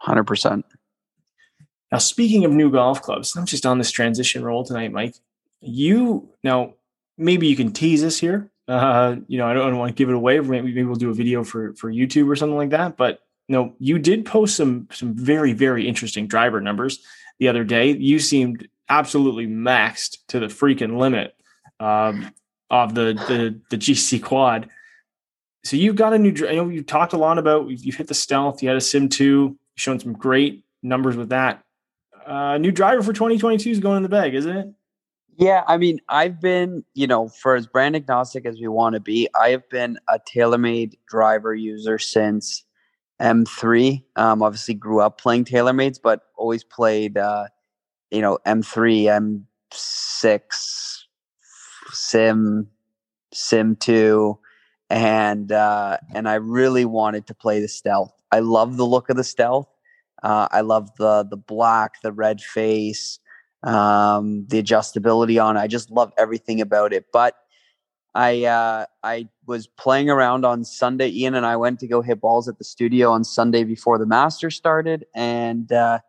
100%. 0.03 0.63
Now, 1.91 1.97
speaking 1.97 2.45
of 2.45 2.51
new 2.51 2.71
golf 2.71 3.01
clubs, 3.01 3.35
I'm 3.35 3.45
just 3.45 3.65
on 3.65 3.77
this 3.77 3.91
transition 3.91 4.43
roll 4.43 4.63
tonight, 4.63 4.91
Mike. 4.91 5.15
You 5.61 6.29
now 6.43 6.73
maybe 7.17 7.47
you 7.47 7.55
can 7.55 7.71
tease 7.71 8.03
us 8.03 8.17
here. 8.17 8.49
Uh, 8.67 9.17
you 9.27 9.37
know, 9.37 9.47
I 9.47 9.53
don't 9.53 9.77
want 9.77 9.89
to 9.89 9.95
give 9.95 10.09
it 10.09 10.15
away. 10.15 10.39
Maybe, 10.39 10.67
maybe 10.67 10.83
we'll 10.83 10.95
do 10.95 11.09
a 11.11 11.13
video 11.13 11.43
for 11.43 11.73
for 11.75 11.91
YouTube 11.91 12.27
or 12.27 12.35
something 12.35 12.57
like 12.57 12.71
that. 12.71 12.97
But 12.97 13.23
know, 13.53 13.73
you 13.79 13.99
did 13.99 14.25
post 14.25 14.57
some 14.57 14.87
some 14.91 15.13
very 15.13 15.53
very 15.53 15.87
interesting 15.87 16.27
driver 16.27 16.59
numbers 16.59 16.99
the 17.39 17.47
other 17.47 17.63
day. 17.63 17.91
You 17.91 18.19
seemed 18.19 18.67
absolutely 18.89 19.47
maxed 19.47 20.17
to 20.27 20.39
the 20.39 20.47
freaking 20.47 20.97
limit 20.97 21.35
um, 21.79 22.33
of 22.69 22.95
the 22.95 23.13
the 23.13 23.59
the 23.69 23.77
GC 23.77 24.21
quad. 24.21 24.69
So 25.63 25.77
you've 25.77 25.95
got 25.95 26.13
a 26.13 26.19
new. 26.19 26.33
I 26.47 26.55
know 26.55 26.69
you 26.69 26.83
talked 26.83 27.13
a 27.13 27.17
lot 27.17 27.37
about. 27.37 27.69
You've 27.69 27.95
hit 27.95 28.07
the 28.07 28.13
stealth. 28.13 28.61
You 28.61 28.69
had 28.69 28.77
a 28.77 28.81
Sim 28.81 29.09
two. 29.09 29.57
Shown 29.75 29.99
some 29.99 30.13
great 30.13 30.63
numbers 30.83 31.15
with 31.15 31.29
that. 31.29 31.63
Uh, 32.25 32.57
new 32.57 32.71
driver 32.71 33.01
for 33.01 33.13
2022 33.13 33.69
is 33.69 33.79
going 33.79 33.97
in 33.97 34.03
the 34.03 34.09
bag, 34.09 34.33
isn't 34.35 34.55
it? 34.55 34.67
Yeah, 35.37 35.63
I 35.67 35.77
mean, 35.77 35.99
I've 36.09 36.39
been, 36.39 36.83
you 36.93 37.07
know, 37.07 37.27
for 37.27 37.55
as 37.55 37.65
brand 37.65 37.95
agnostic 37.95 38.45
as 38.45 38.59
we 38.59 38.67
want 38.67 38.93
to 38.93 38.99
be, 38.99 39.27
I 39.39 39.49
have 39.49 39.67
been 39.69 39.97
a 40.07 40.19
TaylorMade 40.19 40.93
driver 41.07 41.55
user 41.55 41.97
since 41.97 42.63
M3. 43.19 44.03
Um, 44.15 44.43
obviously, 44.43 44.75
grew 44.75 45.01
up 45.01 45.19
playing 45.19 45.45
TaylorMades, 45.45 45.99
but 46.01 46.21
always 46.35 46.63
played, 46.63 47.17
uh, 47.17 47.45
you 48.11 48.21
know, 48.21 48.37
M3, 48.45 49.45
M6, 49.73 51.03
Sim, 51.91 52.67
Sim 53.33 53.75
2, 53.77 54.39
and 54.89 55.51
uh, 55.51 55.97
and 56.13 56.27
I 56.27 56.35
really 56.35 56.85
wanted 56.85 57.27
to 57.27 57.35
play 57.35 57.59
the 57.59 57.67
stealth. 57.67 58.13
I 58.31 58.39
love 58.39 58.77
the 58.77 58.85
look 58.85 59.09
of 59.09 59.17
the 59.17 59.23
stealth. 59.23 59.67
Uh, 60.21 60.47
I 60.51 60.61
love 60.61 60.95
the 60.97 61.23
the 61.29 61.37
black, 61.37 62.01
the 62.01 62.11
red 62.11 62.41
face, 62.41 63.19
um, 63.63 64.45
the 64.47 64.61
adjustability 64.61 65.43
on 65.43 65.57
it. 65.57 65.59
I 65.59 65.67
just 65.67 65.91
love 65.91 66.13
everything 66.17 66.61
about 66.61 66.93
it. 66.93 67.05
But 67.11 67.35
I 68.15 68.43
uh, 68.43 68.85
I 69.01 69.27
was 69.47 69.67
playing 69.67 70.09
around 70.09 70.45
on 70.45 70.63
Sunday. 70.63 71.09
Ian 71.09 71.35
and 71.35 71.45
I 71.45 71.55
went 71.55 71.79
to 71.79 71.87
go 71.87 72.01
hit 72.01 72.21
balls 72.21 72.47
at 72.47 72.57
the 72.57 72.63
studio 72.63 73.11
on 73.11 73.23
Sunday 73.23 73.63
before 73.63 73.97
the 73.97 74.05
Masters 74.05 74.55
started, 74.55 75.05
and 75.15 75.71
uh, 75.71 75.99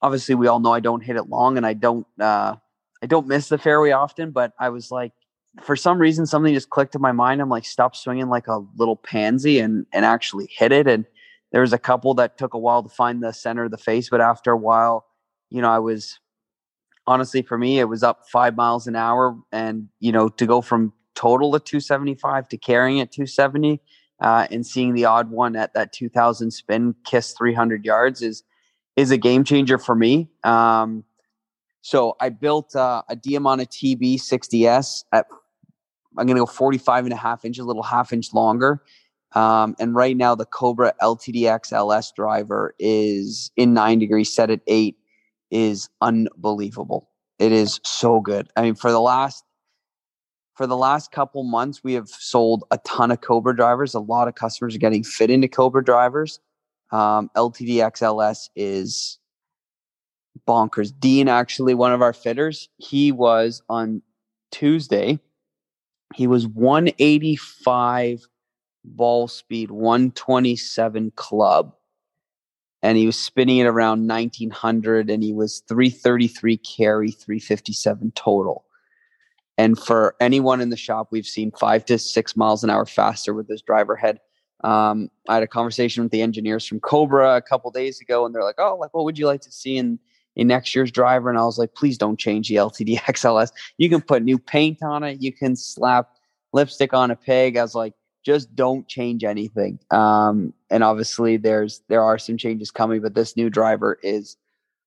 obviously 0.00 0.34
we 0.34 0.46
all 0.46 0.60
know 0.60 0.72
I 0.72 0.80
don't 0.80 1.02
hit 1.02 1.16
it 1.16 1.28
long, 1.28 1.56
and 1.56 1.66
I 1.66 1.72
don't 1.72 2.06
uh, 2.20 2.56
I 3.02 3.06
don't 3.06 3.26
miss 3.26 3.48
the 3.48 3.58
fairway 3.58 3.90
often. 3.90 4.30
But 4.30 4.52
I 4.58 4.68
was 4.68 4.90
like, 4.90 5.12
for 5.60 5.76
some 5.76 5.98
reason 5.98 6.26
something 6.26 6.54
just 6.54 6.70
clicked 6.70 6.94
in 6.94 7.00
my 7.00 7.12
mind. 7.12 7.40
I'm 7.40 7.48
like, 7.48 7.64
stop 7.64 7.94
swinging 7.94 8.28
like 8.28 8.48
a 8.48 8.64
little 8.76 8.96
pansy 8.96 9.58
and 9.58 9.86
and 9.92 10.04
actually 10.04 10.48
hit 10.50 10.72
it. 10.72 10.86
And 10.86 11.04
there 11.50 11.60
was 11.60 11.72
a 11.72 11.78
couple 11.78 12.14
that 12.14 12.38
took 12.38 12.54
a 12.54 12.58
while 12.58 12.82
to 12.82 12.88
find 12.88 13.22
the 13.22 13.32
center 13.32 13.64
of 13.64 13.70
the 13.70 13.78
face, 13.78 14.08
but 14.08 14.20
after 14.20 14.52
a 14.52 14.56
while, 14.56 15.06
you 15.50 15.60
know, 15.60 15.70
I 15.70 15.78
was 15.78 16.18
honestly 17.06 17.42
for 17.42 17.58
me, 17.58 17.78
it 17.78 17.84
was 17.84 18.02
up 18.02 18.28
five 18.30 18.56
miles 18.56 18.86
an 18.86 18.96
hour, 18.96 19.36
and 19.50 19.88
you 20.00 20.12
know, 20.12 20.28
to 20.28 20.46
go 20.46 20.62
from 20.62 20.92
total 21.14 21.54
at 21.54 21.66
275 21.66 22.48
to 22.48 22.56
carrying 22.56 23.00
at 23.00 23.12
270. 23.12 23.80
Uh, 24.20 24.46
and 24.52 24.64
seeing 24.64 24.94
the 24.94 25.04
odd 25.04 25.32
one 25.32 25.56
at 25.56 25.74
that 25.74 25.92
2000 25.92 26.52
spin 26.52 26.94
kiss 27.04 27.32
300 27.32 27.84
yards 27.84 28.22
is 28.22 28.44
is 28.94 29.10
a 29.10 29.16
game 29.16 29.42
changer 29.42 29.78
for 29.78 29.96
me. 29.96 30.28
Um, 30.44 31.02
so 31.80 32.16
I 32.20 32.28
built 32.28 32.76
uh, 32.76 33.02
a 33.08 33.16
Diamana 33.16 33.66
TB 33.66 34.14
60S 34.20 35.04
at 35.12 35.26
I'm 36.18 36.26
going 36.26 36.36
to 36.36 36.42
go 36.42 36.46
45 36.46 37.04
and 37.04 37.12
a 37.12 37.16
half 37.16 37.44
inches, 37.44 37.64
a 37.64 37.66
little 37.66 37.82
half 37.82 38.12
inch 38.12 38.32
longer. 38.32 38.82
Um, 39.34 39.74
and 39.78 39.94
right 39.94 40.16
now, 40.16 40.34
the 40.34 40.44
Cobra 40.44 40.92
LTDX 41.00 41.72
LS 41.72 42.12
driver 42.12 42.74
is 42.78 43.50
in 43.56 43.72
nine 43.72 43.98
degrees, 43.98 44.32
set 44.34 44.50
at 44.50 44.60
eight, 44.66 44.96
is 45.50 45.88
unbelievable. 46.00 47.08
It 47.38 47.52
is 47.52 47.80
so 47.84 48.20
good. 48.20 48.48
I 48.56 48.62
mean, 48.62 48.74
for 48.74 48.90
the 48.90 49.00
last 49.00 49.44
for 50.54 50.66
the 50.66 50.76
last 50.76 51.12
couple 51.12 51.44
months, 51.44 51.82
we 51.82 51.94
have 51.94 52.08
sold 52.08 52.64
a 52.70 52.78
ton 52.78 53.10
of 53.10 53.22
Cobra 53.22 53.56
drivers. 53.56 53.94
A 53.94 54.00
lot 54.00 54.28
of 54.28 54.34
customers 54.34 54.74
are 54.74 54.78
getting 54.78 55.02
fit 55.02 55.30
into 55.30 55.48
Cobra 55.48 55.82
drivers. 55.82 56.40
Um, 56.90 57.30
LTDX 57.34 58.02
LS 58.02 58.50
is 58.54 59.18
bonkers. 60.46 60.92
Dean, 60.98 61.26
actually, 61.26 61.72
one 61.72 61.92
of 61.92 62.02
our 62.02 62.12
fitters, 62.12 62.68
he 62.76 63.12
was 63.12 63.62
on 63.70 64.02
Tuesday 64.50 65.18
he 66.14 66.26
was 66.26 66.46
185 66.46 68.26
ball 68.84 69.28
speed, 69.28 69.70
127 69.70 71.12
club, 71.16 71.74
and 72.82 72.98
he 72.98 73.06
was 73.06 73.18
spinning 73.18 73.58
it 73.58 73.66
around 73.66 74.06
1900, 74.06 75.10
and 75.10 75.22
he 75.22 75.32
was 75.32 75.62
333 75.68 76.56
carry, 76.58 77.10
357 77.10 78.12
total. 78.14 78.64
And 79.58 79.78
for 79.78 80.16
anyone 80.20 80.60
in 80.60 80.70
the 80.70 80.76
shop, 80.76 81.08
we've 81.10 81.26
seen 81.26 81.52
five 81.52 81.84
to 81.86 81.98
six 81.98 82.36
miles 82.36 82.64
an 82.64 82.70
hour 82.70 82.86
faster 82.86 83.34
with 83.34 83.48
this 83.48 83.62
driver 83.62 83.96
head. 83.96 84.18
Um, 84.64 85.10
I 85.28 85.34
had 85.34 85.42
a 85.42 85.48
conversation 85.48 86.02
with 86.02 86.12
the 86.12 86.22
engineers 86.22 86.66
from 86.66 86.80
Cobra 86.80 87.36
a 87.36 87.42
couple 87.42 87.70
days 87.70 88.00
ago, 88.00 88.24
and 88.24 88.34
they're 88.34 88.44
like, 88.44 88.58
"Oh, 88.58 88.76
like 88.76 88.94
what 88.94 89.04
would 89.04 89.18
you 89.18 89.26
like 89.26 89.40
to 89.42 89.52
see 89.52 89.76
in 89.76 89.98
in 90.36 90.46
next 90.46 90.74
year's 90.74 90.90
driver. 90.90 91.28
And 91.30 91.38
I 91.38 91.44
was 91.44 91.58
like, 91.58 91.74
please 91.74 91.98
don't 91.98 92.18
change 92.18 92.48
the 92.48 92.56
LTDX 92.56 93.24
LS. 93.24 93.52
You 93.78 93.88
can 93.88 94.00
put 94.00 94.22
new 94.22 94.38
paint 94.38 94.82
on 94.82 95.02
it. 95.02 95.20
You 95.20 95.32
can 95.32 95.56
slap 95.56 96.16
lipstick 96.52 96.94
on 96.94 97.10
a 97.10 97.16
pig. 97.16 97.56
I 97.56 97.62
was 97.62 97.74
like, 97.74 97.94
just 98.24 98.54
don't 98.54 98.86
change 98.86 99.24
anything. 99.24 99.78
Um, 99.90 100.54
and 100.70 100.84
obviously 100.84 101.36
there's, 101.36 101.82
there 101.88 102.02
are 102.02 102.18
some 102.18 102.36
changes 102.36 102.70
coming, 102.70 103.02
but 103.02 103.14
this 103.14 103.36
new 103.36 103.50
driver 103.50 103.98
is 104.02 104.36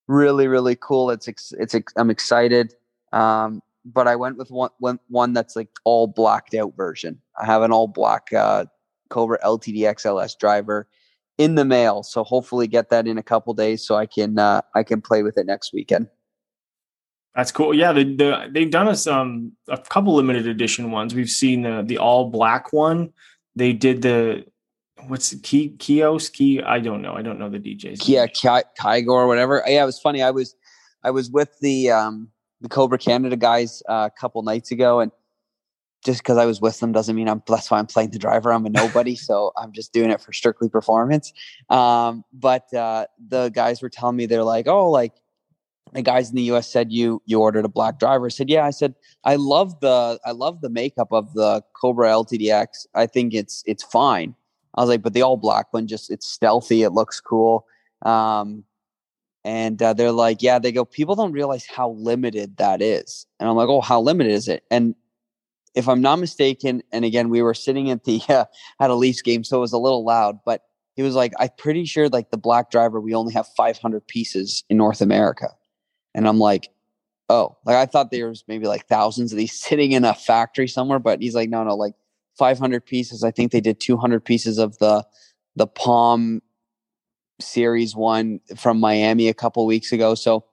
really, 0.08 0.48
really 0.48 0.76
cool. 0.76 1.10
It's, 1.10 1.28
it's, 1.28 1.76
I'm 1.98 2.10
excited. 2.10 2.74
Um, 3.12 3.62
but 3.84 4.08
I 4.08 4.16
went 4.16 4.38
with 4.38 4.52
one, 4.52 4.72
one, 4.80 5.00
one 5.10 5.34
that's 5.34 5.56
like 5.56 5.70
all 5.84 6.08
blacked 6.08 6.54
out 6.54 6.76
version. 6.76 7.20
I 7.40 7.46
have 7.46 7.62
an 7.62 7.72
all 7.72 7.88
black, 7.88 8.32
uh, 8.34 8.66
Cobra 9.10 9.38
LTDX 9.44 10.06
LS 10.06 10.36
driver 10.36 10.88
in 11.38 11.56
the 11.56 11.66
mail. 11.66 12.04
So 12.04 12.24
hopefully 12.24 12.68
get 12.68 12.90
that 12.90 13.08
in 13.08 13.18
a 13.18 13.24
couple 13.24 13.54
days 13.54 13.86
so 13.86 13.96
I 13.96 14.06
can 14.06 14.40
uh, 14.40 14.62
I 14.74 14.84
can 14.84 15.02
play 15.02 15.24
with 15.24 15.38
it 15.38 15.46
next 15.46 15.74
weekend. 15.74 16.08
That's 17.36 17.52
cool. 17.52 17.74
Yeah, 17.74 17.92
the, 17.92 18.04
the, 18.16 18.50
they've 18.50 18.72
done 18.72 18.88
us 18.88 19.08
um, 19.08 19.52
a 19.68 19.78
couple 19.78 20.16
limited 20.16 20.48
edition 20.48 20.92
ones. 20.92 21.14
We've 21.14 21.30
seen 21.30 21.64
the 21.64 21.84
the 21.86 21.98
all 21.98 22.30
black 22.30 22.72
one. 22.72 23.12
They 23.56 23.74
did 23.74 24.02
the 24.02 24.46
what's 25.08 25.32
the 25.32 25.40
key 25.40 25.76
kiosk 25.78 26.34
key? 26.34 26.62
I 26.62 26.80
don't 26.80 27.02
know. 27.02 27.14
I 27.14 27.22
don't 27.22 27.38
know 27.38 27.50
the 27.50 27.60
DJs. 27.60 28.08
Yeah, 28.08 28.28
Kygo 28.28 29.10
or 29.10 29.28
whatever. 29.28 29.62
Yeah, 29.68 29.84
it 29.84 29.86
was 29.86 30.00
funny. 30.00 30.24
I 30.24 30.32
was 30.32 30.56
I 31.04 31.12
was 31.12 31.30
with 31.30 31.50
the 31.60 31.92
um, 31.92 32.30
the 32.62 32.70
Cobra 32.70 32.98
Canada 32.98 33.36
guys 33.36 33.84
uh, 33.90 34.10
a 34.12 34.20
couple 34.20 34.42
nights 34.44 34.72
ago, 34.72 35.02
and 35.02 35.12
just 36.06 36.22
because 36.22 36.38
I 36.38 36.46
was 36.46 36.62
with 36.62 36.80
them 36.80 36.92
doesn't 36.92 37.16
mean 37.16 37.28
I'm 37.28 37.42
that's 37.48 37.72
why 37.72 37.80
I'm 37.80 37.88
playing 37.88 38.12
the 38.12 38.20
driver. 38.20 38.54
I'm 38.54 38.66
a 38.66 38.70
nobody, 38.70 39.16
so 39.28 39.52
I'm 39.58 39.72
just 39.72 39.92
doing 39.92 40.12
it 40.12 40.22
for 40.22 40.32
strictly 40.32 40.70
performance. 40.70 41.34
Um, 41.70 42.24
but 42.32 42.72
uh, 42.74 43.08
the 43.28 43.50
guys 43.50 43.82
were 43.82 43.90
telling 43.90 44.16
me 44.16 44.28
they're 44.28 44.44
like, 44.44 44.68
oh, 44.68 44.90
like 44.90 45.14
the 45.94 46.04
guys 46.04 46.30
in 46.30 46.36
the 46.36 46.44
US 46.44 46.72
said 46.72 46.92
you 46.92 47.22
you 47.26 47.42
ordered 47.42 47.66
a 47.66 47.70
black 47.70 48.00
driver. 48.00 48.28
I 48.28 48.30
said, 48.30 48.50
yeah. 48.50 48.66
I 48.66 48.70
said 48.70 48.94
I 49.24 49.36
love 49.36 49.80
the 49.80 50.20
I 50.24 50.32
love 50.32 50.62
the 50.62 50.70
makeup 50.70 51.10
of 51.12 51.34
the 51.34 51.64
Cobra 51.74 52.10
LTDX. 52.10 52.86
I 52.94 53.08
think 53.08 53.34
it's 53.34 53.64
it's 53.66 53.84
fine. 53.84 54.36
I 54.76 54.82
was 54.82 54.90
like, 54.90 55.02
but 55.02 55.14
the 55.14 55.24
all 55.24 55.38
black 55.38 55.74
one 55.74 55.88
just 55.88 56.12
it's 56.12 56.28
stealthy. 56.28 56.84
It 56.84 56.92
looks 56.92 57.20
cool. 57.20 57.66
Um, 58.04 58.64
and 59.44 59.82
uh, 59.82 59.94
they're 59.94 60.12
like, 60.12 60.42
"Yeah." 60.42 60.58
They 60.58 60.72
go, 60.72 60.86
"People 60.86 61.16
don't 61.16 61.32
realize 61.32 61.66
how 61.68 61.92
limited 61.92 62.58
that 62.58 62.82
is," 62.82 63.28
and 63.40 63.48
I'm 63.48 63.56
like, 63.56 63.70
"Oh, 63.70 63.80
how 63.80 64.02
limited 64.02 64.32
is 64.34 64.48
it?" 64.48 64.64
And 64.72 64.96
if 65.76 65.90
I'm 65.90 66.02
not 66.02 66.20
mistaken, 66.20 66.82
and 66.92 67.06
again, 67.06 67.30
we 67.30 67.42
were 67.42 67.54
sitting 67.54 67.92
at 67.92 68.06
the 68.06 68.22
uh, 68.30 68.46
at 68.80 68.90
a 68.90 68.96
Leafs 68.96 69.22
game, 69.22 69.44
so 69.44 69.58
it 69.58 69.62
was 69.62 69.74
a 69.74 69.78
little 69.78 70.04
loud, 70.04 70.40
but 70.46 70.64
he 70.96 71.04
was 71.04 71.16
like, 71.16 71.34
"I'm 71.40 71.50
pretty 71.58 71.86
sure 71.86 72.10
like 72.10 72.32
the 72.32 72.38
black 72.38 72.72
driver, 72.72 73.00
we 73.00 73.14
only 73.14 73.34
have 73.34 73.48
500 73.56 74.08
pieces 74.08 74.64
in 74.70 74.78
North 74.78 75.02
America," 75.02 75.50
and 76.14 76.28
I'm 76.28 76.40
like, 76.40 76.70
"Oh, 77.30 77.58
like 77.66 77.76
I 77.76 77.86
thought 77.86 78.12
there 78.12 78.30
was 78.30 78.44
maybe 78.48 78.68
like 78.68 78.88
thousands 78.88 79.32
of 79.32 79.38
these 79.38 79.54
sitting 79.60 79.92
in 79.92 80.06
a 80.06 80.14
factory 80.14 80.68
somewhere," 80.68 81.00
but 81.00 81.22
he's 81.22 81.36
like, 81.36 81.50
"No, 81.50 81.64
no, 81.64 81.76
like 81.76 81.94
500 82.38 82.86
pieces. 82.86 83.24
I 83.24 83.32
think 83.32 83.52
they 83.52 83.62
did 83.62 83.80
200 83.80 84.24
pieces 84.24 84.58
of 84.58 84.78
the 84.80 85.06
the 85.58 85.68
Palm 85.68 86.42
Series 87.40 87.96
one 87.96 88.40
from 88.58 88.80
Miami 88.80 89.28
a 89.28 89.34
couple 89.34 89.66
weeks 89.66 89.92
ago." 89.92 90.16
So, 90.16 90.46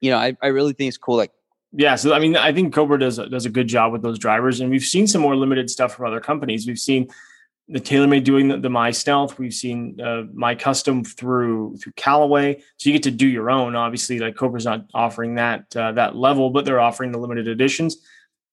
you 0.00 0.10
know, 0.10 0.18
I, 0.18 0.36
I 0.42 0.48
really 0.48 0.72
think 0.72 0.88
it's 0.88 0.98
cool. 0.98 1.16
Like 1.16 1.32
yeah, 1.72 1.96
so 1.96 2.14
I 2.14 2.18
mean, 2.18 2.36
I 2.36 2.52
think 2.52 2.72
Cobra 2.72 2.98
does 2.98 3.18
does 3.18 3.46
a 3.46 3.50
good 3.50 3.68
job 3.68 3.92
with 3.92 4.02
those 4.02 4.18
drivers, 4.18 4.60
and 4.60 4.70
we've 4.70 4.82
seen 4.82 5.06
some 5.06 5.20
more 5.20 5.36
limited 5.36 5.68
stuff 5.68 5.94
from 5.94 6.06
other 6.06 6.20
companies. 6.20 6.66
We've 6.66 6.78
seen 6.78 7.08
the 7.68 7.80
TaylorMade 7.80 8.24
doing 8.24 8.48
the, 8.48 8.56
the 8.56 8.70
My 8.70 8.90
Stealth. 8.90 9.38
We've 9.38 9.52
seen 9.52 10.00
uh, 10.00 10.22
My 10.32 10.54
Custom 10.54 11.04
through 11.04 11.76
through 11.76 11.92
Callaway, 11.96 12.62
so 12.78 12.88
you 12.88 12.94
get 12.94 13.02
to 13.02 13.10
do 13.10 13.26
your 13.26 13.50
own. 13.50 13.76
Obviously, 13.76 14.18
like 14.18 14.36
Cobra's 14.36 14.64
not 14.64 14.86
offering 14.94 15.34
that 15.34 15.76
uh, 15.76 15.92
that 15.92 16.16
level, 16.16 16.50
but 16.50 16.64
they're 16.64 16.80
offering 16.80 17.12
the 17.12 17.18
limited 17.18 17.48
editions. 17.48 17.98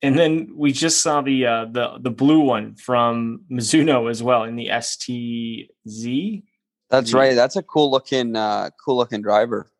And 0.01 0.19
then 0.19 0.51
we 0.53 0.73
just 0.73 1.01
saw 1.01 1.21
the 1.21 1.45
uh, 1.45 1.65
the 1.71 1.97
the 2.01 2.11
blue 2.11 2.41
one 2.41 2.75
from 2.75 3.45
Mizuno 3.49 4.09
as 4.09 4.21
well 4.21 4.43
in 4.43 4.57
the 4.57 4.67
STZ. 4.67 6.43
That's 6.89 7.13
right. 7.13 7.33
That's 7.33 7.55
a 7.55 7.63
cool 7.63 7.89
looking 7.89 8.35
uh, 8.35 8.71
cool 8.83 8.97
looking 8.97 9.21
driver. 9.21 9.71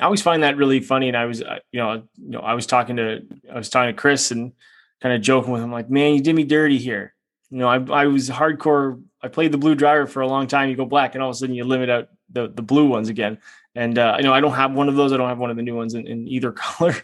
I 0.00 0.04
always 0.04 0.22
find 0.22 0.42
that 0.42 0.56
really 0.56 0.80
funny. 0.80 1.08
And 1.08 1.16
I 1.16 1.24
was, 1.24 1.42
uh, 1.42 1.58
you 1.72 1.80
know, 1.80 2.02
you 2.16 2.30
know, 2.30 2.40
I 2.40 2.54
was 2.54 2.66
talking 2.66 2.96
to, 2.96 3.22
I 3.52 3.56
was 3.56 3.68
talking 3.68 3.94
to 3.94 4.00
Chris 4.00 4.30
and 4.30 4.52
kind 5.00 5.14
of 5.14 5.20
joking 5.20 5.52
with 5.52 5.62
him, 5.62 5.72
like, 5.72 5.90
man, 5.90 6.14
you 6.14 6.22
did 6.22 6.34
me 6.34 6.44
dirty 6.44 6.78
here. 6.78 7.14
You 7.50 7.58
know, 7.58 7.68
I, 7.68 8.02
I 8.02 8.06
was 8.06 8.28
hardcore. 8.28 9.02
I 9.22 9.28
played 9.28 9.52
the 9.52 9.58
blue 9.58 9.74
driver 9.74 10.06
for 10.06 10.20
a 10.20 10.28
long 10.28 10.46
time. 10.46 10.68
You 10.68 10.76
go 10.76 10.84
black, 10.84 11.14
and 11.14 11.22
all 11.22 11.30
of 11.30 11.36
a 11.36 11.38
sudden 11.38 11.54
you 11.54 11.64
limit 11.64 11.88
out 11.88 12.08
the 12.30 12.48
the 12.48 12.62
blue 12.62 12.86
ones 12.86 13.08
again. 13.08 13.38
And 13.74 13.98
uh, 13.98 14.16
you 14.18 14.24
know, 14.24 14.34
I 14.34 14.40
don't 14.40 14.52
have 14.52 14.72
one 14.72 14.88
of 14.88 14.96
those. 14.96 15.12
I 15.12 15.16
don't 15.16 15.28
have 15.28 15.38
one 15.38 15.50
of 15.50 15.56
the 15.56 15.62
new 15.62 15.74
ones 15.74 15.94
in, 15.94 16.06
in 16.06 16.28
either 16.28 16.52
color. 16.52 16.94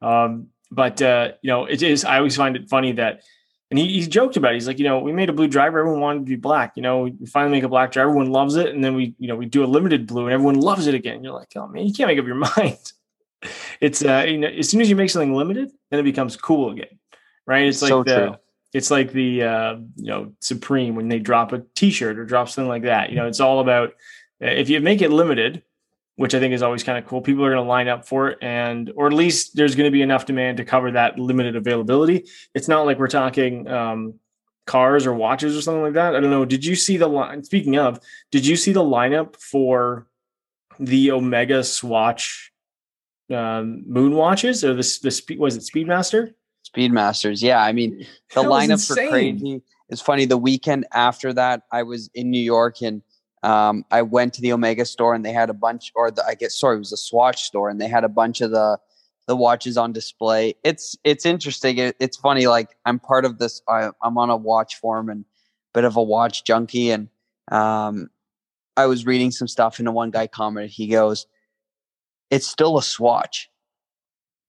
Um, 0.00 0.48
but 0.70 1.02
uh, 1.02 1.32
you 1.42 1.48
know, 1.48 1.64
it 1.64 1.82
is. 1.82 2.04
I 2.04 2.18
always 2.18 2.36
find 2.36 2.54
it 2.54 2.68
funny 2.68 2.92
that 2.92 3.22
and 3.70 3.78
he, 3.78 4.00
he 4.00 4.06
joked 4.06 4.36
about 4.36 4.52
it. 4.52 4.54
He's 4.54 4.66
like, 4.66 4.78
you 4.78 4.84
know, 4.84 4.98
we 4.98 5.12
made 5.12 5.28
a 5.28 5.32
blue 5.32 5.48
driver. 5.48 5.80
Everyone 5.80 6.00
wanted 6.00 6.20
to 6.20 6.24
be 6.24 6.36
black. 6.36 6.72
You 6.76 6.82
know, 6.82 7.02
we 7.02 7.26
finally 7.26 7.52
make 7.52 7.64
a 7.64 7.68
black 7.68 7.92
driver. 7.92 8.08
Everyone 8.08 8.30
loves 8.30 8.56
it. 8.56 8.74
And 8.74 8.82
then 8.82 8.94
we, 8.94 9.14
you 9.18 9.28
know, 9.28 9.36
we 9.36 9.44
do 9.44 9.62
a 9.62 9.66
limited 9.66 10.06
blue 10.06 10.24
and 10.24 10.32
everyone 10.32 10.58
loves 10.58 10.86
it 10.86 10.94
again. 10.94 11.22
You're 11.22 11.34
like, 11.34 11.52
oh 11.54 11.68
man, 11.68 11.86
you 11.86 11.92
can't 11.92 12.08
make 12.08 12.18
up 12.18 12.26
your 12.26 12.34
mind. 12.56 12.92
it's, 13.80 14.02
uh, 14.02 14.24
you 14.26 14.38
know, 14.38 14.48
as 14.48 14.70
soon 14.70 14.80
as 14.80 14.88
you 14.88 14.96
make 14.96 15.10
something 15.10 15.34
limited, 15.34 15.70
then 15.90 16.00
it 16.00 16.04
becomes 16.04 16.36
cool 16.36 16.70
again. 16.70 16.98
Right. 17.46 17.66
It's 17.66 17.82
like 17.82 17.90
so 17.90 18.02
the, 18.02 18.16
true. 18.16 18.36
it's 18.72 18.90
like 18.90 19.12
the, 19.12 19.42
uh, 19.42 19.76
you 19.96 20.06
know, 20.06 20.32
Supreme 20.40 20.94
when 20.94 21.08
they 21.08 21.18
drop 21.18 21.52
a 21.52 21.62
t-shirt 21.74 22.18
or 22.18 22.24
drop 22.24 22.48
something 22.48 22.68
like 22.68 22.84
that. 22.84 23.10
You 23.10 23.16
know, 23.16 23.26
it's 23.26 23.40
all 23.40 23.60
about, 23.60 23.92
if 24.40 24.70
you 24.70 24.80
make 24.80 25.02
it 25.02 25.10
limited, 25.10 25.62
which 26.18 26.34
I 26.34 26.40
think 26.40 26.52
is 26.52 26.62
always 26.62 26.82
kind 26.82 26.98
of 26.98 27.06
cool. 27.06 27.22
People 27.22 27.44
are 27.44 27.50
going 27.50 27.62
to 27.62 27.68
line 27.68 27.86
up 27.86 28.04
for 28.04 28.30
it, 28.30 28.38
and 28.42 28.90
or 28.96 29.06
at 29.06 29.12
least 29.12 29.54
there's 29.54 29.76
going 29.76 29.84
to 29.84 29.92
be 29.92 30.02
enough 30.02 30.26
demand 30.26 30.56
to 30.56 30.64
cover 30.64 30.90
that 30.90 31.16
limited 31.16 31.54
availability. 31.54 32.26
It's 32.56 32.66
not 32.66 32.86
like 32.86 32.98
we're 32.98 33.06
talking 33.06 33.68
um, 33.68 34.14
cars 34.66 35.06
or 35.06 35.14
watches 35.14 35.56
or 35.56 35.62
something 35.62 35.84
like 35.84 35.92
that. 35.92 36.16
I 36.16 36.20
don't 36.20 36.30
know. 36.30 36.44
Did 36.44 36.64
you 36.64 36.74
see 36.74 36.96
the 36.96 37.06
line? 37.06 37.44
Speaking 37.44 37.78
of, 37.78 38.00
did 38.32 38.44
you 38.44 38.56
see 38.56 38.72
the 38.72 38.82
lineup 38.82 39.36
for 39.36 40.08
the 40.80 41.12
Omega 41.12 41.62
Swatch 41.62 42.52
um, 43.32 43.84
moon 43.86 44.16
watches 44.16 44.64
or 44.64 44.74
the 44.74 44.98
the 45.04 45.12
speed 45.12 45.38
was 45.38 45.56
it 45.56 45.62
Speedmaster? 45.72 46.34
Speedmasters, 46.68 47.40
yeah. 47.44 47.62
I 47.62 47.70
mean, 47.70 48.04
the 48.34 48.42
lineup 48.42 48.84
for 48.84 48.96
crazy. 48.96 49.62
It's 49.88 50.02
funny. 50.02 50.24
The 50.24 50.36
weekend 50.36 50.84
after 50.92 51.32
that, 51.34 51.62
I 51.70 51.84
was 51.84 52.10
in 52.12 52.28
New 52.28 52.42
York 52.42 52.82
and 52.82 53.02
um, 53.42 53.84
I 53.90 54.02
went 54.02 54.34
to 54.34 54.40
the 54.40 54.52
Omega 54.52 54.84
store 54.84 55.14
and 55.14 55.24
they 55.24 55.32
had 55.32 55.50
a 55.50 55.54
bunch, 55.54 55.92
or 55.94 56.10
the, 56.10 56.24
I 56.26 56.34
guess, 56.34 56.58
sorry, 56.58 56.76
it 56.76 56.80
was 56.80 56.92
a 56.92 56.96
Swatch 56.96 57.42
store 57.42 57.68
and 57.68 57.80
they 57.80 57.88
had 57.88 58.04
a 58.04 58.08
bunch 58.08 58.40
of 58.40 58.50
the 58.50 58.78
the 59.28 59.36
watches 59.36 59.76
on 59.76 59.92
display. 59.92 60.54
It's 60.64 60.96
it's 61.04 61.26
interesting. 61.26 61.78
It, 61.78 61.96
it's 62.00 62.16
funny. 62.16 62.46
Like 62.46 62.70
I'm 62.86 62.98
part 62.98 63.24
of 63.24 63.38
this. 63.38 63.62
I, 63.68 63.90
I'm 64.02 64.16
on 64.16 64.30
a 64.30 64.36
watch 64.36 64.76
forum 64.76 65.10
and 65.10 65.24
bit 65.74 65.84
of 65.84 65.96
a 65.96 66.02
watch 66.02 66.44
junkie, 66.44 66.90
and 66.90 67.08
um, 67.52 68.08
I 68.76 68.86
was 68.86 69.06
reading 69.06 69.30
some 69.30 69.46
stuff, 69.46 69.78
and 69.78 69.86
the 69.86 69.92
one 69.92 70.10
guy 70.10 70.26
commented. 70.26 70.70
He 70.70 70.88
goes, 70.88 71.26
"It's 72.30 72.48
still 72.48 72.78
a 72.78 72.82
Swatch," 72.82 73.50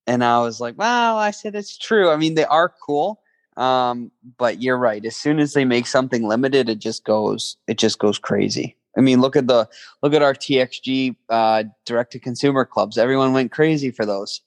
and 0.08 0.24
I 0.24 0.40
was 0.40 0.62
like, 0.62 0.78
"Well," 0.78 1.18
I 1.18 1.32
said, 1.32 1.56
"It's 1.56 1.78
true. 1.78 2.10
I 2.10 2.16
mean, 2.16 2.36
they 2.36 2.46
are 2.46 2.74
cool." 2.86 3.22
Um, 3.58 4.12
but 4.38 4.62
you're 4.62 4.78
right. 4.78 5.04
As 5.04 5.18
soon 5.18 5.40
as 5.40 5.52
they 5.52 5.66
make 5.66 5.88
something 5.88 6.26
limited, 6.26 6.70
it 6.70 6.80
just 6.80 7.04
goes 7.04 7.58
it 7.68 7.78
just 7.78 8.00
goes 8.00 8.18
crazy. 8.18 8.78
I 8.98 9.02
mean, 9.02 9.22
look 9.22 9.36
at 9.36 9.48
the 9.48 9.68
look 10.02 10.14
at 10.14 10.22
our 10.22 10.34
TXG 10.34 11.16
uh, 11.30 11.64
direct 11.86 12.12
to 12.14 12.20
consumer 12.20 12.66
clubs. 12.66 12.98
Everyone 12.98 13.34
went 13.34 13.52
crazy 13.52 13.92
for 13.92 14.06
those. 14.06 14.42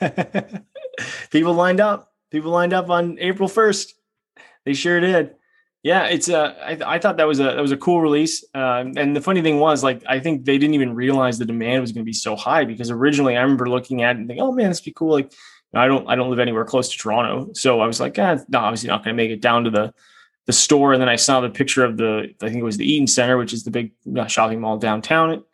People 1.30 1.54
lined 1.54 1.80
up. 1.80 2.12
People 2.30 2.50
lined 2.50 2.72
up 2.72 2.90
on 2.90 3.18
April 3.18 3.48
first. 3.48 3.94
They 4.64 4.74
sure 4.74 5.00
did. 5.00 5.34
Yeah, 5.82 6.04
it's 6.06 6.28
uh, 6.28 6.54
I, 6.62 6.94
I 6.96 6.98
thought 6.98 7.16
that 7.16 7.26
was 7.26 7.40
a 7.40 7.44
that 7.44 7.60
was 7.60 7.72
a 7.72 7.76
cool 7.76 8.02
release. 8.02 8.44
Uh, 8.54 8.84
and 8.96 9.16
the 9.16 9.20
funny 9.20 9.40
thing 9.40 9.58
was, 9.58 9.82
like, 9.82 10.02
I 10.06 10.20
think 10.20 10.44
they 10.44 10.58
didn't 10.58 10.74
even 10.74 10.94
realize 10.94 11.38
the 11.38 11.46
demand 11.46 11.80
was 11.80 11.92
going 11.92 12.04
to 12.04 12.08
be 12.08 12.12
so 12.12 12.36
high 12.36 12.64
because 12.64 12.90
originally 12.90 13.36
I 13.36 13.40
remember 13.40 13.68
looking 13.68 14.02
at 14.02 14.16
it 14.16 14.18
and 14.18 14.28
thinking, 14.28 14.44
oh 14.44 14.52
man, 14.52 14.68
this 14.68 14.80
would 14.80 14.84
be 14.84 14.92
cool. 14.92 15.12
Like, 15.12 15.32
I 15.72 15.86
don't 15.86 16.06
I 16.06 16.16
don't 16.16 16.28
live 16.28 16.38
anywhere 16.38 16.66
close 16.66 16.90
to 16.90 16.98
Toronto, 16.98 17.52
so 17.54 17.80
I 17.80 17.86
was 17.86 17.98
like, 17.98 18.18
ah, 18.18 18.38
no, 18.48 18.58
obviously 18.58 18.88
not 18.88 19.04
going 19.04 19.16
to 19.16 19.22
make 19.22 19.30
it 19.30 19.40
down 19.40 19.64
to 19.64 19.70
the 19.70 19.94
the 20.50 20.54
store, 20.54 20.92
and 20.92 21.00
then 21.00 21.08
I 21.08 21.14
saw 21.14 21.40
the 21.40 21.48
picture 21.48 21.84
of 21.84 21.96
the 21.96 22.34
I 22.42 22.46
think 22.46 22.56
it 22.56 22.64
was 22.64 22.76
the 22.76 22.90
Eaton 22.92 23.06
Centre, 23.06 23.38
which 23.38 23.52
is 23.52 23.62
the 23.62 23.70
big 23.70 23.92
uh, 24.18 24.26
shopping 24.26 24.60
mall 24.60 24.78
downtown, 24.78 25.44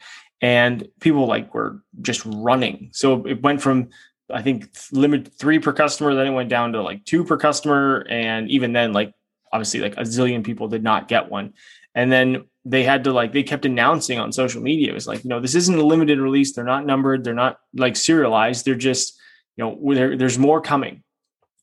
and 0.41 0.89
people 1.01 1.27
like 1.27 1.53
were 1.53 1.83
just 2.01 2.23
running. 2.25 2.89
So 2.93 3.27
it 3.27 3.43
went 3.43 3.61
from 3.61 3.91
I 4.33 4.41
think 4.41 4.71
limit 4.93 5.35
three 5.39 5.59
per 5.59 5.75
customer, 5.75 6.15
then 6.15 6.29
it 6.29 6.31
went 6.31 6.49
down 6.49 6.73
to 6.73 6.81
like 6.81 7.05
two 7.05 7.25
per 7.25 7.37
customer, 7.37 8.07
and 8.09 8.51
even 8.51 8.73
then, 8.73 8.95
like 8.95 9.13
obviously, 9.53 9.81
like 9.81 9.99
a 9.99 10.03
zillion 10.03 10.43
people 10.43 10.67
did 10.67 10.83
not 10.83 11.09
get 11.09 11.31
one, 11.31 11.53
and 11.95 12.11
then 12.11 12.47
they 12.65 12.83
had 12.83 13.05
to 13.05 13.13
like 13.13 13.35
they 13.35 13.43
kept 13.43 13.67
announcing 13.67 14.19
on 14.19 14.33
social 14.33 14.63
media 14.63 14.91
it 14.91 14.95
was 14.95 15.07
like 15.07 15.23
you 15.23 15.29
know 15.29 15.41
this 15.41 15.55
isn't 15.55 15.79
a 15.79 15.85
limited 15.85 16.19
release. 16.19 16.55
They're 16.55 16.65
not 16.65 16.87
numbered. 16.87 17.23
They're 17.23 17.35
not 17.35 17.61
like 17.75 17.97
serialized. 17.97 18.65
They're 18.65 18.75
just 18.75 19.21
you 19.59 19.63
know 19.63 20.17
there's 20.17 20.39
more 20.39 20.63
coming 20.63 21.03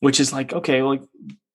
which 0.00 0.20
is 0.20 0.34
like 0.34 0.52
okay 0.52 0.82
like 0.82 1.00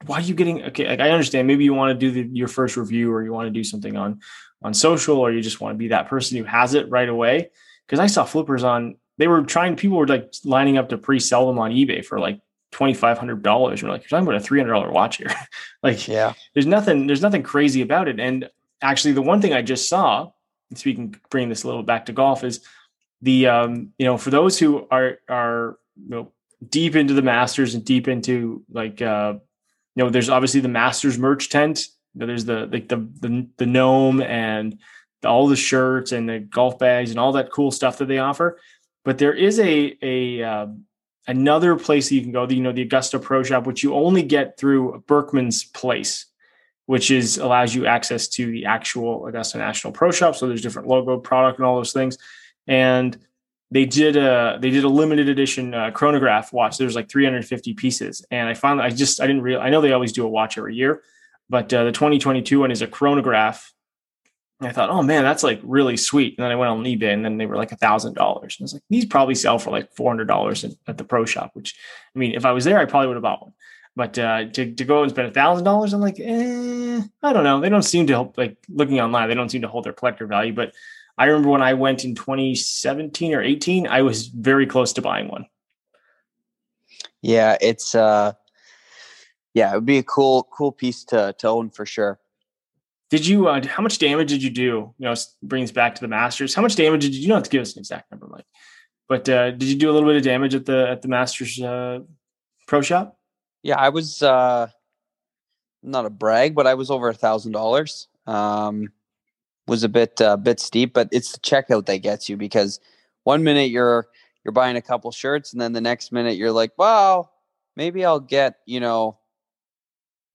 why 0.05 0.17
are 0.17 0.21
you 0.21 0.33
getting 0.33 0.63
okay 0.63 0.87
like 0.87 0.99
i 0.99 1.09
understand 1.09 1.47
maybe 1.47 1.63
you 1.63 1.73
want 1.73 1.97
to 1.97 1.99
do 1.99 2.11
the, 2.11 2.29
your 2.35 2.47
first 2.47 2.77
review 2.77 3.11
or 3.11 3.23
you 3.23 3.33
want 3.33 3.47
to 3.47 3.51
do 3.51 3.63
something 3.63 3.97
on 3.97 4.19
on 4.61 4.73
social 4.73 5.17
or 5.17 5.31
you 5.31 5.41
just 5.41 5.61
want 5.61 5.73
to 5.73 5.77
be 5.77 5.89
that 5.89 6.07
person 6.07 6.37
who 6.37 6.43
has 6.43 6.73
it 6.73 6.89
right 6.89 7.09
away. 7.09 7.49
Because 7.85 7.99
i 7.99 8.07
saw 8.07 8.23
flippers 8.23 8.63
on 8.63 8.95
they 9.17 9.27
were 9.27 9.43
trying 9.43 9.75
people 9.75 9.97
were 9.97 10.07
like 10.07 10.33
lining 10.45 10.77
up 10.77 10.89
to 10.89 10.97
pre-sell 10.97 11.47
them 11.47 11.59
on 11.59 11.71
ebay 11.71 12.05
for 12.05 12.19
like 12.19 12.39
$2500 12.71 13.81
you're 13.81 13.89
like 13.89 14.01
you're 14.01 14.09
talking 14.09 14.27
about 14.27 14.35
a 14.35 14.47
$300 14.47 14.91
watch 14.91 15.17
here. 15.17 15.33
Like 15.83 16.07
yeah. 16.07 16.33
there's 16.53 16.67
nothing 16.67 17.07
there's 17.07 17.21
nothing 17.21 17.41
crazy 17.41 17.81
about 17.81 18.07
it. 18.07 18.19
And 18.19 18.49
actually 18.81 19.13
the 19.13 19.21
one 19.21 19.41
thing 19.41 19.53
i 19.53 19.61
just 19.61 19.89
saw 19.89 20.29
speaking 20.75 21.15
bringing 21.29 21.49
this 21.49 21.63
a 21.63 21.67
little 21.67 21.83
back 21.83 22.05
to 22.05 22.13
golf 22.13 22.43
is 22.43 22.61
the 23.21 23.47
um 23.47 23.91
you 23.97 24.05
know 24.05 24.17
for 24.17 24.29
those 24.29 24.57
who 24.59 24.87
are 24.91 25.17
are 25.27 25.77
you 26.01 26.09
know 26.09 26.31
deep 26.67 26.95
into 26.95 27.13
the 27.13 27.21
masters 27.21 27.75
and 27.75 27.83
deep 27.85 28.07
into 28.07 28.63
like 28.71 29.01
uh 29.01 29.33
know, 29.99 30.09
there's 30.09 30.29
obviously 30.29 30.61
the 30.61 30.69
Masters 30.69 31.17
merch 31.17 31.49
tent. 31.49 31.87
You 32.13 32.21
know, 32.21 32.25
there's 32.25 32.45
the 32.45 32.67
like 32.71 32.87
the, 32.87 32.97
the 33.19 33.47
the 33.57 33.65
gnome 33.65 34.21
and 34.21 34.79
all 35.25 35.47
the 35.47 35.55
shirts 35.55 36.11
and 36.11 36.27
the 36.27 36.39
golf 36.39 36.79
bags 36.79 37.11
and 37.11 37.19
all 37.19 37.33
that 37.33 37.51
cool 37.51 37.71
stuff 37.71 37.97
that 37.97 38.07
they 38.07 38.19
offer. 38.19 38.59
But 39.05 39.17
there 39.17 39.33
is 39.33 39.59
a 39.59 39.97
a 40.01 40.43
uh, 40.43 40.67
another 41.27 41.75
place 41.75 42.11
you 42.11 42.21
can 42.21 42.31
go. 42.31 42.47
You 42.47 42.61
know, 42.61 42.71
the 42.71 42.81
Augusta 42.81 43.19
Pro 43.19 43.43
Shop, 43.43 43.65
which 43.65 43.83
you 43.83 43.93
only 43.93 44.23
get 44.23 44.57
through 44.57 45.03
Berckmans 45.07 45.71
Place, 45.73 46.25
which 46.85 47.11
is 47.11 47.37
allows 47.37 47.73
you 47.75 47.85
access 47.85 48.27
to 48.29 48.51
the 48.51 48.65
actual 48.65 49.25
Augusta 49.27 49.57
National 49.57 49.93
Pro 49.93 50.11
Shop. 50.11 50.35
So 50.35 50.47
there's 50.47 50.61
different 50.61 50.87
logo, 50.87 51.19
product, 51.19 51.59
and 51.59 51.65
all 51.65 51.77
those 51.77 51.93
things. 51.93 52.17
And 52.67 53.17
they 53.71 53.85
did 53.85 54.15
a 54.15 54.57
they 54.59 54.71
did 54.71 54.83
a 54.83 54.89
limited 54.89 55.29
edition 55.29 55.73
uh, 55.73 55.91
chronograph 55.91 56.51
watch. 56.51 56.77
There's 56.77 56.95
like 56.95 57.09
350 57.09 57.73
pieces, 57.75 58.25
and 58.31 58.49
I 58.49 58.53
found 58.53 58.81
I 58.81 58.89
just 58.89 59.21
I 59.21 59.27
didn't 59.27 59.43
real 59.43 59.59
I 59.59 59.69
know 59.69 59.81
they 59.81 59.93
always 59.93 60.11
do 60.11 60.25
a 60.25 60.29
watch 60.29 60.57
every 60.57 60.75
year, 60.75 61.03
but 61.49 61.71
uh, 61.73 61.83
the 61.83 61.91
2022 61.91 62.59
one 62.59 62.71
is 62.71 62.81
a 62.81 62.87
chronograph. 62.87 63.71
And 64.59 64.67
I 64.67 64.73
thought, 64.73 64.89
oh 64.89 65.01
man, 65.01 65.23
that's 65.23 65.43
like 65.43 65.61
really 65.63 65.95
sweet. 65.95 66.37
And 66.37 66.43
then 66.43 66.51
I 66.51 66.55
went 66.55 66.71
on 66.71 66.83
eBay, 66.83 67.13
and 67.13 67.23
then 67.23 67.37
they 67.37 67.45
were 67.45 67.55
like 67.55 67.71
a 67.71 67.77
thousand 67.77 68.15
dollars. 68.15 68.57
And 68.57 68.63
I 68.63 68.65
was 68.65 68.73
like, 68.73 68.83
these 68.89 69.05
probably 69.05 69.35
sell 69.35 69.59
for 69.59 69.69
like 69.69 69.93
four 69.93 70.09
hundred 70.09 70.27
dollars 70.27 70.65
at 70.87 70.97
the 70.97 71.03
pro 71.03 71.25
shop. 71.25 71.51
Which, 71.53 71.75
I 72.15 72.19
mean, 72.19 72.33
if 72.33 72.45
I 72.45 72.51
was 72.51 72.65
there, 72.65 72.79
I 72.79 72.85
probably 72.85 73.07
would 73.07 73.17
have 73.17 73.23
bought 73.23 73.43
one. 73.43 73.53
But 73.95 74.17
uh, 74.17 74.45
to 74.45 74.73
to 74.73 74.83
go 74.83 75.03
and 75.03 75.11
spend 75.11 75.27
a 75.27 75.31
thousand 75.31 75.63
dollars, 75.63 75.93
I'm 75.93 76.01
like, 76.01 76.19
eh, 76.19 77.01
I 77.21 77.33
don't 77.33 77.43
know. 77.43 77.61
They 77.61 77.69
don't 77.69 77.83
seem 77.83 78.07
to 78.07 78.13
help. 78.13 78.37
Like 78.37 78.57
looking 78.67 78.99
online, 78.99 79.29
they 79.29 79.35
don't 79.35 79.49
seem 79.49 79.61
to 79.61 79.67
hold 79.67 79.83
their 79.83 79.93
collector 79.93 80.25
value. 80.25 80.53
But 80.53 80.73
I 81.19 81.25
remember 81.25 81.49
when 81.49 81.61
I 81.61 81.73
went 81.73 82.05
in 82.05 82.15
2017 82.15 83.33
or 83.33 83.43
18, 83.43 83.87
I 83.87 84.01
was 84.01 84.27
very 84.27 84.65
close 84.65 84.93
to 84.93 85.01
buying 85.01 85.27
one. 85.27 85.45
Yeah, 87.21 87.57
it's 87.59 87.93
uh 87.93 88.33
yeah, 89.53 89.73
it 89.73 89.75
would 89.75 89.85
be 89.85 89.97
a 89.97 90.03
cool 90.03 90.47
cool 90.51 90.71
piece 90.71 91.03
to 91.05 91.35
to 91.37 91.47
own 91.49 91.69
for 91.69 91.85
sure. 91.85 92.19
Did 93.09 93.27
you 93.27 93.49
uh, 93.49 93.67
how 93.67 93.83
much 93.83 93.97
damage 93.97 94.29
did 94.29 94.41
you 94.41 94.49
do? 94.49 94.93
You 94.97 95.05
know, 95.05 95.15
brings 95.43 95.73
back 95.73 95.95
to 95.95 96.01
the 96.01 96.07
Masters. 96.07 96.55
How 96.55 96.61
much 96.61 96.77
damage 96.77 97.01
did 97.01 97.13
you, 97.13 97.21
you 97.21 97.27
don't 97.27 97.37
have 97.37 97.43
to 97.43 97.49
give 97.49 97.63
us 97.63 97.73
an 97.73 97.79
exact 97.79 98.09
number, 98.11 98.27
Mike? 98.27 98.45
But 99.09 99.27
uh, 99.27 99.51
did 99.51 99.63
you 99.63 99.75
do 99.75 99.89
a 99.89 99.93
little 99.93 100.07
bit 100.07 100.15
of 100.15 100.23
damage 100.23 100.55
at 100.55 100.65
the 100.65 100.87
at 100.87 101.01
the 101.01 101.09
Masters 101.09 101.61
uh, 101.61 101.99
Pro 102.65 102.81
Shop? 102.81 103.19
Yeah, 103.61 103.75
I 103.77 103.89
was 103.89 104.23
uh 104.23 104.67
not 105.83 106.05
a 106.05 106.09
brag, 106.09 106.55
but 106.55 106.65
I 106.65 106.75
was 106.75 106.89
over 106.89 107.09
a 107.09 107.13
thousand 107.13 107.51
dollars. 107.51 108.07
Um 108.25 108.93
was 109.69 109.83
a 109.83 109.89
bit 109.89 110.19
uh, 110.19 110.35
bit 110.35 110.59
steep, 110.59 110.93
but 110.93 111.07
it's 111.11 111.31
the 111.31 111.39
checkout 111.39 111.85
that 111.85 111.97
gets 111.97 112.27
you 112.27 112.35
because 112.35 112.79
one 113.23 113.43
minute 113.43 113.69
you're 113.69 114.07
you're 114.43 114.51
buying 114.51 114.75
a 114.75 114.81
couple 114.81 115.11
shirts 115.11 115.53
and 115.53 115.61
then 115.61 115.73
the 115.73 115.81
next 115.81 116.11
minute 116.11 116.35
you're 116.37 116.51
like, 116.51 116.71
wow, 116.77 117.29
maybe 117.75 118.03
I'll 118.03 118.19
get, 118.19 118.55
you 118.65 118.79
know, 118.79 119.17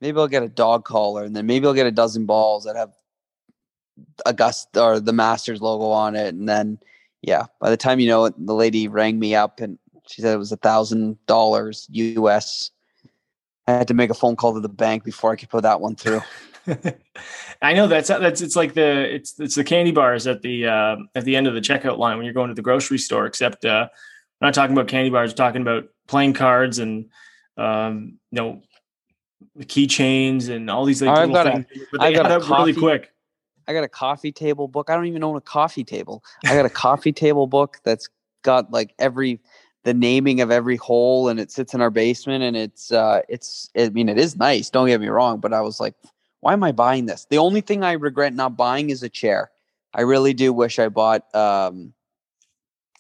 maybe 0.01 0.19
I'll 0.19 0.29
get 0.29 0.43
a 0.43 0.49
dog 0.49 0.85
collar 0.85 1.25
and 1.25 1.35
then 1.35 1.47
maybe 1.47 1.67
I'll 1.67 1.75
get 1.75 1.87
a 1.87 1.93
dozen 1.93 2.27
balls 2.27 2.65
that 2.65 2.77
have 2.77 2.93
Augusta 4.27 4.83
or 4.83 5.01
the 5.01 5.13
Masters 5.13 5.61
logo 5.61 5.87
on 5.87 6.15
it. 6.17 6.35
And 6.35 6.49
then, 6.49 6.79
yeah, 7.23 7.47
by 7.61 7.71
the 7.71 7.77
time 7.77 8.01
you 8.01 8.09
know 8.09 8.27
it, 8.27 8.35
the 8.39 8.55
lady 8.55 8.89
rang 8.89 9.19
me 9.19 9.35
up 9.35 9.61
and 9.61 9.79
she 10.07 10.21
said 10.23 10.35
it 10.35 10.39
was 10.39 10.53
a 10.53 10.57
thousand 10.57 11.19
dollars 11.27 11.89
US. 11.91 12.71
I 13.67 13.73
had 13.73 13.89
to 13.89 13.95
make 13.95 14.11
a 14.11 14.15
phone 14.15 14.37
call 14.37 14.53
to 14.55 14.61
the 14.61 14.69
bank 14.69 15.05
before 15.05 15.33
I 15.33 15.37
could 15.37 15.49
put 15.49 15.63
that 15.63 15.81
one 15.81 15.97
through. 15.97 16.21
I 17.63 17.73
know 17.73 17.87
that's 17.87 18.09
that's 18.09 18.41
it's 18.41 18.57
like 18.57 18.75
the 18.75 19.15
it's 19.15 19.39
it's 19.39 19.55
the 19.55 19.65
candy 19.65 19.93
bars 19.93 20.27
at 20.27 20.43
the 20.43 20.67
uh, 20.67 20.97
at 21.15 21.25
the 21.25 21.37
end 21.37 21.47
of 21.47 21.55
the 21.55 21.61
checkout 21.61 21.99
line 21.99 22.17
when 22.17 22.25
you're 22.25 22.35
going 22.35 22.49
to 22.49 22.55
the 22.55 22.63
grocery 22.63 22.99
store. 22.99 23.27
Except 23.27 23.65
uh, 23.65 23.89
I'm 23.91 24.47
not 24.47 24.55
talking 24.55 24.77
about 24.77 24.89
candy 24.89 25.11
bars. 25.11 25.31
I'm 25.31 25.37
talking 25.37 25.63
about 25.63 25.89
playing 26.07 26.35
cards 26.35 26.79
and 26.79 27.07
um, 27.57 28.19
you 28.31 28.37
know 28.37 28.63
keychains 29.61 30.49
and 30.49 30.71
all 30.71 30.85
these 30.85 31.03
like 31.03 31.29
little 31.29 31.43
things. 31.43 31.67
A, 31.75 31.79
but 31.93 32.01
they 32.01 32.19
add 32.19 32.27
up 32.27 32.43
coffee, 32.43 32.73
really 32.73 32.81
quick. 32.81 33.13
I 33.67 33.73
got 33.73 33.85
a 33.85 33.89
coffee 33.89 34.33
table 34.33 34.69
book. 34.69 34.91
I 34.91 34.95
don't 34.95 35.07
even 35.07 35.25
own 35.25 35.37
a 35.37 35.41
coffee 35.41 35.85
table. 35.85 36.25
I 36.45 36.55
got 36.55 36.67
a 36.67 36.71
coffee 36.71 37.13
table 37.13 37.47
book 37.47 37.79
that's 37.85 38.09
got 38.43 38.71
like 38.71 38.95
every 38.99 39.41
the 39.85 39.95
naming 39.95 40.41
of 40.41 40.51
every 40.51 40.77
hole 40.77 41.29
and 41.29 41.39
it 41.39 41.51
sits 41.51 41.75
in 41.75 41.81
our 41.83 41.91
basement 41.91 42.43
and 42.43 42.57
it's 42.57 42.91
uh 42.91 43.21
it's 43.29 43.71
I 43.77 43.91
mean 43.91 44.09
it 44.09 44.19
is 44.19 44.37
nice, 44.37 44.71
don't 44.71 44.89
get 44.89 45.01
me 45.01 45.09
wrong, 45.09 45.41
but 45.41 45.53
I 45.53 45.61
was 45.61 45.79
like 45.81 45.95
why 46.45 46.53
am 46.53 46.63
I 46.63 46.73
buying 46.73 47.07
this? 47.07 47.27
The 47.31 47.39
only 47.39 47.63
thing 47.63 47.83
I 47.83 47.93
regret 47.93 48.35
not 48.35 48.55
buying 48.55 48.91
is 48.91 49.03
a 49.03 49.09
chair. 49.09 49.51
I 49.95 50.03
really 50.03 50.35
do 50.35 50.53
wish 50.53 50.79
I 50.79 50.91
bought 50.91 51.35
um, 51.35 51.95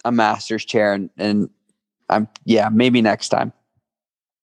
a 0.03 0.11
master's 0.11 0.65
chair, 0.65 0.95
and, 0.95 1.11
and 1.19 1.51
I'm 2.09 2.27
yeah, 2.47 2.71
maybe 2.73 3.03
next 3.03 3.29
time. 3.29 3.53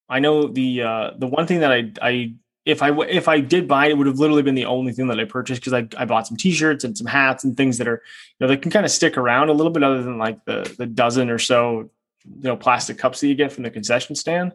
I 0.08 0.20
know 0.20 0.48
the 0.48 0.84
uh, 0.84 1.12
the 1.18 1.26
one 1.26 1.48
thing 1.48 1.62
that 1.62 1.72
I 1.72 1.92
I 2.00 2.34
if 2.68 2.84
I 2.84 2.92
if 3.08 3.28
I 3.28 3.40
did 3.40 3.68
buy 3.68 3.88
it, 3.88 3.94
it 3.94 3.98
would 3.98 4.06
have 4.06 4.20
literally 4.20 4.44
been 4.44 4.54
the 4.54 4.66
only 4.66 4.92
thing 4.92 5.08
that 5.08 5.20
I 5.20 5.26
purchased 5.26 5.62
because 5.62 5.74
I, 5.74 5.88
I 6.00 6.06
bought 6.06 6.28
some 6.28 6.38
T-shirts 6.38 6.84
and 6.84 6.96
some 6.96 7.08
hats 7.08 7.44
and 7.44 7.58
things 7.58 7.80
that 7.80 7.88
are 7.88 8.04
you 8.40 8.46
know 8.46 8.48
that 8.50 8.62
can 8.62 8.70
kind 8.70 8.86
of 8.86 8.92
stick 8.92 9.18
around 9.18 9.50
a 9.50 9.54
little 9.54 9.72
bit 9.72 9.82
other 9.82 10.04
than 10.04 10.20
like 10.20 10.46
the 10.46 10.76
the 10.78 10.86
dozen 10.86 11.32
or 11.32 11.40
so 11.40 11.90
you 12.24 12.44
know 12.44 12.56
plastic 12.56 13.00
cups 13.00 13.20
that 13.22 13.28
you 13.30 13.34
get 13.34 13.52
from 13.52 13.64
the 13.64 13.72
concession 13.72 14.16
stand. 14.16 14.54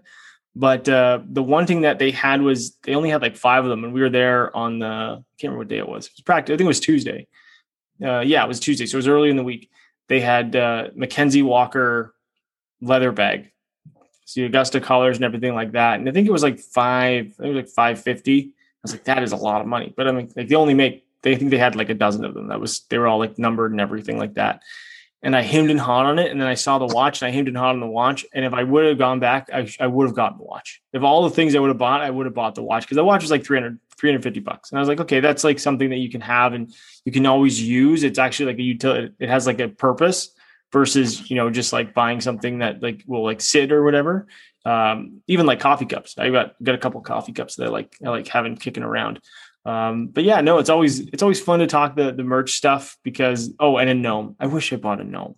But 0.58 0.88
uh, 0.88 1.20
the 1.28 1.42
one 1.42 1.66
thing 1.66 1.82
that 1.82 1.98
they 1.98 2.10
had 2.10 2.40
was 2.40 2.76
they 2.82 2.94
only 2.94 3.10
had 3.10 3.20
like 3.20 3.36
five 3.36 3.64
of 3.64 3.68
them, 3.68 3.84
and 3.84 3.92
we 3.92 4.00
were 4.00 4.08
there 4.08 4.56
on 4.56 4.78
the 4.78 4.86
I 4.86 5.22
can't 5.38 5.52
remember 5.52 5.58
what 5.58 5.68
day 5.68 5.76
it 5.76 5.86
was. 5.86 6.06
It 6.06 6.12
was 6.16 6.22
practice. 6.22 6.54
I 6.54 6.56
think 6.56 6.64
it 6.64 6.68
was 6.68 6.80
Tuesday. 6.80 7.26
Uh, 8.02 8.20
yeah, 8.20 8.42
it 8.42 8.48
was 8.48 8.58
Tuesday, 8.58 8.86
so 8.86 8.96
it 8.96 9.00
was 9.00 9.08
early 9.08 9.28
in 9.28 9.36
the 9.36 9.44
week. 9.44 9.70
They 10.08 10.20
had 10.20 10.56
uh, 10.56 10.88
MacKenzie 10.96 11.42
Walker 11.42 12.14
leather 12.80 13.12
bag, 13.12 13.52
so 14.24 14.44
Augusta 14.44 14.80
collars 14.80 15.18
and 15.18 15.26
everything 15.26 15.54
like 15.54 15.72
that. 15.72 15.98
And 15.98 16.08
I 16.08 16.12
think 16.12 16.26
it 16.26 16.32
was 16.32 16.42
like 16.42 16.58
five. 16.58 17.34
it 17.38 17.48
was 17.48 17.56
like 17.56 17.68
five 17.68 18.00
fifty. 18.00 18.40
I 18.40 18.80
was 18.82 18.92
like, 18.92 19.04
that 19.04 19.22
is 19.22 19.32
a 19.32 19.36
lot 19.36 19.60
of 19.60 19.66
money. 19.66 19.92
But 19.94 20.08
I 20.08 20.12
mean, 20.12 20.32
like 20.34 20.48
they 20.48 20.54
only 20.54 20.74
make. 20.74 21.04
They 21.22 21.36
think 21.36 21.50
they 21.50 21.58
had 21.58 21.76
like 21.76 21.90
a 21.90 21.94
dozen 21.94 22.24
of 22.24 22.32
them. 22.32 22.48
That 22.48 22.60
was 22.60 22.80
they 22.88 22.96
were 22.96 23.08
all 23.08 23.18
like 23.18 23.38
numbered 23.38 23.72
and 23.72 23.80
everything 23.80 24.18
like 24.18 24.34
that 24.34 24.62
and 25.26 25.34
I 25.34 25.42
hemmed 25.42 25.72
and 25.72 25.80
hawed 25.80 26.06
on 26.06 26.20
it. 26.20 26.30
And 26.30 26.40
then 26.40 26.46
I 26.46 26.54
saw 26.54 26.78
the 26.78 26.86
watch 26.86 27.20
and 27.20 27.28
I 27.28 27.32
hemmed 27.32 27.48
and 27.48 27.56
hawed 27.56 27.74
on 27.74 27.80
the 27.80 27.86
watch. 27.88 28.24
And 28.32 28.44
if 28.44 28.54
I 28.54 28.62
would 28.62 28.84
have 28.84 28.96
gone 28.96 29.18
back, 29.18 29.50
I, 29.52 29.68
I 29.80 29.88
would 29.88 30.06
have 30.06 30.14
gotten 30.14 30.38
the 30.38 30.44
watch. 30.44 30.80
If 30.92 31.02
all 31.02 31.24
the 31.24 31.34
things 31.34 31.56
I 31.56 31.58
would 31.58 31.66
have 31.66 31.78
bought, 31.78 32.00
I 32.00 32.10
would 32.10 32.26
have 32.26 32.34
bought 32.34 32.54
the 32.54 32.62
watch 32.62 32.84
because 32.84 32.94
the 32.94 33.04
watch 33.04 33.22
was 33.22 33.30
like 33.32 33.44
300, 33.44 33.76
350 33.98 34.38
bucks. 34.38 34.70
And 34.70 34.78
I 34.78 34.80
was 34.80 34.88
like, 34.88 35.00
okay, 35.00 35.18
that's 35.18 35.42
like 35.42 35.58
something 35.58 35.90
that 35.90 35.96
you 35.96 36.10
can 36.10 36.20
have 36.20 36.52
and 36.52 36.72
you 37.04 37.10
can 37.10 37.26
always 37.26 37.60
use. 37.60 38.04
It's 38.04 38.20
actually 38.20 38.52
like 38.52 38.60
a 38.60 38.62
utility. 38.62 39.14
It 39.18 39.28
has 39.28 39.48
like 39.48 39.58
a 39.58 39.66
purpose 39.68 40.30
versus, 40.72 41.28
you 41.28 41.34
know, 41.34 41.50
just 41.50 41.72
like 41.72 41.92
buying 41.92 42.20
something 42.20 42.60
that 42.60 42.80
like 42.80 43.02
will 43.08 43.24
like 43.24 43.40
sit 43.40 43.72
or 43.72 43.82
whatever. 43.82 44.28
Um, 44.64 45.22
even 45.26 45.44
like 45.44 45.58
coffee 45.58 45.86
cups. 45.86 46.16
I 46.18 46.30
got, 46.30 46.54
got 46.62 46.76
a 46.76 46.78
couple 46.78 47.00
coffee 47.00 47.32
cups 47.32 47.56
that 47.56 47.66
I 47.66 47.70
like, 47.70 47.96
I 48.04 48.10
like 48.10 48.28
having 48.28 48.56
kicking 48.56 48.84
around. 48.84 49.18
Um, 49.66 50.06
but 50.06 50.22
yeah, 50.22 50.40
no, 50.40 50.58
it's 50.58 50.70
always 50.70 51.00
it's 51.00 51.22
always 51.22 51.40
fun 51.40 51.58
to 51.58 51.66
talk 51.66 51.96
the 51.96 52.12
the 52.12 52.22
merch 52.22 52.52
stuff 52.52 52.96
because 53.02 53.52
oh, 53.58 53.78
and 53.78 53.90
a 53.90 53.94
gnome. 53.94 54.36
I 54.38 54.46
wish 54.46 54.72
I 54.72 54.76
bought 54.76 55.00
a 55.00 55.04
gnome. 55.04 55.34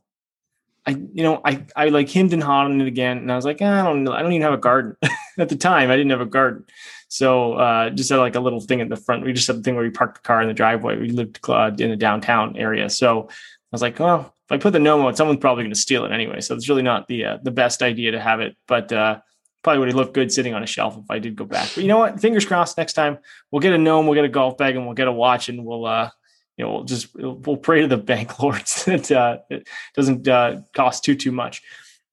I 0.86 0.90
you 0.90 1.22
know 1.22 1.40
I 1.44 1.64
I 1.74 1.88
like 1.88 2.10
hemmed 2.10 2.34
and 2.34 2.42
hawed 2.42 2.66
on 2.66 2.80
it 2.80 2.86
again, 2.86 3.16
and 3.18 3.32
I 3.32 3.36
was 3.36 3.46
like, 3.46 3.58
ah, 3.62 3.80
I 3.80 3.82
don't 3.82 4.04
know, 4.04 4.12
I 4.12 4.20
don't 4.20 4.32
even 4.32 4.42
have 4.42 4.52
a 4.52 4.58
garden. 4.58 4.96
At 5.38 5.48
the 5.48 5.56
time, 5.56 5.90
I 5.90 5.96
didn't 5.96 6.10
have 6.10 6.20
a 6.20 6.26
garden, 6.26 6.64
so 7.08 7.54
uh, 7.54 7.90
just 7.90 8.10
had 8.10 8.18
like 8.18 8.34
a 8.34 8.40
little 8.40 8.60
thing 8.60 8.80
in 8.80 8.90
the 8.90 8.96
front. 8.96 9.24
We 9.24 9.32
just 9.32 9.46
had 9.46 9.56
the 9.56 9.62
thing 9.62 9.76
where 9.76 9.84
we 9.84 9.90
parked 9.90 10.16
the 10.16 10.26
car 10.26 10.42
in 10.42 10.48
the 10.48 10.54
driveway. 10.54 10.98
We 10.98 11.10
lived 11.10 11.40
uh, 11.48 11.70
in 11.78 11.88
the 11.88 11.96
downtown 11.96 12.56
area, 12.58 12.90
so 12.90 13.28
I 13.30 13.32
was 13.72 13.82
like, 13.82 13.98
well, 13.98 14.34
if 14.44 14.52
I 14.52 14.58
put 14.58 14.72
the 14.72 14.78
gnome 14.78 15.04
on, 15.06 15.14
someone's 15.14 15.40
probably 15.40 15.64
going 15.64 15.74
to 15.74 15.80
steal 15.80 16.04
it 16.04 16.12
anyway. 16.12 16.40
So 16.40 16.54
it's 16.54 16.68
really 16.68 16.82
not 16.82 17.06
the 17.06 17.24
uh, 17.24 17.38
the 17.42 17.50
best 17.50 17.82
idea 17.82 18.10
to 18.10 18.20
have 18.20 18.40
it, 18.40 18.56
but 18.66 18.92
uh, 18.92 19.20
probably 19.62 19.80
would 19.80 19.88
have 19.88 19.96
looked 19.96 20.14
good 20.14 20.32
sitting 20.32 20.54
on 20.54 20.62
a 20.62 20.66
shelf 20.66 20.96
if 20.96 21.11
I 21.11 21.18
did 21.18 21.36
go 21.36 21.44
back. 21.44 21.70
But 21.74 21.82
you 21.82 21.88
know 21.88 21.98
what? 21.98 22.20
Fingers 22.20 22.44
crossed. 22.44 22.78
Next 22.78 22.92
time 22.92 23.18
we'll 23.50 23.61
get 23.61 23.72
a 23.72 23.78
gnome, 23.78 24.06
we'll 24.06 24.14
get 24.14 24.24
a 24.24 24.28
golf 24.28 24.56
bag, 24.56 24.76
and 24.76 24.84
we'll 24.84 24.94
get 24.94 25.09
a 25.09 25.12
watch, 25.12 25.48
and 25.48 25.64
we'll 25.64 25.86
uh, 25.86 26.11
you 26.56 26.64
know, 26.64 26.72
we'll 26.72 26.84
just 26.84 27.14
we'll 27.14 27.56
pray 27.56 27.82
to 27.82 27.88
the 27.88 27.96
bank 28.12 28.38
lords 28.40 28.84
that 28.84 29.11
uh, 29.11 29.38
it 29.50 29.68
doesn't 29.94 30.28
uh, 30.28 30.61
cost 30.74 31.04
too 31.04 31.14
too 31.14 31.32
much. 31.32 31.62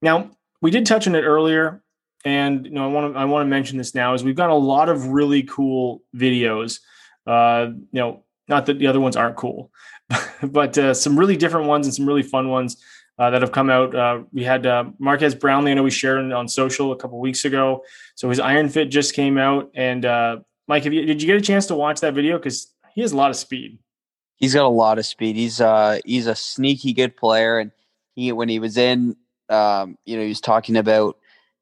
Now 0.01 0.31
we 0.61 0.71
did 0.71 0.85
touch 0.85 1.07
on 1.07 1.15
it 1.15 1.21
earlier, 1.21 1.83
and 2.23 2.65
you 2.65 2.71
know 2.71 2.85
I 2.85 2.87
want 2.87 3.13
to 3.13 3.19
I 3.19 3.25
want 3.25 3.45
to 3.45 3.49
mention 3.49 3.77
this 3.77 3.95
now 3.95 4.13
is 4.13 4.23
we've 4.23 4.35
got 4.35 4.49
a 4.49 4.55
lot 4.55 4.89
of 4.89 5.07
really 5.07 5.43
cool 5.43 6.03
videos. 6.15 6.79
Uh, 7.27 7.69
you 7.91 7.99
know, 7.99 8.23
not 8.47 8.67
that 8.67 8.79
the 8.79 8.87
other 8.87 8.99
ones 8.99 9.15
aren't 9.15 9.35
cool, 9.35 9.71
but 10.43 10.77
uh, 10.77 10.93
some 10.93 11.17
really 11.17 11.35
different 11.35 11.67
ones 11.67 11.87
and 11.87 11.95
some 11.95 12.07
really 12.07 12.23
fun 12.23 12.49
ones 12.49 12.77
uh, 13.17 13.29
that 13.29 13.41
have 13.41 13.51
come 13.51 13.69
out. 13.69 13.95
Uh, 13.95 14.23
we 14.33 14.43
had 14.43 14.65
uh, 14.65 14.85
Marques 14.99 15.35
Brownlee. 15.35 15.71
I 15.71 15.73
know 15.75 15.83
we 15.83 15.91
shared 15.91 16.31
on 16.31 16.47
social 16.47 16.91
a 16.91 16.95
couple 16.95 17.19
weeks 17.19 17.45
ago. 17.45 17.83
So 18.15 18.29
his 18.29 18.39
Iron 18.39 18.69
Fit 18.69 18.89
just 18.89 19.13
came 19.13 19.37
out. 19.37 19.71
And 19.73 20.05
uh, 20.05 20.37
Mike, 20.67 20.83
have 20.83 20.93
you, 20.93 21.05
did 21.05 21.21
you 21.21 21.27
get 21.27 21.37
a 21.37 21.41
chance 21.41 21.65
to 21.67 21.75
watch 21.75 22.01
that 22.01 22.13
video? 22.13 22.37
Because 22.37 22.73
he 22.93 23.01
has 23.01 23.11
a 23.11 23.17
lot 23.17 23.29
of 23.29 23.35
speed. 23.35 23.79
He's 24.37 24.53
got 24.53 24.65
a 24.65 24.67
lot 24.67 24.99
of 24.99 25.05
speed. 25.05 25.37
He's 25.37 25.61
uh 25.61 25.99
he's 26.03 26.27
a 26.27 26.35
sneaky 26.35 26.91
good 26.91 27.15
player, 27.15 27.57
and 27.57 27.71
he 28.15 28.33
when 28.33 28.49
he 28.49 28.59
was 28.59 28.77
in, 28.77 29.15
um, 29.49 29.97
you 30.05 30.17
know, 30.17 30.23
he 30.23 30.29
was 30.29 30.41
talking 30.41 30.75
about 30.75 31.17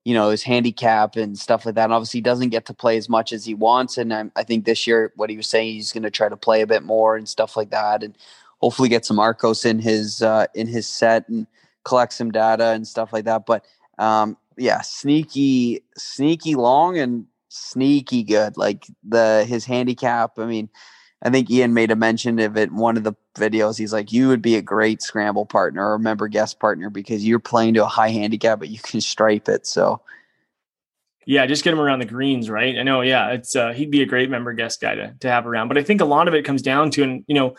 you 0.05 0.15
know 0.15 0.31
his 0.31 0.41
handicap 0.41 1.15
and 1.15 1.37
stuff 1.37 1.67
like 1.67 1.75
that. 1.75 1.83
And 1.83 1.93
obviously, 1.93 2.17
he 2.17 2.23
doesn't 2.23 2.49
get 2.49 2.65
to 2.65 2.73
play 2.73 2.97
as 2.97 3.09
much 3.09 3.31
as 3.31 3.45
he 3.45 3.53
wants. 3.53 3.99
And 3.99 4.11
I, 4.11 4.25
I 4.35 4.43
think 4.43 4.65
this 4.65 4.87
year, 4.87 5.13
what 5.15 5.29
he 5.29 5.37
was 5.37 5.47
saying, 5.47 5.73
he's 5.73 5.91
going 5.91 6.03
to 6.03 6.09
try 6.09 6.29
to 6.29 6.35
play 6.37 6.61
a 6.61 6.67
bit 6.67 6.81
more 6.81 7.15
and 7.15 7.29
stuff 7.29 7.55
like 7.55 7.69
that. 7.69 8.01
And 8.01 8.17
hopefully 8.63 8.87
get 8.87 9.05
some 9.05 9.17
Arccos 9.17 9.65
in 9.65 9.77
his 9.77 10.21
uh, 10.21 10.47
in 10.55 10.67
his 10.67 10.87
set 10.87 11.27
and 11.27 11.45
collect 11.83 12.13
some 12.13 12.31
data 12.31 12.67
and 12.67 12.87
stuff 12.87 13.11
like 13.11 13.25
that. 13.25 13.45
But 13.45 13.65
um, 13.97 14.37
yeah, 14.57 14.79
sneaky, 14.79 15.83
sneaky 15.97 16.55
long 16.55 16.97
and 16.97 17.25
sneaky 17.49 18.23
good. 18.23 18.55
Like 18.55 18.87
the 19.03 19.43
his 19.45 19.65
handicap. 19.65 20.39
I 20.39 20.45
mean, 20.45 20.69
I 21.21 21.29
think 21.29 21.51
Ian 21.51 21.73
made 21.73 21.91
a 21.91 21.97
mention 21.97 22.39
of 22.39 22.55
it 22.55 22.69
in 22.69 22.77
one 22.77 22.95
of 22.95 23.03
the 23.03 23.13
videos. 23.35 23.77
He's 23.77 23.91
like, 23.91 24.13
you 24.13 24.29
would 24.29 24.41
be 24.41 24.55
a 24.55 24.61
great 24.61 25.01
scramble 25.01 25.45
partner 25.45 25.91
or 25.91 25.99
member 25.99 26.29
guest 26.29 26.61
partner 26.61 26.89
because 26.89 27.27
you're 27.27 27.39
playing 27.39 27.73
to 27.73 27.83
a 27.83 27.87
high 27.87 28.11
handicap, 28.11 28.59
but 28.59 28.69
you 28.69 28.79
can 28.79 29.01
stripe 29.01 29.49
it. 29.49 29.67
So. 29.67 29.99
Yeah, 31.25 31.45
just 31.45 31.63
get 31.63 31.71
him 31.71 31.79
around 31.79 31.99
the 31.99 32.05
greens, 32.05 32.49
right? 32.49 32.77
I 32.77 32.83
know. 32.83 32.99
Yeah, 32.99 33.29
it's 33.29 33.55
uh, 33.55 33.71
he'd 33.71 33.91
be 33.91 34.01
a 34.01 34.05
great 34.05 34.29
member 34.29 34.51
guest 34.51 34.81
guy 34.81 34.95
to, 34.95 35.15
to 35.21 35.29
have 35.29 35.47
around. 35.47 35.69
But 35.69 35.77
I 35.77 35.83
think 35.83 36.01
a 36.01 36.05
lot 36.05 36.27
of 36.27 36.33
it 36.33 36.43
comes 36.43 36.61
down 36.61 36.91
to, 36.91 37.03
and 37.03 37.23
you 37.27 37.35
know, 37.35 37.55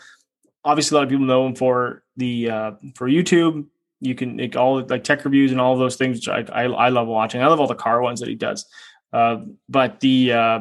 obviously 0.65 0.95
a 0.95 0.97
lot 0.97 1.03
of 1.03 1.09
people 1.09 1.25
know 1.25 1.45
him 1.45 1.55
for 1.55 2.03
the 2.17 2.49
uh, 2.49 2.71
for 2.95 3.07
YouTube. 3.07 3.67
You 4.01 4.15
can 4.15 4.35
make 4.35 4.55
all 4.55 4.83
like 4.85 5.03
tech 5.03 5.23
reviews 5.23 5.51
and 5.51 5.61
all 5.61 5.73
of 5.73 5.79
those 5.79 5.95
things, 5.95 6.17
which 6.17 6.27
I, 6.27 6.45
I, 6.51 6.63
I 6.63 6.89
love 6.89 7.07
watching. 7.07 7.41
I 7.41 7.47
love 7.47 7.61
all 7.61 7.67
the 7.67 7.75
car 7.75 8.01
ones 8.01 8.19
that 8.19 8.27
he 8.27 8.35
does. 8.35 8.65
Uh, 9.13 9.37
but 9.69 10.01
the 10.01 10.33
uh, 10.33 10.59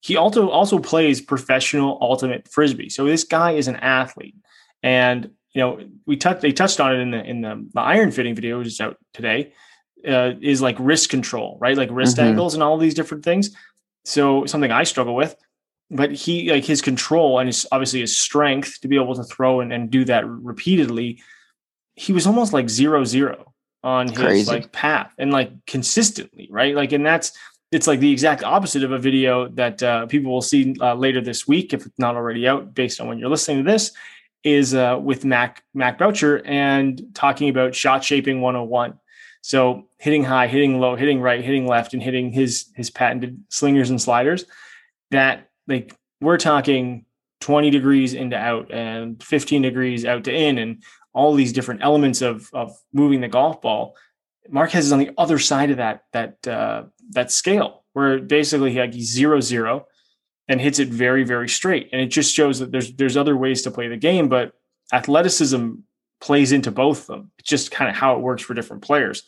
he 0.00 0.16
also 0.16 0.50
also 0.50 0.78
plays 0.78 1.20
professional 1.20 1.98
ultimate 2.00 2.46
frisbee. 2.48 2.90
So 2.90 3.04
this 3.04 3.24
guy 3.24 3.52
is 3.52 3.66
an 3.66 3.76
athlete, 3.76 4.36
and 4.82 5.30
you 5.54 5.60
know 5.60 5.80
we 6.06 6.16
touched 6.16 6.42
they 6.42 6.52
touched 6.52 6.78
on 6.78 6.94
it 6.94 7.00
in 7.00 7.10
the 7.10 7.24
in 7.24 7.40
the, 7.40 7.68
the 7.72 7.80
iron 7.80 8.12
fitting 8.12 8.34
video, 8.34 8.58
which 8.58 8.68
is 8.68 8.80
out 8.80 8.98
today. 9.14 9.52
Uh, 10.06 10.32
is 10.40 10.60
like 10.60 10.74
wrist 10.80 11.10
control, 11.10 11.56
right? 11.60 11.76
Like 11.76 11.88
wrist 11.92 12.16
mm-hmm. 12.16 12.30
angles 12.30 12.54
and 12.54 12.62
all 12.62 12.76
these 12.76 12.94
different 12.94 13.24
things. 13.24 13.54
So 14.04 14.46
something 14.46 14.72
I 14.72 14.82
struggle 14.82 15.14
with 15.14 15.36
but 15.92 16.10
he 16.10 16.50
like 16.50 16.64
his 16.64 16.80
control 16.80 17.38
and 17.38 17.48
his 17.48 17.66
obviously 17.70 18.00
his 18.00 18.18
strength 18.18 18.80
to 18.80 18.88
be 18.88 18.96
able 18.96 19.14
to 19.14 19.24
throw 19.24 19.60
and, 19.60 19.72
and 19.72 19.90
do 19.90 20.04
that 20.06 20.26
repeatedly. 20.26 21.22
He 21.94 22.12
was 22.12 22.26
almost 22.26 22.52
like 22.52 22.70
zero 22.70 23.04
zero 23.04 23.52
on 23.84 24.08
his 24.08 24.16
Crazy. 24.16 24.50
like 24.50 24.72
path 24.72 25.12
and 25.18 25.30
like 25.32 25.52
consistently, 25.66 26.48
right? 26.50 26.74
Like, 26.74 26.92
and 26.92 27.04
that's 27.04 27.32
it's 27.70 27.86
like 27.86 28.00
the 28.00 28.10
exact 28.10 28.42
opposite 28.42 28.84
of 28.84 28.92
a 28.92 28.98
video 28.98 29.48
that 29.48 29.82
uh, 29.82 30.06
people 30.06 30.32
will 30.32 30.42
see 30.42 30.74
uh, 30.80 30.94
later 30.94 31.20
this 31.20 31.46
week 31.46 31.72
if 31.72 31.86
it's 31.86 31.98
not 31.98 32.16
already 32.16 32.48
out 32.48 32.74
based 32.74 33.00
on 33.00 33.08
when 33.08 33.18
you're 33.18 33.30
listening 33.30 33.64
to 33.64 33.70
this 33.70 33.92
is 34.44 34.74
uh, 34.74 34.98
with 35.00 35.24
Mac 35.24 35.62
Mac 35.74 35.98
Boucher 35.98 36.44
and 36.44 37.02
talking 37.14 37.48
about 37.48 37.74
shot 37.74 38.02
shaping 38.02 38.40
101. 38.40 38.98
So 39.42 39.88
hitting 39.98 40.24
high, 40.24 40.46
hitting 40.46 40.80
low, 40.80 40.96
hitting 40.96 41.20
right, 41.20 41.42
hitting 41.42 41.66
left, 41.66 41.94
and 41.94 42.02
hitting 42.02 42.32
his 42.32 42.70
his 42.74 42.90
patented 42.90 43.42
slingers 43.48 43.90
and 43.90 44.00
sliders. 44.00 44.44
That 45.10 45.48
like 45.66 45.94
we're 46.20 46.38
talking 46.38 47.04
20 47.40 47.70
degrees 47.70 48.14
into 48.14 48.36
out 48.36 48.72
and 48.72 49.22
15 49.22 49.62
degrees 49.62 50.04
out 50.04 50.24
to 50.24 50.34
in 50.34 50.58
and 50.58 50.82
all 51.12 51.34
these 51.34 51.52
different 51.52 51.82
elements 51.82 52.22
of 52.22 52.48
of 52.52 52.72
moving 52.92 53.20
the 53.20 53.28
golf 53.28 53.60
ball. 53.60 53.96
Marques 54.48 54.74
is 54.76 54.92
on 54.92 54.98
the 54.98 55.10
other 55.18 55.38
side 55.38 55.70
of 55.70 55.76
that 55.76 56.04
that 56.12 56.46
uh, 56.46 56.84
that 57.10 57.30
scale 57.30 57.84
where 57.92 58.18
basically 58.18 58.72
he 58.72 58.78
like 58.78 58.94
zero 58.94 59.40
zero 59.40 59.86
and 60.48 60.60
hits 60.60 60.78
it 60.78 60.88
very 60.88 61.24
very 61.24 61.48
straight 61.48 61.88
and 61.92 62.00
it 62.00 62.06
just 62.06 62.34
shows 62.34 62.58
that 62.58 62.72
there's 62.72 62.94
there's 62.94 63.16
other 63.16 63.36
ways 63.36 63.62
to 63.62 63.70
play 63.70 63.88
the 63.88 63.96
game 63.96 64.28
but 64.28 64.52
athleticism 64.92 65.74
plays 66.20 66.52
into 66.52 66.70
both 66.70 67.00
of 67.00 67.06
them 67.06 67.30
it's 67.38 67.48
just 67.48 67.70
kind 67.70 67.90
of 67.90 67.96
how 67.96 68.16
it 68.16 68.20
works 68.20 68.42
for 68.42 68.54
different 68.54 68.82
players 68.82 69.22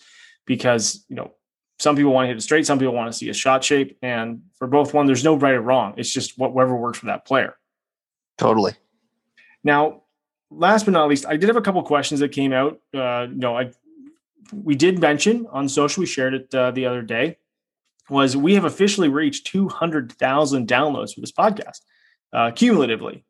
because 0.46 1.04
you 1.08 1.16
know 1.16 1.32
some 1.78 1.96
people 1.96 2.12
want 2.12 2.24
to 2.24 2.28
hit 2.28 2.36
it 2.36 2.40
straight 2.40 2.66
some 2.66 2.78
people 2.78 2.94
want 2.94 3.10
to 3.10 3.16
see 3.16 3.28
a 3.28 3.34
shot 3.34 3.62
shape 3.62 3.96
and 4.02 4.42
for 4.56 4.66
both 4.66 4.94
one 4.94 5.06
there's 5.06 5.24
no 5.24 5.34
right 5.34 5.54
or 5.54 5.60
wrong 5.60 5.94
it's 5.96 6.12
just 6.12 6.38
whatever 6.38 6.76
works 6.76 6.98
for 6.98 7.06
that 7.06 7.26
player 7.26 7.54
totally 8.38 8.72
now 9.62 10.02
last 10.50 10.84
but 10.84 10.92
not 10.92 11.08
least 11.08 11.26
i 11.26 11.36
did 11.36 11.48
have 11.48 11.56
a 11.56 11.62
couple 11.62 11.82
questions 11.82 12.20
that 12.20 12.30
came 12.30 12.52
out 12.52 12.80
uh 12.94 13.26
you 13.28 13.36
know 13.36 13.56
i 13.56 13.70
we 14.52 14.74
did 14.74 14.98
mention 14.98 15.46
on 15.52 15.68
social 15.68 16.00
we 16.00 16.06
shared 16.06 16.34
it 16.34 16.54
uh, 16.54 16.70
the 16.70 16.86
other 16.86 17.02
day 17.02 17.36
was 18.10 18.36
we 18.36 18.54
have 18.54 18.64
officially 18.64 19.08
reached 19.08 19.46
200,000 19.46 20.68
downloads 20.68 21.14
for 21.14 21.20
this 21.20 21.32
podcast 21.32 21.80
uh, 22.32 22.50
cumulatively. 22.50 23.24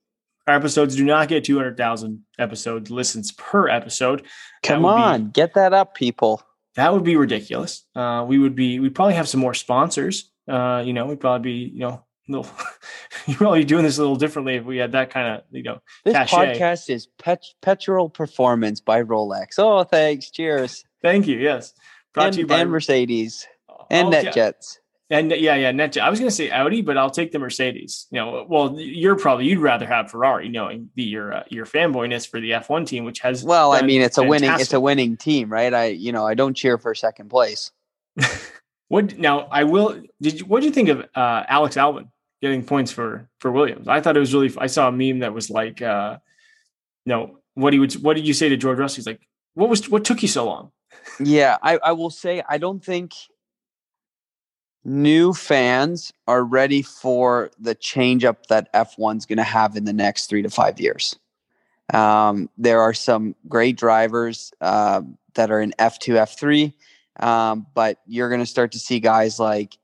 Our 0.47 0.55
episodes 0.57 0.97
do 0.97 1.05
not 1.05 1.29
get 1.29 1.45
200,000 1.45 2.25
episodes 2.39 2.91
listens 2.91 3.33
per 3.33 3.69
episode. 3.69 4.27
Come 4.63 4.85
on, 4.85 5.27
be, 5.27 5.31
get 5.33 5.55
that 5.55 5.73
up, 5.73 5.95
people. 5.95 6.43
That 6.77 6.93
would 6.93 7.05
be 7.05 7.17
ridiculous. 7.17 7.87
Uh, 7.95 8.25
we 8.27 8.39
would 8.39 8.55
be, 8.55 8.81
we'd 8.81 8.95
probably 8.95 9.15
have 9.15 9.29
some 9.29 9.41
more 9.41 9.55
sponsors. 9.55 10.31
Uh, 10.49 10.83
you 10.85 10.93
know, 10.93 11.07
we'd 11.07 11.21
probably 11.21 11.51
be, 11.51 11.73
you 11.73 11.81
know, 11.81 12.05
little, 12.29 12.51
you're 13.27 13.37
probably 13.37 13.65
doing 13.65 13.85
this 13.85 13.99
a 13.99 14.01
little 14.01 14.17
differently 14.17 14.57
if 14.57 14.65
we 14.65 14.79
had 14.79 14.93
that 14.93 15.11
kind 15.11 15.37
of, 15.37 15.43
you 15.51 15.63
know, 15.63 15.81
this 16.05 16.15
cachet. 16.15 16.59
podcast 16.59 16.91
is 16.91 17.07
pet- 17.19 17.45
Petrol 17.63 18.09
Performance 18.09 18.81
by 18.81 19.03
Rolex. 19.03 19.59
Oh, 19.59 19.85
thanks. 19.85 20.31
Cheers. 20.31 20.85
Thank 21.03 21.27
you. 21.27 21.39
Yes. 21.39 21.75
Brought 22.13 22.27
and, 22.27 22.35
to 22.35 22.41
you 22.41 22.47
by 22.47 22.61
and 22.61 22.71
Mercedes 22.71 23.47
and 23.91 24.09
oh, 24.09 24.11
NetJets. 24.11 24.79
And 25.11 25.31
yeah, 25.31 25.55
yeah, 25.55 25.71
NetJet. 25.71 26.01
I 26.01 26.09
was 26.09 26.19
going 26.19 26.31
to 26.31 26.35
say 26.35 26.51
Audi, 26.51 26.81
but 26.81 26.97
I'll 26.97 27.11
take 27.11 27.31
the 27.31 27.39
Mercedes. 27.39 28.07
You 28.11 28.21
know, 28.21 28.47
well, 28.49 28.75
you're 28.79 29.17
probably 29.17 29.45
you'd 29.45 29.59
rather 29.59 29.87
have 29.87 30.11
Ferrari, 30.11 30.49
knowing 30.49 30.89
the 30.95 31.03
your 31.03 31.35
uh, 31.35 31.43
your 31.49 31.67
fanboyness 31.67 32.27
for 32.27 32.41
the 32.41 32.53
F1 32.53 32.87
team, 32.87 33.05
which 33.05 33.21
has. 33.21 33.45
Well, 33.45 33.73
I 33.73 33.83
mean, 33.83 34.01
it's 34.01 34.17
fantastic. 34.17 34.27
a 34.27 34.29
winning 34.29 34.61
it's 34.61 34.73
a 34.73 34.81
winning 34.81 35.17
team, 35.19 35.51
right? 35.51 35.75
I 35.75 35.87
you 35.89 36.11
know 36.11 36.27
I 36.27 36.33
don't 36.33 36.55
cheer 36.55 36.79
for 36.79 36.95
second 36.95 37.29
place. 37.29 37.71
what 38.89 39.19
now? 39.19 39.41
I 39.51 39.65
will. 39.65 40.03
Did 40.23 40.41
you? 40.41 40.47
What 40.47 40.61
do 40.61 40.67
you 40.67 40.73
think 40.73 40.89
of 40.89 41.01
uh, 41.15 41.45
Alex 41.49 41.77
Albon 41.77 42.09
getting 42.41 42.65
points 42.65 42.91
for 42.91 43.29
for 43.41 43.53
Williams? 43.53 43.89
I 43.89 44.01
thought 44.01 44.17
it 44.17 44.21
was 44.21 44.33
really. 44.33 44.55
I 44.57 44.69
saw 44.69 44.89
a 44.89 44.93
meme 44.93 45.19
that 45.19 45.35
was 45.35 45.51
like, 45.51 45.83
uh, 45.83 46.17
no, 47.05 47.41
what 47.53 47.75
he 47.75 47.79
would. 47.79 47.93
What 47.95 48.17
did 48.17 48.27
you 48.27 48.33
say 48.33 48.49
to 48.49 48.57
George 48.57 48.79
Russell? 48.79 48.97
He's 48.97 49.07
like, 49.07 49.21
what 49.53 49.69
was 49.69 49.87
what 49.91 50.07
took 50.07 50.23
you 50.23 50.29
so 50.29 50.47
long? 50.47 50.71
yeah, 51.21 51.59
I, 51.63 51.77
I 51.77 51.93
will 51.93 52.11
say 52.11 52.43
I 52.49 52.57
don't 52.57 52.83
think 52.83 53.13
new 54.85 55.33
fans 55.33 56.13
are 56.27 56.45
ready 56.45 56.83
for 56.83 57.51
the 57.59 57.75
change 57.75 58.25
up 58.25 58.47
that 58.47 58.73
F1's 58.73 59.27
going 59.27 59.39
to 59.39 59.43
have 59.43 59.77
in 59.77 59.85
the 59.85 59.93
next 59.93 60.27
three 60.27 60.43
to 60.43 60.51
five 60.51 60.79
years. 60.81 61.17
Um, 61.93 62.49
there 62.57 62.81
are 62.81 62.95
some 62.95 63.35
great 63.49 63.77
drivers 63.77 64.53
uh, 64.61 65.03
that 65.35 65.51
are 65.51 65.61
in 65.61 65.75
F2, 65.79 66.73
F3, 67.19 67.25
um, 67.25 67.67
but 67.75 68.01
you're 68.07 68.29
going 68.29 68.41
to 68.41 68.47
start 68.47 68.73
to 68.73 68.79
see 68.79 69.01
guys 69.01 69.39
like 69.39 69.79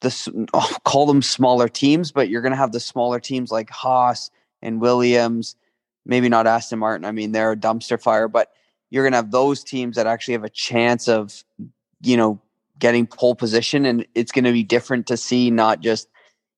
the 0.00 0.48
oh, 0.54 0.76
call 0.84 1.06
them 1.06 1.22
smaller 1.22 1.68
teams, 1.68 2.12
but 2.12 2.28
you're 2.28 2.42
going 2.42 2.52
to 2.52 2.56
have 2.56 2.72
the 2.72 2.80
smaller 2.80 3.20
teams 3.20 3.50
like 3.50 3.70
Haas 3.70 4.30
and 4.62 4.80
Williams, 4.80 5.56
maybe 6.04 6.28
not 6.28 6.46
Aston 6.46 6.78
Martin. 6.78 7.04
I 7.04 7.12
mean, 7.12 7.32
they're 7.32 7.52
a 7.52 7.56
dumpster 7.56 8.00
fire, 8.00 8.28
but 8.28 8.50
you're 8.90 9.04
going 9.04 9.12
to 9.12 9.18
have 9.18 9.30
those 9.30 9.62
teams 9.62 9.96
that 9.96 10.06
actually 10.06 10.32
have 10.32 10.44
a 10.44 10.50
chance 10.50 11.08
of, 11.08 11.44
you 12.00 12.16
know, 12.16 12.40
getting 12.78 13.06
pole 13.06 13.34
position 13.34 13.84
and 13.84 14.06
it's 14.14 14.32
going 14.32 14.44
to 14.44 14.52
be 14.52 14.62
different 14.62 15.06
to 15.06 15.16
see 15.16 15.50
not 15.50 15.80
just 15.80 16.08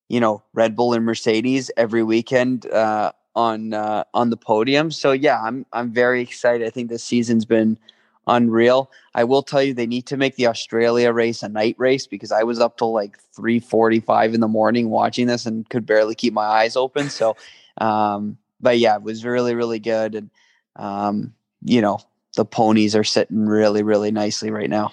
you 0.09 0.21
know 0.21 0.43
Red 0.53 0.77
Bull 0.77 0.93
and 0.93 1.05
Mercedes 1.05 1.71
every 1.77 2.03
weekend 2.03 2.67
uh, 2.71 3.13
on 3.35 3.73
uh, 3.73 4.05
on 4.13 4.31
the 4.31 4.37
podium. 4.37 4.91
So 4.91 5.13
yeah, 5.13 5.41
I'm 5.41 5.65
I'm 5.73 5.93
very 5.93 6.21
excited. 6.21 6.67
I 6.67 6.71
think 6.71 6.91
this 6.91 7.05
season's 7.05 7.45
been 7.45 7.79
unreal. 8.27 8.91
I 9.15 9.25
will 9.25 9.43
tell 9.43 9.63
you 9.63 9.73
they 9.73 9.87
need 9.87 10.07
to 10.07 10.17
make 10.17 10.37
the 10.37 10.47
Australia 10.47 11.13
race 11.13 11.43
a 11.43 11.49
night 11.49 11.77
race 11.79 12.07
because 12.07 12.33
I 12.33 12.43
was 12.43 12.61
up 12.61 12.77
till 12.77 12.93
like 12.93 13.19
3:45 13.37 14.35
in 14.35 14.41
the 14.41 14.49
morning 14.49 14.91
watching 14.91 15.27
this 15.27 15.47
and 15.47 15.69
could 15.69 15.87
barely 15.87 16.15
keep 16.15 16.33
my 16.33 16.45
eyes 16.45 16.77
open. 16.77 17.11
So 17.11 17.37
um 17.79 18.37
but 18.61 18.79
yeah, 18.79 18.97
it 18.97 19.03
was 19.03 19.25
really 19.25 19.55
really 19.55 19.79
good 19.79 20.15
and 20.15 20.31
um 20.77 21.35
you 21.63 21.81
know, 21.81 22.01
the 22.37 22.45
ponies 22.45 22.97
are 22.97 23.05
sitting 23.05 23.47
really 23.47 23.83
really 23.83 24.11
nicely 24.11 24.51
right 24.51 24.71
now. 24.71 24.93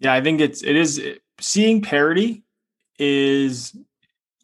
Yeah, 0.00 0.12
I 0.12 0.20
think 0.20 0.40
it's 0.40 0.62
it 0.62 0.76
is 0.76 1.02
seeing 1.40 1.82
parity 1.82 2.44
is 2.98 3.76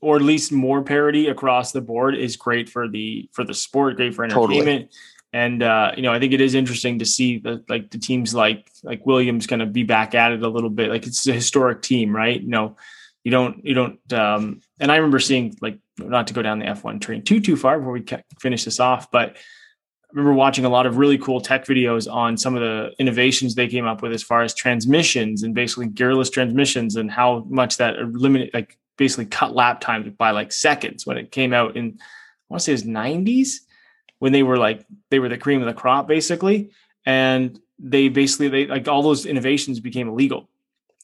or 0.00 0.16
at 0.16 0.22
least 0.22 0.50
more 0.53 0.82
parity 0.82 1.28
across 1.28 1.72
the 1.72 1.80
board 1.80 2.16
is 2.16 2.36
great 2.36 2.68
for 2.68 2.88
the 2.88 3.28
for 3.32 3.44
the 3.44 3.55
sport, 3.55 3.96
great 3.96 4.14
for 4.14 4.24
entertainment. 4.24 4.64
Totally. 4.64 4.88
And 5.34 5.62
uh, 5.62 5.92
you 5.96 6.03
know, 6.03 6.12
I 6.12 6.18
think 6.18 6.34
it 6.34 6.42
is 6.42 6.55
interesting 6.55 6.98
to 6.98 7.07
see 7.07 7.38
the 7.38 7.64
like 7.68 7.90
the 7.90 7.98
teams 7.98 8.34
like 8.34 8.70
like 8.82 9.07
Williams 9.07 9.46
kind 9.46 9.62
of 9.62 9.72
be 9.72 9.84
back 9.84 10.14
at 10.14 10.32
it 10.32 10.42
a 10.42 10.48
little 10.48 10.70
bit. 10.70 10.90
Like 10.90 11.07
it's 11.07 11.26
a 11.26 11.32
historic 11.32 11.80
team, 11.80 12.14
right? 12.14 12.40
You 12.40 12.48
know, 12.48 12.76
you 13.24 13.30
don't 13.30 13.64
you 13.64 13.74
don't 13.74 14.12
um 14.12 14.61
and 14.78 14.92
I 14.92 14.96
remember 14.96 15.20
seeing 15.20 15.57
like 15.62 15.78
not 15.98 16.26
to 16.26 16.34
go 16.34 16.42
down 16.42 16.59
the 16.59 16.66
F1 16.66 17.00
train 17.00 17.22
too 17.22 17.40
too 17.40 17.57
far 17.57 17.78
before 17.78 17.92
we 17.92 18.05
finish 18.40 18.64
this 18.64 18.80
off, 18.80 19.11
but 19.11 19.36
remember 20.12 20.34
watching 20.34 20.64
a 20.64 20.68
lot 20.68 20.86
of 20.86 20.98
really 20.98 21.18
cool 21.18 21.40
tech 21.40 21.64
videos 21.64 22.12
on 22.12 22.36
some 22.36 22.54
of 22.54 22.60
the 22.60 22.92
innovations 22.98 23.54
they 23.54 23.68
came 23.68 23.86
up 23.86 24.02
with 24.02 24.12
as 24.12 24.22
far 24.22 24.42
as 24.42 24.54
transmissions 24.54 25.42
and 25.42 25.54
basically 25.54 25.88
gearless 25.88 26.30
transmissions 26.30 26.96
and 26.96 27.10
how 27.10 27.44
much 27.48 27.76
that 27.78 27.96
eliminated 27.96 28.52
like 28.52 28.78
basically 28.96 29.26
cut 29.26 29.54
lap 29.54 29.80
times 29.80 30.08
by 30.18 30.30
like 30.30 30.52
seconds 30.52 31.06
when 31.06 31.16
it 31.16 31.32
came 31.32 31.52
out 31.52 31.76
in 31.76 31.98
I 31.98 32.54
want 32.54 32.60
to 32.60 32.64
say 32.64 32.72
it 32.72 32.74
was 32.74 32.82
90s 32.84 33.60
when 34.18 34.32
they 34.32 34.42
were 34.42 34.58
like 34.58 34.84
they 35.10 35.18
were 35.18 35.28
the 35.28 35.38
cream 35.38 35.60
of 35.60 35.66
the 35.66 35.74
crop 35.74 36.06
basically. 36.06 36.70
And 37.06 37.58
they 37.78 38.08
basically 38.08 38.48
they 38.48 38.66
like 38.66 38.86
all 38.86 39.02
those 39.02 39.26
innovations 39.26 39.80
became 39.80 40.08
illegal 40.08 40.48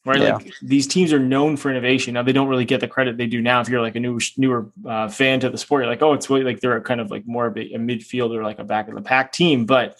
right? 0.04 0.20
Yeah. 0.20 0.36
Like 0.36 0.52
these 0.62 0.86
teams 0.86 1.12
are 1.12 1.18
known 1.18 1.56
for 1.56 1.70
innovation. 1.70 2.14
Now 2.14 2.22
they 2.22 2.32
don't 2.32 2.48
really 2.48 2.64
get 2.64 2.80
the 2.80 2.88
credit 2.88 3.16
they 3.16 3.26
do 3.26 3.40
now. 3.40 3.60
If 3.60 3.68
you're 3.68 3.82
like 3.82 3.96
a 3.96 4.00
new 4.00 4.18
newer 4.36 4.70
uh, 4.86 5.08
fan 5.08 5.40
to 5.40 5.50
the 5.50 5.58
sport, 5.58 5.82
you're 5.82 5.90
like, 5.90 6.02
oh, 6.02 6.12
it's 6.12 6.30
really 6.30 6.44
like 6.44 6.60
they're 6.60 6.80
kind 6.80 7.00
of 7.00 7.10
like 7.10 7.26
more 7.26 7.46
of 7.46 7.56
a, 7.56 7.74
a 7.74 7.78
midfield 7.78 8.34
or 8.34 8.42
like 8.42 8.58
a 8.58 8.64
back 8.64 8.88
of 8.88 8.94
the 8.94 9.02
pack 9.02 9.32
team, 9.32 9.66
but 9.66 9.98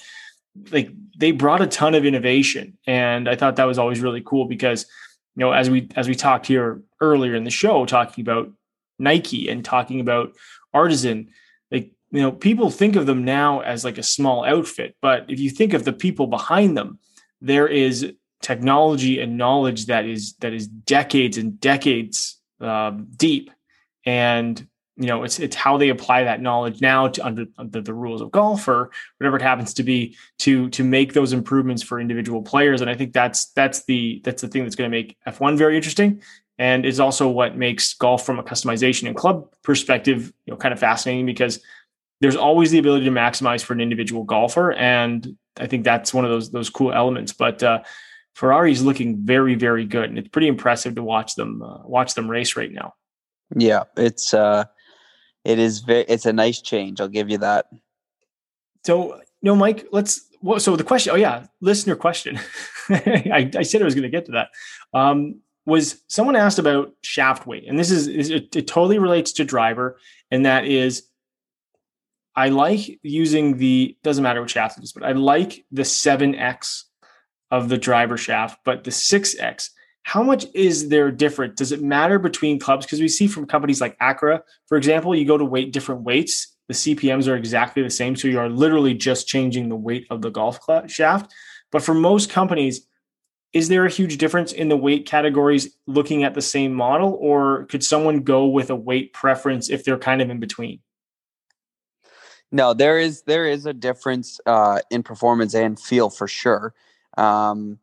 like 0.71 0.91
they 1.17 1.33
brought 1.33 1.61
a 1.61 1.67
ton 1.67 1.95
of 1.95 2.05
innovation, 2.05 2.79
and 2.87 3.29
I 3.29 3.37
thought 3.37 3.57
that 3.57 3.65
was 3.65 3.79
always 3.79 4.01
really 4.01 4.23
cool 4.25 4.47
because 4.47 4.87
you 5.37 5.41
know 5.41 5.53
as 5.53 5.71
we 5.71 5.89
as 5.95 6.09
we 6.09 6.15
talked 6.15 6.47
here 6.47 6.83
earlier 7.01 7.35
in 7.35 7.45
the 7.45 7.51
show, 7.51 7.87
talking 7.87 8.23
about 8.23 8.51
Nike 8.99 9.49
and 9.49 9.65
talking 9.65 10.01
about 10.01 10.33
Artisan. 10.75 11.31
Like 11.71 11.93
you 12.11 12.23
know, 12.23 12.33
people 12.33 12.71
think 12.71 12.97
of 12.97 13.07
them 13.07 13.25
now 13.25 13.61
as 13.61 13.85
like 13.85 13.99
a 13.99 14.03
small 14.03 14.45
outfit, 14.45 14.97
but 15.01 15.27
if 15.29 15.39
you 15.39 15.51
think 15.51 15.75
of 15.75 15.85
the 15.85 15.93
people 15.93 16.27
behind 16.27 16.77
them, 16.77 16.99
there 17.41 17.69
is 17.69 18.13
technology 18.49 19.21
and 19.21 19.37
knowledge 19.37 19.85
that 19.87 20.07
is 20.07 20.33
that 20.41 20.55
is 20.55 20.67
decades 20.67 21.37
and 21.37 21.61
decades 21.61 22.41
um, 22.63 23.07
deep. 23.15 23.51
And 24.07 24.67
you 24.97 25.07
know 25.07 25.23
it's 25.23 25.39
it's 25.39 25.55
how 25.55 25.77
they 25.77 25.91
apply 25.91 26.25
that 26.25 26.41
knowledge 26.41 26.81
now 26.81 27.09
to 27.09 27.27
under, 27.27 27.45
under 27.59 27.83
the 27.83 27.93
rules 27.93 28.23
of 28.23 28.31
golf 28.31 28.67
or 28.67 28.91
whatever 29.19 29.37
it 29.37 29.43
happens 29.43 29.75
to 29.75 29.83
be 29.83 30.17
to 30.39 30.71
to 30.71 30.83
make 30.83 31.13
those 31.13 31.35
improvements 31.35 31.83
for 31.83 32.01
individual 32.01 32.41
players. 32.41 32.81
And 32.81 32.89
i 32.89 32.95
think 32.95 33.13
that's 33.13 33.51
that's 33.53 33.85
the 33.85 34.23
that's 34.25 34.41
the 34.41 34.49
thing 34.49 34.63
that's 34.63 34.77
going 34.77 34.91
to 34.91 34.97
make 34.97 35.19
f1 35.27 35.59
very 35.59 35.77
interesting. 35.77 36.23
And 36.61 36.87
is 36.87 36.99
also 36.99 37.29
what 37.29 37.55
makes 37.55 37.95
golf 37.95 38.25
from 38.25 38.39
a 38.39 38.43
customization 38.43 39.07
and 39.07 39.15
club 39.15 39.47
perspective 39.63 40.33
you 40.47 40.53
know 40.53 40.57
kind 40.57 40.73
of 40.73 40.81
fascinating 40.81 41.27
because 41.27 41.61
there's 42.23 42.35
always 42.35 42.71
the 42.71 42.79
ability 42.79 43.05
to 43.05 43.13
maximize 43.13 43.63
for 43.63 43.75
an 43.75 43.81
individual 43.83 44.25
golfer. 44.25 44.73
And 44.73 45.37
i 45.61 45.67
think 45.67 45.85
that's 45.85 46.15
one 46.15 46.25
of 46.25 46.31
those 46.31 46.51
those 46.51 46.71
cool 46.71 46.93
elements. 46.95 47.35
But 47.35 47.63
uh, 47.63 47.81
Ferrari's 48.39 48.83
looking 48.83 49.17
very, 49.17 49.57
very 49.57 49.85
good, 49.85 50.09
and 50.09 50.17
it's 50.17 50.29
pretty 50.29 50.47
impressive 50.47 50.95
to 50.95 51.03
watch 51.03 51.35
them 51.35 51.61
uh, 51.61 51.79
watch 51.85 52.15
them 52.15 52.31
race 52.31 52.55
right 52.55 52.71
now. 52.71 52.95
Yeah, 53.57 53.83
it's 53.97 54.33
uh, 54.33 54.67
it 55.45 55.59
is 55.59 55.81
very 55.81 56.05
it's 56.05 56.25
a 56.25 56.33
nice 56.33 56.63
change. 56.63 57.01
I'll 57.01 57.09
give 57.09 57.29
you 57.31 57.39
that. 57.39 57.67
So, 58.87 59.17
you 59.17 59.23
know, 59.43 59.57
Mike, 59.57 59.89
let's 59.91 60.25
well, 60.41 60.61
so 60.61 60.77
the 60.77 60.85
question, 60.85 61.13
oh 61.13 61.17
yeah, 61.17 61.47
listener 61.61 61.97
question. 61.97 62.39
I, 62.89 63.51
I, 63.57 63.63
said 63.63 63.83
I 63.83 63.85
was 63.85 63.97
going 63.97 64.05
to 64.05 64.09
get 64.09 64.27
to 64.27 64.33
that. 64.33 64.51
Um, 64.95 65.41
was 65.67 66.01
someone 66.07 66.37
asked 66.37 66.61
about 66.61 66.93
shaft 67.03 67.45
weight, 67.45 67.65
and 67.67 67.77
this 67.77 67.91
is, 67.91 68.07
it, 68.07 68.55
it 68.55 68.69
totally 68.69 69.01
relates 69.01 69.33
to 69.33 69.45
driver, 69.45 69.99
and 70.31 70.47
that 70.47 70.65
is 70.65 71.09
I 72.37 72.51
like 72.51 73.01
using 73.03 73.59
the 73.59 73.97
doesn't 74.05 74.23
matter 74.23 74.41
what 74.41 74.49
shaft 74.49 74.79
it 74.79 74.85
is, 74.85 74.93
but 74.93 75.03
I 75.03 75.11
like 75.11 75.65
the 75.73 75.83
7X 75.83 76.85
of 77.51 77.69
the 77.69 77.79
driver 77.79 78.17
shaft, 78.17 78.61
but 78.65 78.85
the 78.85 78.91
6X. 78.91 79.71
How 80.03 80.23
much 80.23 80.47
is 80.55 80.89
there 80.89 81.11
different? 81.11 81.57
Does 81.57 81.73
it 81.73 81.83
matter 81.83 82.19
between 82.19 82.59
clubs? 82.59 82.87
Because 82.87 83.01
we 83.01 83.09
see 83.09 83.27
from 83.27 83.47
companies 83.47 83.81
like 83.81 83.97
Accra, 84.01 84.43
for 84.67 84.79
example, 84.79 85.15
you 85.15 85.27
go 85.27 85.37
to 85.37 85.45
weight 85.45 85.73
different 85.73 86.03
weights, 86.03 86.57
the 86.69 86.75
CPMs 86.75 87.27
are 87.27 87.37
exactly 87.37 87.83
the 87.83 87.91
same. 87.91 88.15
So 88.15 88.29
you 88.29 88.39
are 88.39 88.49
literally 88.49 88.95
just 88.95 89.27
changing 89.27 89.69
the 89.69 89.77
weight 89.77 90.07
of 90.11 90.23
the 90.23 90.31
golf 90.31 90.61
shaft. 90.87 91.33
But 91.73 91.83
for 91.83 91.95
most 91.95 92.31
companies, 92.31 92.87
is 93.53 93.69
there 93.69 93.87
a 93.87 93.91
huge 93.91 94.19
difference 94.19 94.53
in 94.53 94.69
the 94.69 94.77
weight 94.77 95.07
categories 95.07 95.75
looking 95.87 96.23
at 96.25 96.35
the 96.35 96.43
same 96.43 96.75
model, 96.75 97.17
or 97.21 97.65
could 97.65 97.83
someone 97.83 98.21
go 98.21 98.47
with 98.47 98.69
a 98.69 98.77
weight 98.77 99.15
preference 99.15 99.71
if 99.71 99.85
they're 99.85 99.99
kind 99.99 100.21
of 100.21 100.29
in 100.29 100.39
between? 100.39 100.81
No, 102.53 102.75
there 102.75 102.99
is 102.99 103.23
there 103.23 103.47
is 103.47 103.67
a 103.67 103.73
difference 103.73 104.41
uh, 104.47 104.81
in 104.91 105.03
performance 105.03 105.55
and 105.55 105.79
feel 105.79 106.11
for 106.11 106.29
sure. 106.29 106.75
Um, 107.19 107.79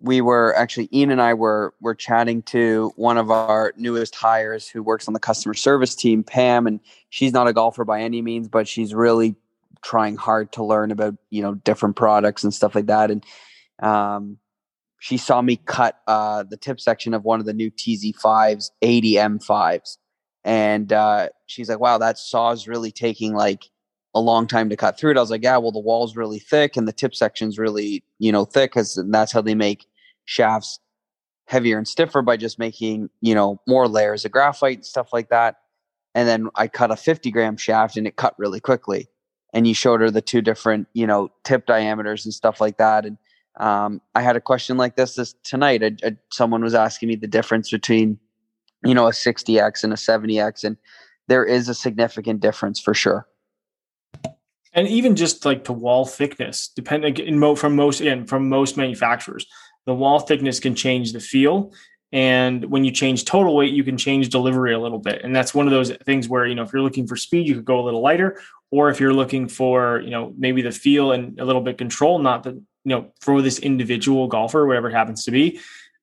we 0.00 0.20
were 0.20 0.54
actually 0.56 0.88
Ian 0.92 1.10
and 1.10 1.22
I 1.22 1.34
were 1.34 1.74
were 1.80 1.94
chatting 1.94 2.42
to 2.42 2.92
one 2.96 3.16
of 3.16 3.30
our 3.30 3.72
newest 3.76 4.14
hires 4.14 4.68
who 4.68 4.82
works 4.82 5.08
on 5.08 5.14
the 5.14 5.20
customer 5.20 5.54
service 5.54 5.94
team, 5.94 6.22
Pam, 6.22 6.66
and 6.66 6.80
she's 7.08 7.32
not 7.32 7.48
a 7.48 7.52
golfer 7.52 7.84
by 7.84 8.02
any 8.02 8.20
means, 8.20 8.48
but 8.48 8.68
she's 8.68 8.94
really 8.94 9.34
trying 9.82 10.16
hard 10.16 10.52
to 10.52 10.64
learn 10.64 10.90
about 10.90 11.14
you 11.30 11.42
know 11.42 11.54
different 11.54 11.96
products 11.96 12.44
and 12.44 12.52
stuff 12.52 12.74
like 12.74 12.86
that. 12.86 13.10
And 13.10 13.24
um, 13.82 14.38
she 14.98 15.16
saw 15.16 15.40
me 15.40 15.56
cut 15.56 15.98
uh, 16.06 16.42
the 16.42 16.58
tip 16.58 16.78
section 16.78 17.14
of 17.14 17.24
one 17.24 17.40
of 17.40 17.46
the 17.46 17.54
new 17.54 17.70
TZ5s, 17.70 18.70
80 18.82 19.12
M5s, 19.14 19.96
and 20.44 20.92
uh, 20.92 21.30
she's 21.46 21.70
like, 21.70 21.80
wow, 21.80 21.96
that 21.98 22.18
saw 22.18 22.50
is 22.50 22.68
really 22.68 22.92
taking 22.92 23.34
like 23.34 23.64
a 24.16 24.20
long 24.20 24.46
time 24.46 24.68
to 24.70 24.76
cut 24.76 24.98
through 24.98 25.10
it. 25.10 25.16
I 25.16 25.20
was 25.20 25.30
like, 25.30 25.42
yeah, 25.42 25.56
well, 25.58 25.72
the 25.72 25.78
wall's 25.78 26.16
really 26.16 26.38
thick 26.38 26.76
and 26.76 26.88
the 26.88 26.92
tip 26.92 27.14
section's 27.14 27.58
really, 27.58 28.02
you 28.18 28.32
know, 28.32 28.44
thick 28.44 28.72
because 28.72 29.02
that's 29.10 29.32
how 29.32 29.42
they 29.42 29.54
make 29.54 29.86
shafts 30.24 30.80
heavier 31.46 31.78
and 31.78 31.86
stiffer 31.86 32.22
by 32.22 32.36
just 32.36 32.58
making, 32.58 33.10
you 33.20 33.34
know, 33.34 33.60
more 33.68 33.86
layers 33.86 34.24
of 34.24 34.32
graphite 34.32 34.78
and 34.78 34.86
stuff 34.86 35.12
like 35.12 35.28
that. 35.28 35.56
And 36.14 36.26
then 36.26 36.48
I 36.54 36.66
cut 36.66 36.90
a 36.90 36.96
50 36.96 37.30
gram 37.30 37.56
shaft 37.56 37.96
and 37.96 38.06
it 38.06 38.16
cut 38.16 38.34
really 38.38 38.58
quickly. 38.58 39.08
And 39.52 39.66
you 39.66 39.74
showed 39.74 40.00
her 40.00 40.10
the 40.10 40.22
two 40.22 40.40
different, 40.40 40.88
you 40.94 41.06
know, 41.06 41.30
tip 41.44 41.66
diameters 41.66 42.24
and 42.24 42.32
stuff 42.32 42.60
like 42.60 42.78
that. 42.78 43.04
And 43.04 43.18
um, 43.60 44.00
I 44.14 44.22
had 44.22 44.36
a 44.36 44.40
question 44.40 44.76
like 44.76 44.96
this 44.96 45.14
this 45.14 45.34
tonight. 45.44 45.84
I, 45.84 45.92
I, 46.02 46.16
someone 46.32 46.62
was 46.62 46.74
asking 46.74 47.10
me 47.10 47.16
the 47.16 47.28
difference 47.28 47.70
between 47.70 48.18
you 48.84 48.94
know, 48.94 49.06
a 49.06 49.10
60X 49.10 49.84
and 49.84 49.92
a 49.92 49.96
70X. 49.96 50.64
And 50.64 50.76
there 51.28 51.44
is 51.44 51.68
a 51.68 51.74
significant 51.74 52.40
difference 52.40 52.80
for 52.80 52.94
sure. 52.94 53.26
And 54.76 54.86
even 54.86 55.16
just 55.16 55.44
like 55.44 55.64
to 55.64 55.72
wall 55.72 56.04
thickness, 56.04 56.68
depending 56.68 57.16
in 57.16 57.38
mo- 57.38 57.56
from 57.56 57.74
most 57.74 58.00
again 58.00 58.26
from 58.26 58.48
most 58.48 58.76
manufacturers, 58.76 59.46
the 59.86 59.94
wall 59.94 60.20
thickness 60.20 60.60
can 60.60 60.74
change 60.74 61.12
the 61.12 61.20
feel. 61.20 61.72
And 62.12 62.66
when 62.66 62.84
you 62.84 62.92
change 62.92 63.24
total 63.24 63.56
weight, 63.56 63.72
you 63.72 63.82
can 63.82 63.96
change 63.96 64.28
delivery 64.28 64.72
a 64.74 64.78
little 64.78 64.98
bit. 64.98 65.22
And 65.24 65.34
that's 65.34 65.54
one 65.54 65.66
of 65.66 65.72
those 65.72 65.90
things 66.04 66.28
where, 66.28 66.46
you 66.46 66.54
know, 66.54 66.62
if 66.62 66.72
you're 66.72 66.82
looking 66.82 67.06
for 67.06 67.16
speed, 67.16 67.48
you 67.48 67.54
could 67.54 67.64
go 67.64 67.80
a 67.80 67.84
little 67.84 68.00
lighter. 68.00 68.38
Or 68.70 68.90
if 68.90 69.00
you're 69.00 69.14
looking 69.14 69.48
for, 69.48 70.00
you 70.00 70.10
know, 70.10 70.34
maybe 70.36 70.62
the 70.62 70.70
feel 70.70 71.12
and 71.12 71.38
a 71.40 71.44
little 71.44 71.62
bit 71.62 71.78
control, 71.78 72.18
not 72.18 72.42
the, 72.42 72.50
you 72.50 72.64
know, 72.84 73.12
for 73.20 73.42
this 73.42 73.58
individual 73.58 74.28
golfer, 74.28 74.66
whatever 74.66 74.88
it 74.90 74.92
happens 74.92 75.24
to 75.24 75.30
be, 75.30 75.60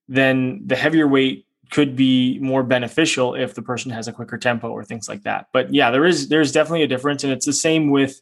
then 0.07 0.61
the 0.65 0.76
heavier 0.76 1.07
weight 1.07 1.45
could 1.71 1.95
be 1.95 2.39
more 2.39 2.63
beneficial 2.63 3.36
if 3.36 3.53
the 3.53 3.61
person 3.61 3.91
has 3.91 4.07
a 4.07 4.13
quicker 4.13 4.38
tempo 4.38 4.69
or 4.69 4.84
things 4.84 5.07
like 5.07 5.24
that. 5.24 5.47
But 5.53 5.74
yeah, 5.74 5.91
there 5.91 6.05
is 6.05 6.28
there's 6.28 6.51
definitely 6.51 6.84
a 6.84 6.88
difference, 6.88 7.24
and 7.24 7.34
it's 7.34 7.45
the 7.45 7.53
same 7.53 7.89
with 7.89 8.21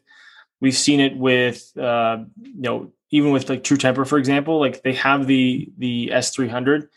we've 0.62 0.76
seen 0.76 1.00
it 1.00 1.14
with 1.14 1.76
uh, 1.76 2.18
you 2.40 2.62
know 2.62 2.92
even 3.10 3.32
with 3.32 3.50
like 3.50 3.62
True 3.62 3.76
Temper 3.76 4.06
for 4.06 4.16
example, 4.16 4.58
like 4.58 4.82
they 4.82 4.94
have 4.94 5.26
the 5.26 5.70
the 5.76 6.10
S300. 6.14 6.88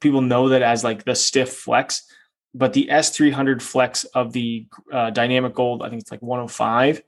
People 0.00 0.20
know 0.20 0.50
that 0.50 0.60
as 0.60 0.84
like 0.84 1.04
the 1.04 1.14
stiff 1.14 1.50
flex, 1.50 2.02
but 2.52 2.74
the 2.74 2.88
S300 2.90 3.62
flex 3.62 4.04
of 4.04 4.32
the 4.32 4.66
uh, 4.92 5.10
Dynamic 5.10 5.54
Gold, 5.54 5.82
I 5.82 5.88
think 5.88 6.02
it's 6.02 6.10
like 6.10 6.20
105, 6.20 7.00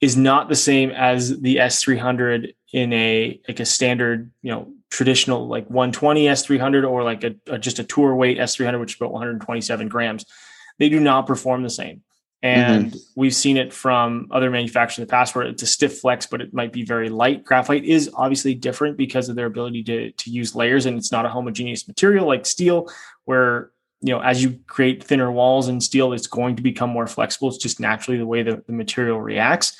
is 0.00 0.16
not 0.16 0.48
the 0.48 0.56
same 0.56 0.90
as 0.90 1.40
the 1.40 1.56
S300 1.56 2.54
in 2.72 2.92
a 2.92 3.40
like 3.48 3.60
a 3.60 3.64
standard 3.64 4.30
you 4.42 4.50
know 4.52 4.72
traditional 4.90 5.46
like 5.46 5.70
120 5.70 6.26
S300 6.26 6.88
or 6.88 7.04
like 7.04 7.22
a, 7.22 7.34
a, 7.46 7.58
just 7.58 7.78
a 7.78 7.84
tour 7.84 8.14
weight 8.14 8.38
S300, 8.38 8.80
which 8.80 8.94
is 8.94 9.00
about 9.00 9.12
127 9.12 9.88
grams, 9.88 10.26
they 10.78 10.88
do 10.88 10.98
not 10.98 11.28
perform 11.28 11.62
the 11.62 11.70
same. 11.70 12.02
And 12.42 12.86
mm-hmm. 12.86 12.98
we've 13.16 13.34
seen 13.34 13.58
it 13.58 13.72
from 13.72 14.28
other 14.30 14.50
manufacturers 14.50 14.98
in 14.98 15.04
the 15.04 15.10
past 15.10 15.34
where 15.34 15.44
it's 15.44 15.62
a 15.62 15.66
stiff 15.66 15.98
flex, 15.98 16.26
but 16.26 16.40
it 16.40 16.54
might 16.54 16.72
be 16.72 16.84
very 16.84 17.10
light. 17.10 17.44
Graphite 17.44 17.84
is 17.84 18.10
obviously 18.14 18.54
different 18.54 18.96
because 18.96 19.28
of 19.28 19.36
their 19.36 19.46
ability 19.46 19.82
to, 19.84 20.10
to 20.12 20.30
use 20.30 20.54
layers 20.54 20.86
and 20.86 20.96
it's 20.96 21.12
not 21.12 21.26
a 21.26 21.28
homogeneous 21.28 21.86
material 21.86 22.26
like 22.26 22.46
steel, 22.46 22.88
where 23.26 23.70
you 24.02 24.14
know, 24.14 24.20
as 24.20 24.42
you 24.42 24.58
create 24.66 25.04
thinner 25.04 25.30
walls 25.30 25.68
in 25.68 25.80
steel, 25.80 26.14
it's 26.14 26.26
going 26.26 26.56
to 26.56 26.62
become 26.62 26.88
more 26.88 27.06
flexible. 27.06 27.48
It's 27.48 27.58
just 27.58 27.80
naturally 27.80 28.16
the 28.16 28.26
way 28.26 28.42
the, 28.42 28.62
the 28.66 28.72
material 28.72 29.20
reacts. 29.20 29.76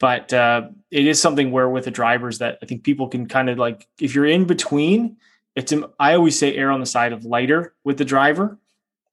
But 0.00 0.32
uh, 0.32 0.70
it 0.90 1.06
is 1.06 1.20
something 1.20 1.52
where 1.52 1.68
with 1.68 1.84
the 1.84 1.90
drivers 1.90 2.38
that 2.38 2.58
I 2.62 2.66
think 2.66 2.82
people 2.82 3.06
can 3.08 3.28
kind 3.28 3.48
of 3.48 3.58
like, 3.58 3.86
if 4.00 4.14
you're 4.14 4.26
in 4.26 4.46
between, 4.46 5.18
it's 5.54 5.72
I 5.98 6.14
always 6.14 6.38
say 6.38 6.56
err 6.56 6.70
on 6.70 6.80
the 6.80 6.86
side 6.86 7.12
of 7.12 7.24
lighter 7.24 7.74
with 7.84 7.98
the 7.98 8.04
driver 8.04 8.58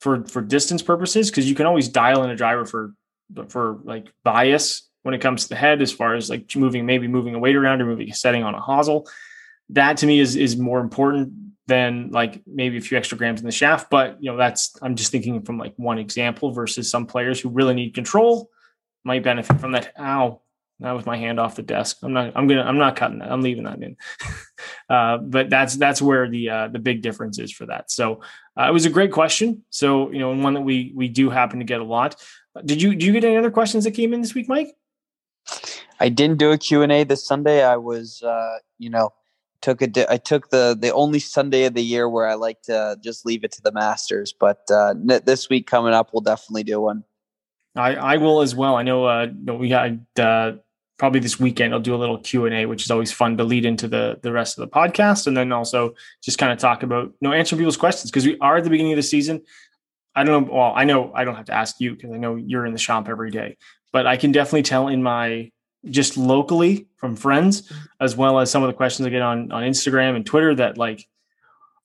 for 0.07 0.23
for 0.23 0.41
distance 0.41 0.81
purposes 0.81 1.29
because 1.29 1.49
you 1.49 1.55
can 1.55 1.65
always 1.65 1.89
dial 1.89 2.23
in 2.23 2.29
a 2.29 2.35
driver 2.35 2.65
for 2.65 2.93
for 3.49 3.79
like 3.83 4.07
bias 4.23 4.87
when 5.03 5.13
it 5.13 5.19
comes 5.19 5.43
to 5.43 5.49
the 5.49 5.55
head 5.55 5.81
as 5.81 5.91
far 5.91 6.15
as 6.15 6.29
like 6.29 6.55
moving 6.55 6.85
maybe 6.85 7.09
moving 7.09 7.35
a 7.35 7.39
weight 7.39 7.57
around 7.57 7.81
or 7.81 7.85
moving 7.85 8.09
a 8.09 8.13
setting 8.13 8.43
on 8.43 8.55
a 8.55 8.61
hosel. 8.61 9.05
That 9.71 9.97
to 9.97 10.05
me 10.05 10.21
is 10.21 10.37
is 10.37 10.55
more 10.55 10.79
important 10.79 11.33
than 11.67 12.11
like 12.11 12.41
maybe 12.47 12.77
a 12.77 12.81
few 12.81 12.97
extra 12.97 13.17
grams 13.17 13.41
in 13.41 13.45
the 13.45 13.51
shaft. 13.51 13.89
But 13.89 14.15
you 14.21 14.31
know 14.31 14.37
that's 14.37 14.77
I'm 14.81 14.95
just 14.95 15.11
thinking 15.11 15.41
from 15.41 15.57
like 15.57 15.73
one 15.75 15.99
example 15.99 16.51
versus 16.51 16.89
some 16.89 17.05
players 17.05 17.41
who 17.41 17.49
really 17.49 17.73
need 17.73 17.93
control 17.93 18.49
might 19.03 19.23
benefit 19.23 19.59
from 19.59 19.73
that. 19.73 19.91
Ow, 19.99 20.41
not 20.79 20.95
with 20.95 21.05
my 21.05 21.17
hand 21.17 21.37
off 21.37 21.57
the 21.57 21.63
desk. 21.63 21.97
I'm 22.01 22.13
not. 22.13 22.31
I'm 22.33 22.47
gonna. 22.47 22.63
I'm 22.63 22.77
not 22.77 22.95
cutting 22.95 23.19
that. 23.19 23.29
I'm 23.29 23.41
leaving 23.41 23.65
that 23.65 23.83
in. 23.83 23.97
uh, 24.89 25.17
but 25.17 25.49
that's 25.49 25.75
that's 25.75 26.01
where 26.01 26.29
the 26.29 26.49
uh, 26.49 26.67
the 26.69 26.79
big 26.79 27.01
difference 27.01 27.39
is 27.39 27.51
for 27.51 27.65
that. 27.65 27.91
So 27.91 28.21
uh, 28.59 28.67
it 28.69 28.73
was 28.73 28.85
a 28.85 28.89
great 28.89 29.11
question. 29.11 29.63
So 29.69 30.11
you 30.11 30.19
know, 30.19 30.31
and 30.31 30.43
one 30.43 30.53
that 30.53 30.61
we 30.61 30.91
we 30.95 31.07
do 31.07 31.29
happen 31.29 31.59
to 31.59 31.65
get 31.65 31.81
a 31.81 31.83
lot. 31.83 32.15
Did 32.65 32.81
you 32.81 32.95
do 32.95 33.05
you 33.05 33.13
get 33.13 33.23
any 33.23 33.37
other 33.37 33.51
questions 33.51 33.83
that 33.83 33.91
came 33.91 34.13
in 34.13 34.21
this 34.21 34.33
week, 34.33 34.47
Mike? 34.47 34.75
I 35.99 36.09
didn't 36.09 36.37
do 36.37 36.51
a 36.51 36.57
Q 36.57 36.81
and 36.81 36.91
A 36.91 37.03
this 37.03 37.25
Sunday. 37.25 37.63
I 37.63 37.77
was, 37.77 38.21
uh, 38.21 38.57
you 38.77 38.89
know, 38.89 39.13
took 39.61 39.81
a. 39.81 39.87
Di- 39.87 40.05
I 40.09 40.17
took 40.17 40.49
the 40.49 40.77
the 40.79 40.93
only 40.93 41.19
Sunday 41.19 41.65
of 41.65 41.73
the 41.73 41.83
year 41.83 42.07
where 42.07 42.27
I 42.27 42.35
like 42.35 42.61
to 42.63 42.97
just 43.03 43.25
leave 43.25 43.43
it 43.43 43.51
to 43.53 43.61
the 43.61 43.71
Masters. 43.71 44.33
But 44.37 44.59
uh, 44.69 44.93
this 44.97 45.49
week 45.49 45.67
coming 45.67 45.93
up, 45.93 46.09
we'll 46.13 46.21
definitely 46.21 46.63
do 46.63 46.81
one. 46.81 47.03
I, 47.75 47.95
I 47.95 48.17
will 48.17 48.41
as 48.41 48.55
well. 48.55 48.75
I 48.75 48.83
know, 48.83 49.05
uh, 49.05 49.27
we 49.53 49.69
had 49.69 50.05
uh, 50.19 50.53
probably 50.97 51.19
this 51.19 51.39
weekend 51.39 51.73
I'll 51.73 51.79
do 51.79 51.95
a 51.95 51.97
little 51.97 52.17
Q 52.17 52.45
and 52.45 52.55
A, 52.55 52.65
which 52.65 52.83
is 52.83 52.91
always 52.91 53.11
fun 53.11 53.37
to 53.37 53.43
lead 53.43 53.65
into 53.65 53.87
the 53.87 54.19
the 54.21 54.31
rest 54.31 54.57
of 54.57 54.61
the 54.61 54.73
podcast, 54.73 55.27
and 55.27 55.37
then 55.37 55.51
also 55.51 55.93
just 56.21 56.37
kind 56.37 56.51
of 56.51 56.57
talk 56.57 56.83
about 56.83 57.05
you 57.05 57.27
know 57.27 57.33
answering 57.33 57.59
people's 57.59 57.77
questions 57.77 58.11
because 58.11 58.25
we 58.25 58.37
are 58.39 58.57
at 58.57 58.63
the 58.63 58.69
beginning 58.69 58.93
of 58.93 58.97
the 58.97 59.03
season. 59.03 59.41
I 60.15 60.23
don't 60.23 60.47
know. 60.47 60.53
Well, 60.53 60.73
I 60.75 60.83
know 60.83 61.11
I 61.13 61.23
don't 61.23 61.35
have 61.35 61.45
to 61.45 61.53
ask 61.53 61.79
you 61.79 61.95
because 61.95 62.11
I 62.11 62.17
know 62.17 62.35
you're 62.35 62.65
in 62.65 62.73
the 62.73 62.79
shop 62.79 63.07
every 63.07 63.31
day, 63.31 63.57
but 63.91 64.07
I 64.07 64.17
can 64.17 64.31
definitely 64.31 64.63
tell 64.63 64.87
in 64.87 65.03
my 65.03 65.51
just 65.85 66.17
locally 66.17 66.87
from 66.97 67.15
friends 67.15 67.61
mm-hmm. 67.61 67.85
as 68.01 68.15
well 68.15 68.39
as 68.39 68.49
some 68.49 68.63
of 68.63 68.67
the 68.67 68.73
questions 68.73 69.05
I 69.05 69.09
get 69.11 69.21
on 69.21 69.51
on 69.51 69.63
Instagram 69.63 70.15
and 70.15 70.25
Twitter 70.25 70.55
that 70.55 70.77
like. 70.77 71.07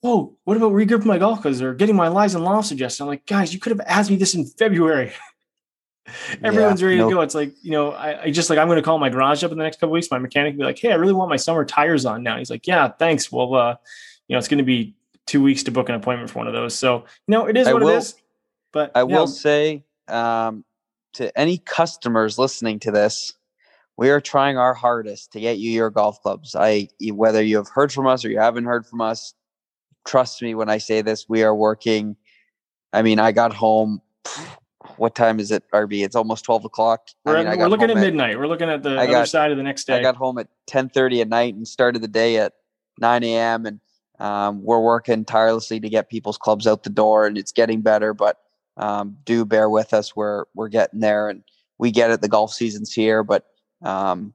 Oh, 0.04 0.36
what 0.42 0.56
about 0.56 0.72
regripping 0.72 1.04
my 1.04 1.18
golf 1.18 1.42
clubs 1.42 1.62
or 1.62 1.74
getting 1.74 1.94
my 1.94 2.08
lies 2.08 2.34
and 2.34 2.44
law 2.44 2.60
suggestions? 2.60 3.02
I'm 3.02 3.06
like, 3.06 3.24
guys, 3.24 3.54
you 3.54 3.60
could 3.60 3.70
have 3.70 3.86
asked 3.86 4.10
me 4.10 4.16
this 4.16 4.34
in 4.34 4.44
February. 4.44 5.12
Everyone's 6.42 6.80
yeah, 6.80 6.86
ready 6.86 6.98
nope. 6.98 7.10
to 7.10 7.14
go. 7.16 7.20
It's 7.20 7.34
like, 7.34 7.54
you 7.62 7.70
know, 7.70 7.92
I, 7.92 8.24
I 8.24 8.30
just 8.30 8.50
like 8.50 8.58
I'm 8.58 8.68
gonna 8.68 8.82
call 8.82 8.98
my 8.98 9.08
garage 9.08 9.44
up 9.44 9.52
in 9.52 9.58
the 9.58 9.64
next 9.64 9.78
couple 9.80 9.92
weeks. 9.92 10.10
My 10.10 10.18
mechanic 10.18 10.56
be 10.56 10.64
like, 10.64 10.78
Hey, 10.78 10.92
I 10.92 10.96
really 10.96 11.12
want 11.12 11.30
my 11.30 11.36
summer 11.36 11.64
tires 11.64 12.04
on 12.04 12.22
now. 12.22 12.38
He's 12.38 12.50
like, 12.50 12.66
Yeah, 12.66 12.88
thanks. 12.88 13.30
Well, 13.30 13.54
uh, 13.54 13.76
you 14.28 14.34
know, 14.34 14.38
it's 14.38 14.48
gonna 14.48 14.62
be 14.62 14.94
two 15.26 15.42
weeks 15.42 15.62
to 15.64 15.70
book 15.70 15.88
an 15.88 15.94
appointment 15.94 16.30
for 16.30 16.38
one 16.38 16.48
of 16.48 16.52
those. 16.52 16.78
So, 16.78 17.04
you 17.26 17.32
know, 17.32 17.46
it 17.46 17.56
is 17.56 17.68
I 17.68 17.72
what 17.72 17.82
will, 17.82 17.90
it 17.90 17.98
is. 17.98 18.14
But 18.72 18.92
I 18.94 19.04
will 19.04 19.26
say 19.26 19.84
um, 20.08 20.64
to 21.14 21.36
any 21.38 21.58
customers 21.58 22.38
listening 22.38 22.80
to 22.80 22.90
this, 22.90 23.34
we 23.96 24.10
are 24.10 24.20
trying 24.20 24.56
our 24.56 24.74
hardest 24.74 25.32
to 25.32 25.40
get 25.40 25.58
you 25.58 25.70
your 25.70 25.90
golf 25.90 26.20
clubs. 26.22 26.56
I 26.56 26.88
whether 27.10 27.42
you 27.42 27.56
have 27.58 27.68
heard 27.68 27.92
from 27.92 28.06
us 28.06 28.24
or 28.24 28.30
you 28.30 28.38
haven't 28.38 28.64
heard 28.64 28.86
from 28.86 29.00
us, 29.00 29.34
trust 30.04 30.42
me 30.42 30.54
when 30.54 30.68
I 30.68 30.78
say 30.78 31.02
this, 31.02 31.28
we 31.28 31.42
are 31.42 31.54
working. 31.54 32.16
I 32.92 33.02
mean, 33.02 33.18
I 33.18 33.32
got 33.32 33.52
home 33.52 34.00
what 34.96 35.14
time 35.14 35.40
is 35.40 35.50
it, 35.50 35.64
RB? 35.72 36.04
It's 36.04 36.16
almost 36.16 36.44
twelve 36.44 36.64
o'clock. 36.64 37.08
We're, 37.24 37.36
I 37.36 37.44
mean, 37.44 37.58
we're 37.58 37.68
looking 37.68 37.90
at 37.90 37.96
midnight. 37.96 38.38
We're 38.38 38.46
looking 38.46 38.68
at 38.68 38.82
the 38.82 38.90
I 38.90 39.04
other 39.04 39.12
got, 39.12 39.28
side 39.28 39.50
of 39.50 39.56
the 39.56 39.62
next 39.62 39.86
day. 39.86 39.98
I 39.98 40.02
got 40.02 40.16
home 40.16 40.38
at 40.38 40.48
ten 40.66 40.88
thirty 40.88 41.20
at 41.20 41.28
night 41.28 41.54
and 41.54 41.66
started 41.66 42.02
the 42.02 42.08
day 42.08 42.38
at 42.38 42.54
nine 42.98 43.22
a.m. 43.24 43.66
and 43.66 43.80
um, 44.18 44.62
we're 44.62 44.80
working 44.80 45.24
tirelessly 45.24 45.80
to 45.80 45.88
get 45.88 46.08
people's 46.08 46.38
clubs 46.38 46.66
out 46.66 46.84
the 46.84 46.90
door, 46.90 47.26
and 47.26 47.36
it's 47.36 47.50
getting 47.50 47.80
better. 47.80 48.14
But 48.14 48.38
um, 48.76 49.16
do 49.24 49.44
bear 49.44 49.68
with 49.68 49.92
us. 49.92 50.14
We're 50.14 50.44
we're 50.54 50.68
getting 50.68 51.00
there, 51.00 51.28
and 51.28 51.42
we 51.78 51.90
get 51.90 52.10
it. 52.10 52.20
The 52.20 52.28
golf 52.28 52.52
season's 52.52 52.92
here, 52.92 53.24
but 53.24 53.46
um, 53.82 54.32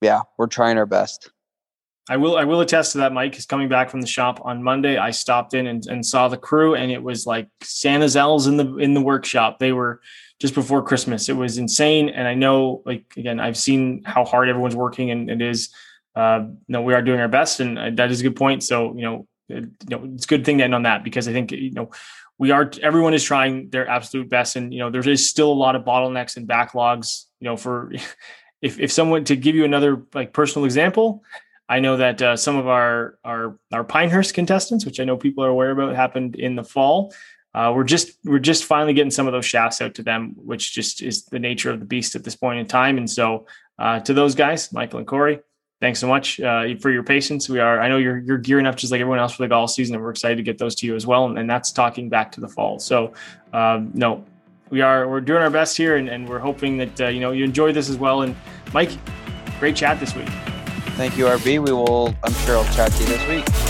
yeah, 0.00 0.22
we're 0.36 0.48
trying 0.48 0.76
our 0.76 0.86
best. 0.86 1.30
I 2.08 2.16
will 2.16 2.36
I 2.36 2.44
will 2.44 2.60
attest 2.60 2.92
to 2.92 2.98
that. 2.98 3.12
Mike 3.12 3.36
is 3.36 3.44
coming 3.44 3.68
back 3.68 3.90
from 3.90 4.00
the 4.00 4.06
shop 4.06 4.40
on 4.44 4.62
Monday. 4.62 4.96
I 4.96 5.10
stopped 5.10 5.52
in 5.54 5.66
and, 5.66 5.84
and 5.86 6.04
saw 6.04 6.28
the 6.28 6.38
crew, 6.38 6.74
and 6.74 6.90
it 6.90 7.02
was 7.02 7.26
like 7.26 7.48
Santa's 7.62 8.16
elves 8.16 8.46
in 8.46 8.56
the 8.56 8.76
in 8.76 8.94
the 8.94 9.00
workshop. 9.00 9.58
They 9.58 9.72
were 9.72 10.00
just 10.40 10.54
before 10.54 10.82
Christmas. 10.82 11.28
It 11.28 11.36
was 11.36 11.58
insane, 11.58 12.08
and 12.08 12.26
I 12.26 12.34
know, 12.34 12.82
like 12.86 13.04
again, 13.16 13.40
I've 13.40 13.58
seen 13.58 14.02
how 14.04 14.24
hard 14.24 14.48
everyone's 14.48 14.76
working, 14.76 15.10
and 15.10 15.30
it 15.30 15.42
is. 15.42 15.70
Uh, 16.16 16.46
you 16.48 16.72
know, 16.72 16.82
we 16.82 16.94
are 16.94 17.02
doing 17.02 17.20
our 17.20 17.28
best, 17.28 17.60
and 17.60 17.78
uh, 17.78 17.90
that 17.94 18.10
is 18.10 18.20
a 18.20 18.22
good 18.22 18.36
point. 18.36 18.62
So 18.62 18.94
you 18.96 19.02
know, 19.02 19.26
it, 19.48 19.64
you 19.88 19.96
know, 19.96 20.10
it's 20.14 20.24
a 20.24 20.28
good 20.28 20.44
thing 20.44 20.58
to 20.58 20.64
end 20.64 20.74
on 20.74 20.84
that 20.84 21.04
because 21.04 21.28
I 21.28 21.32
think 21.32 21.52
you 21.52 21.72
know 21.72 21.90
we 22.38 22.50
are 22.52 22.70
everyone 22.82 23.12
is 23.12 23.22
trying 23.22 23.68
their 23.68 23.86
absolute 23.86 24.30
best, 24.30 24.56
and 24.56 24.72
you 24.72 24.80
know, 24.80 24.90
there 24.90 25.06
is 25.06 25.28
still 25.28 25.52
a 25.52 25.54
lot 25.54 25.76
of 25.76 25.84
bottlenecks 25.84 26.38
and 26.38 26.48
backlogs. 26.48 27.24
You 27.40 27.50
know, 27.50 27.56
for 27.58 27.92
if 28.62 28.80
if 28.80 28.90
someone 28.90 29.24
to 29.24 29.36
give 29.36 29.54
you 29.54 29.66
another 29.66 30.02
like 30.14 30.32
personal 30.32 30.64
example 30.64 31.22
I 31.68 31.80
know 31.80 31.96
that 31.98 32.22
uh, 32.22 32.36
some 32.36 32.56
of 32.56 32.66
our 32.66 33.18
our 33.24 33.58
our 33.72 33.84
Pinehurst 33.84 34.34
contestants, 34.34 34.84
which 34.84 35.00
I 35.00 35.04
know 35.04 35.16
people 35.16 35.44
are 35.44 35.48
aware 35.48 35.70
about, 35.70 35.94
happened 35.94 36.36
in 36.36 36.56
the 36.56 36.64
fall. 36.64 37.12
Uh, 37.54 37.72
we're 37.74 37.84
just 37.84 38.18
we're 38.24 38.38
just 38.38 38.64
finally 38.64 38.94
getting 38.94 39.10
some 39.10 39.26
of 39.26 39.32
those 39.32 39.44
shafts 39.44 39.80
out 39.80 39.94
to 39.94 40.02
them, 40.02 40.34
which 40.36 40.72
just 40.72 41.02
is 41.02 41.24
the 41.26 41.38
nature 41.38 41.70
of 41.70 41.80
the 41.80 41.86
beast 41.86 42.14
at 42.14 42.24
this 42.24 42.36
point 42.36 42.58
in 42.58 42.66
time. 42.66 42.98
And 42.98 43.10
so, 43.10 43.46
uh, 43.78 44.00
to 44.00 44.14
those 44.14 44.34
guys, 44.34 44.72
Michael 44.72 44.98
and 44.98 45.08
Corey, 45.08 45.40
thanks 45.80 45.98
so 45.98 46.08
much 46.08 46.40
uh, 46.40 46.76
for 46.80 46.90
your 46.90 47.02
patience. 47.02 47.48
We 47.48 47.58
are 47.60 47.80
I 47.80 47.88
know 47.88 47.98
you're 47.98 48.18
you're 48.18 48.38
gearing 48.38 48.66
up 48.66 48.76
just 48.76 48.92
like 48.92 49.00
everyone 49.00 49.18
else 49.18 49.34
for 49.34 49.42
the 49.42 49.48
golf 49.48 49.70
season, 49.70 49.94
and 49.94 50.04
we're 50.04 50.10
excited 50.10 50.36
to 50.36 50.42
get 50.42 50.58
those 50.58 50.74
to 50.76 50.86
you 50.86 50.94
as 50.94 51.06
well. 51.06 51.26
And, 51.26 51.38
and 51.38 51.48
that's 51.50 51.72
talking 51.72 52.08
back 52.08 52.32
to 52.32 52.40
the 52.40 52.48
fall. 52.48 52.78
So, 52.78 53.12
um, 53.52 53.90
no, 53.92 54.24
we 54.70 54.80
are 54.80 55.08
we're 55.08 55.20
doing 55.20 55.42
our 55.42 55.50
best 55.50 55.76
here, 55.76 55.96
and, 55.96 56.08
and 56.08 56.28
we're 56.28 56.38
hoping 56.38 56.78
that 56.78 57.00
uh, 57.00 57.08
you 57.08 57.20
know 57.20 57.32
you 57.32 57.44
enjoy 57.44 57.72
this 57.72 57.88
as 57.88 57.96
well. 57.96 58.22
And 58.22 58.36
Mike, 58.72 58.90
great 59.58 59.76
chat 59.76 60.00
this 60.00 60.14
week. 60.14 60.28
Thank 60.98 61.16
you, 61.16 61.26
RB. 61.26 61.64
We 61.64 61.72
will, 61.72 62.12
I'm 62.24 62.32
sure 62.32 62.56
I'll 62.56 62.74
chat 62.74 62.90
to 62.90 63.02
you 63.04 63.08
this 63.08 63.28
week. 63.28 63.67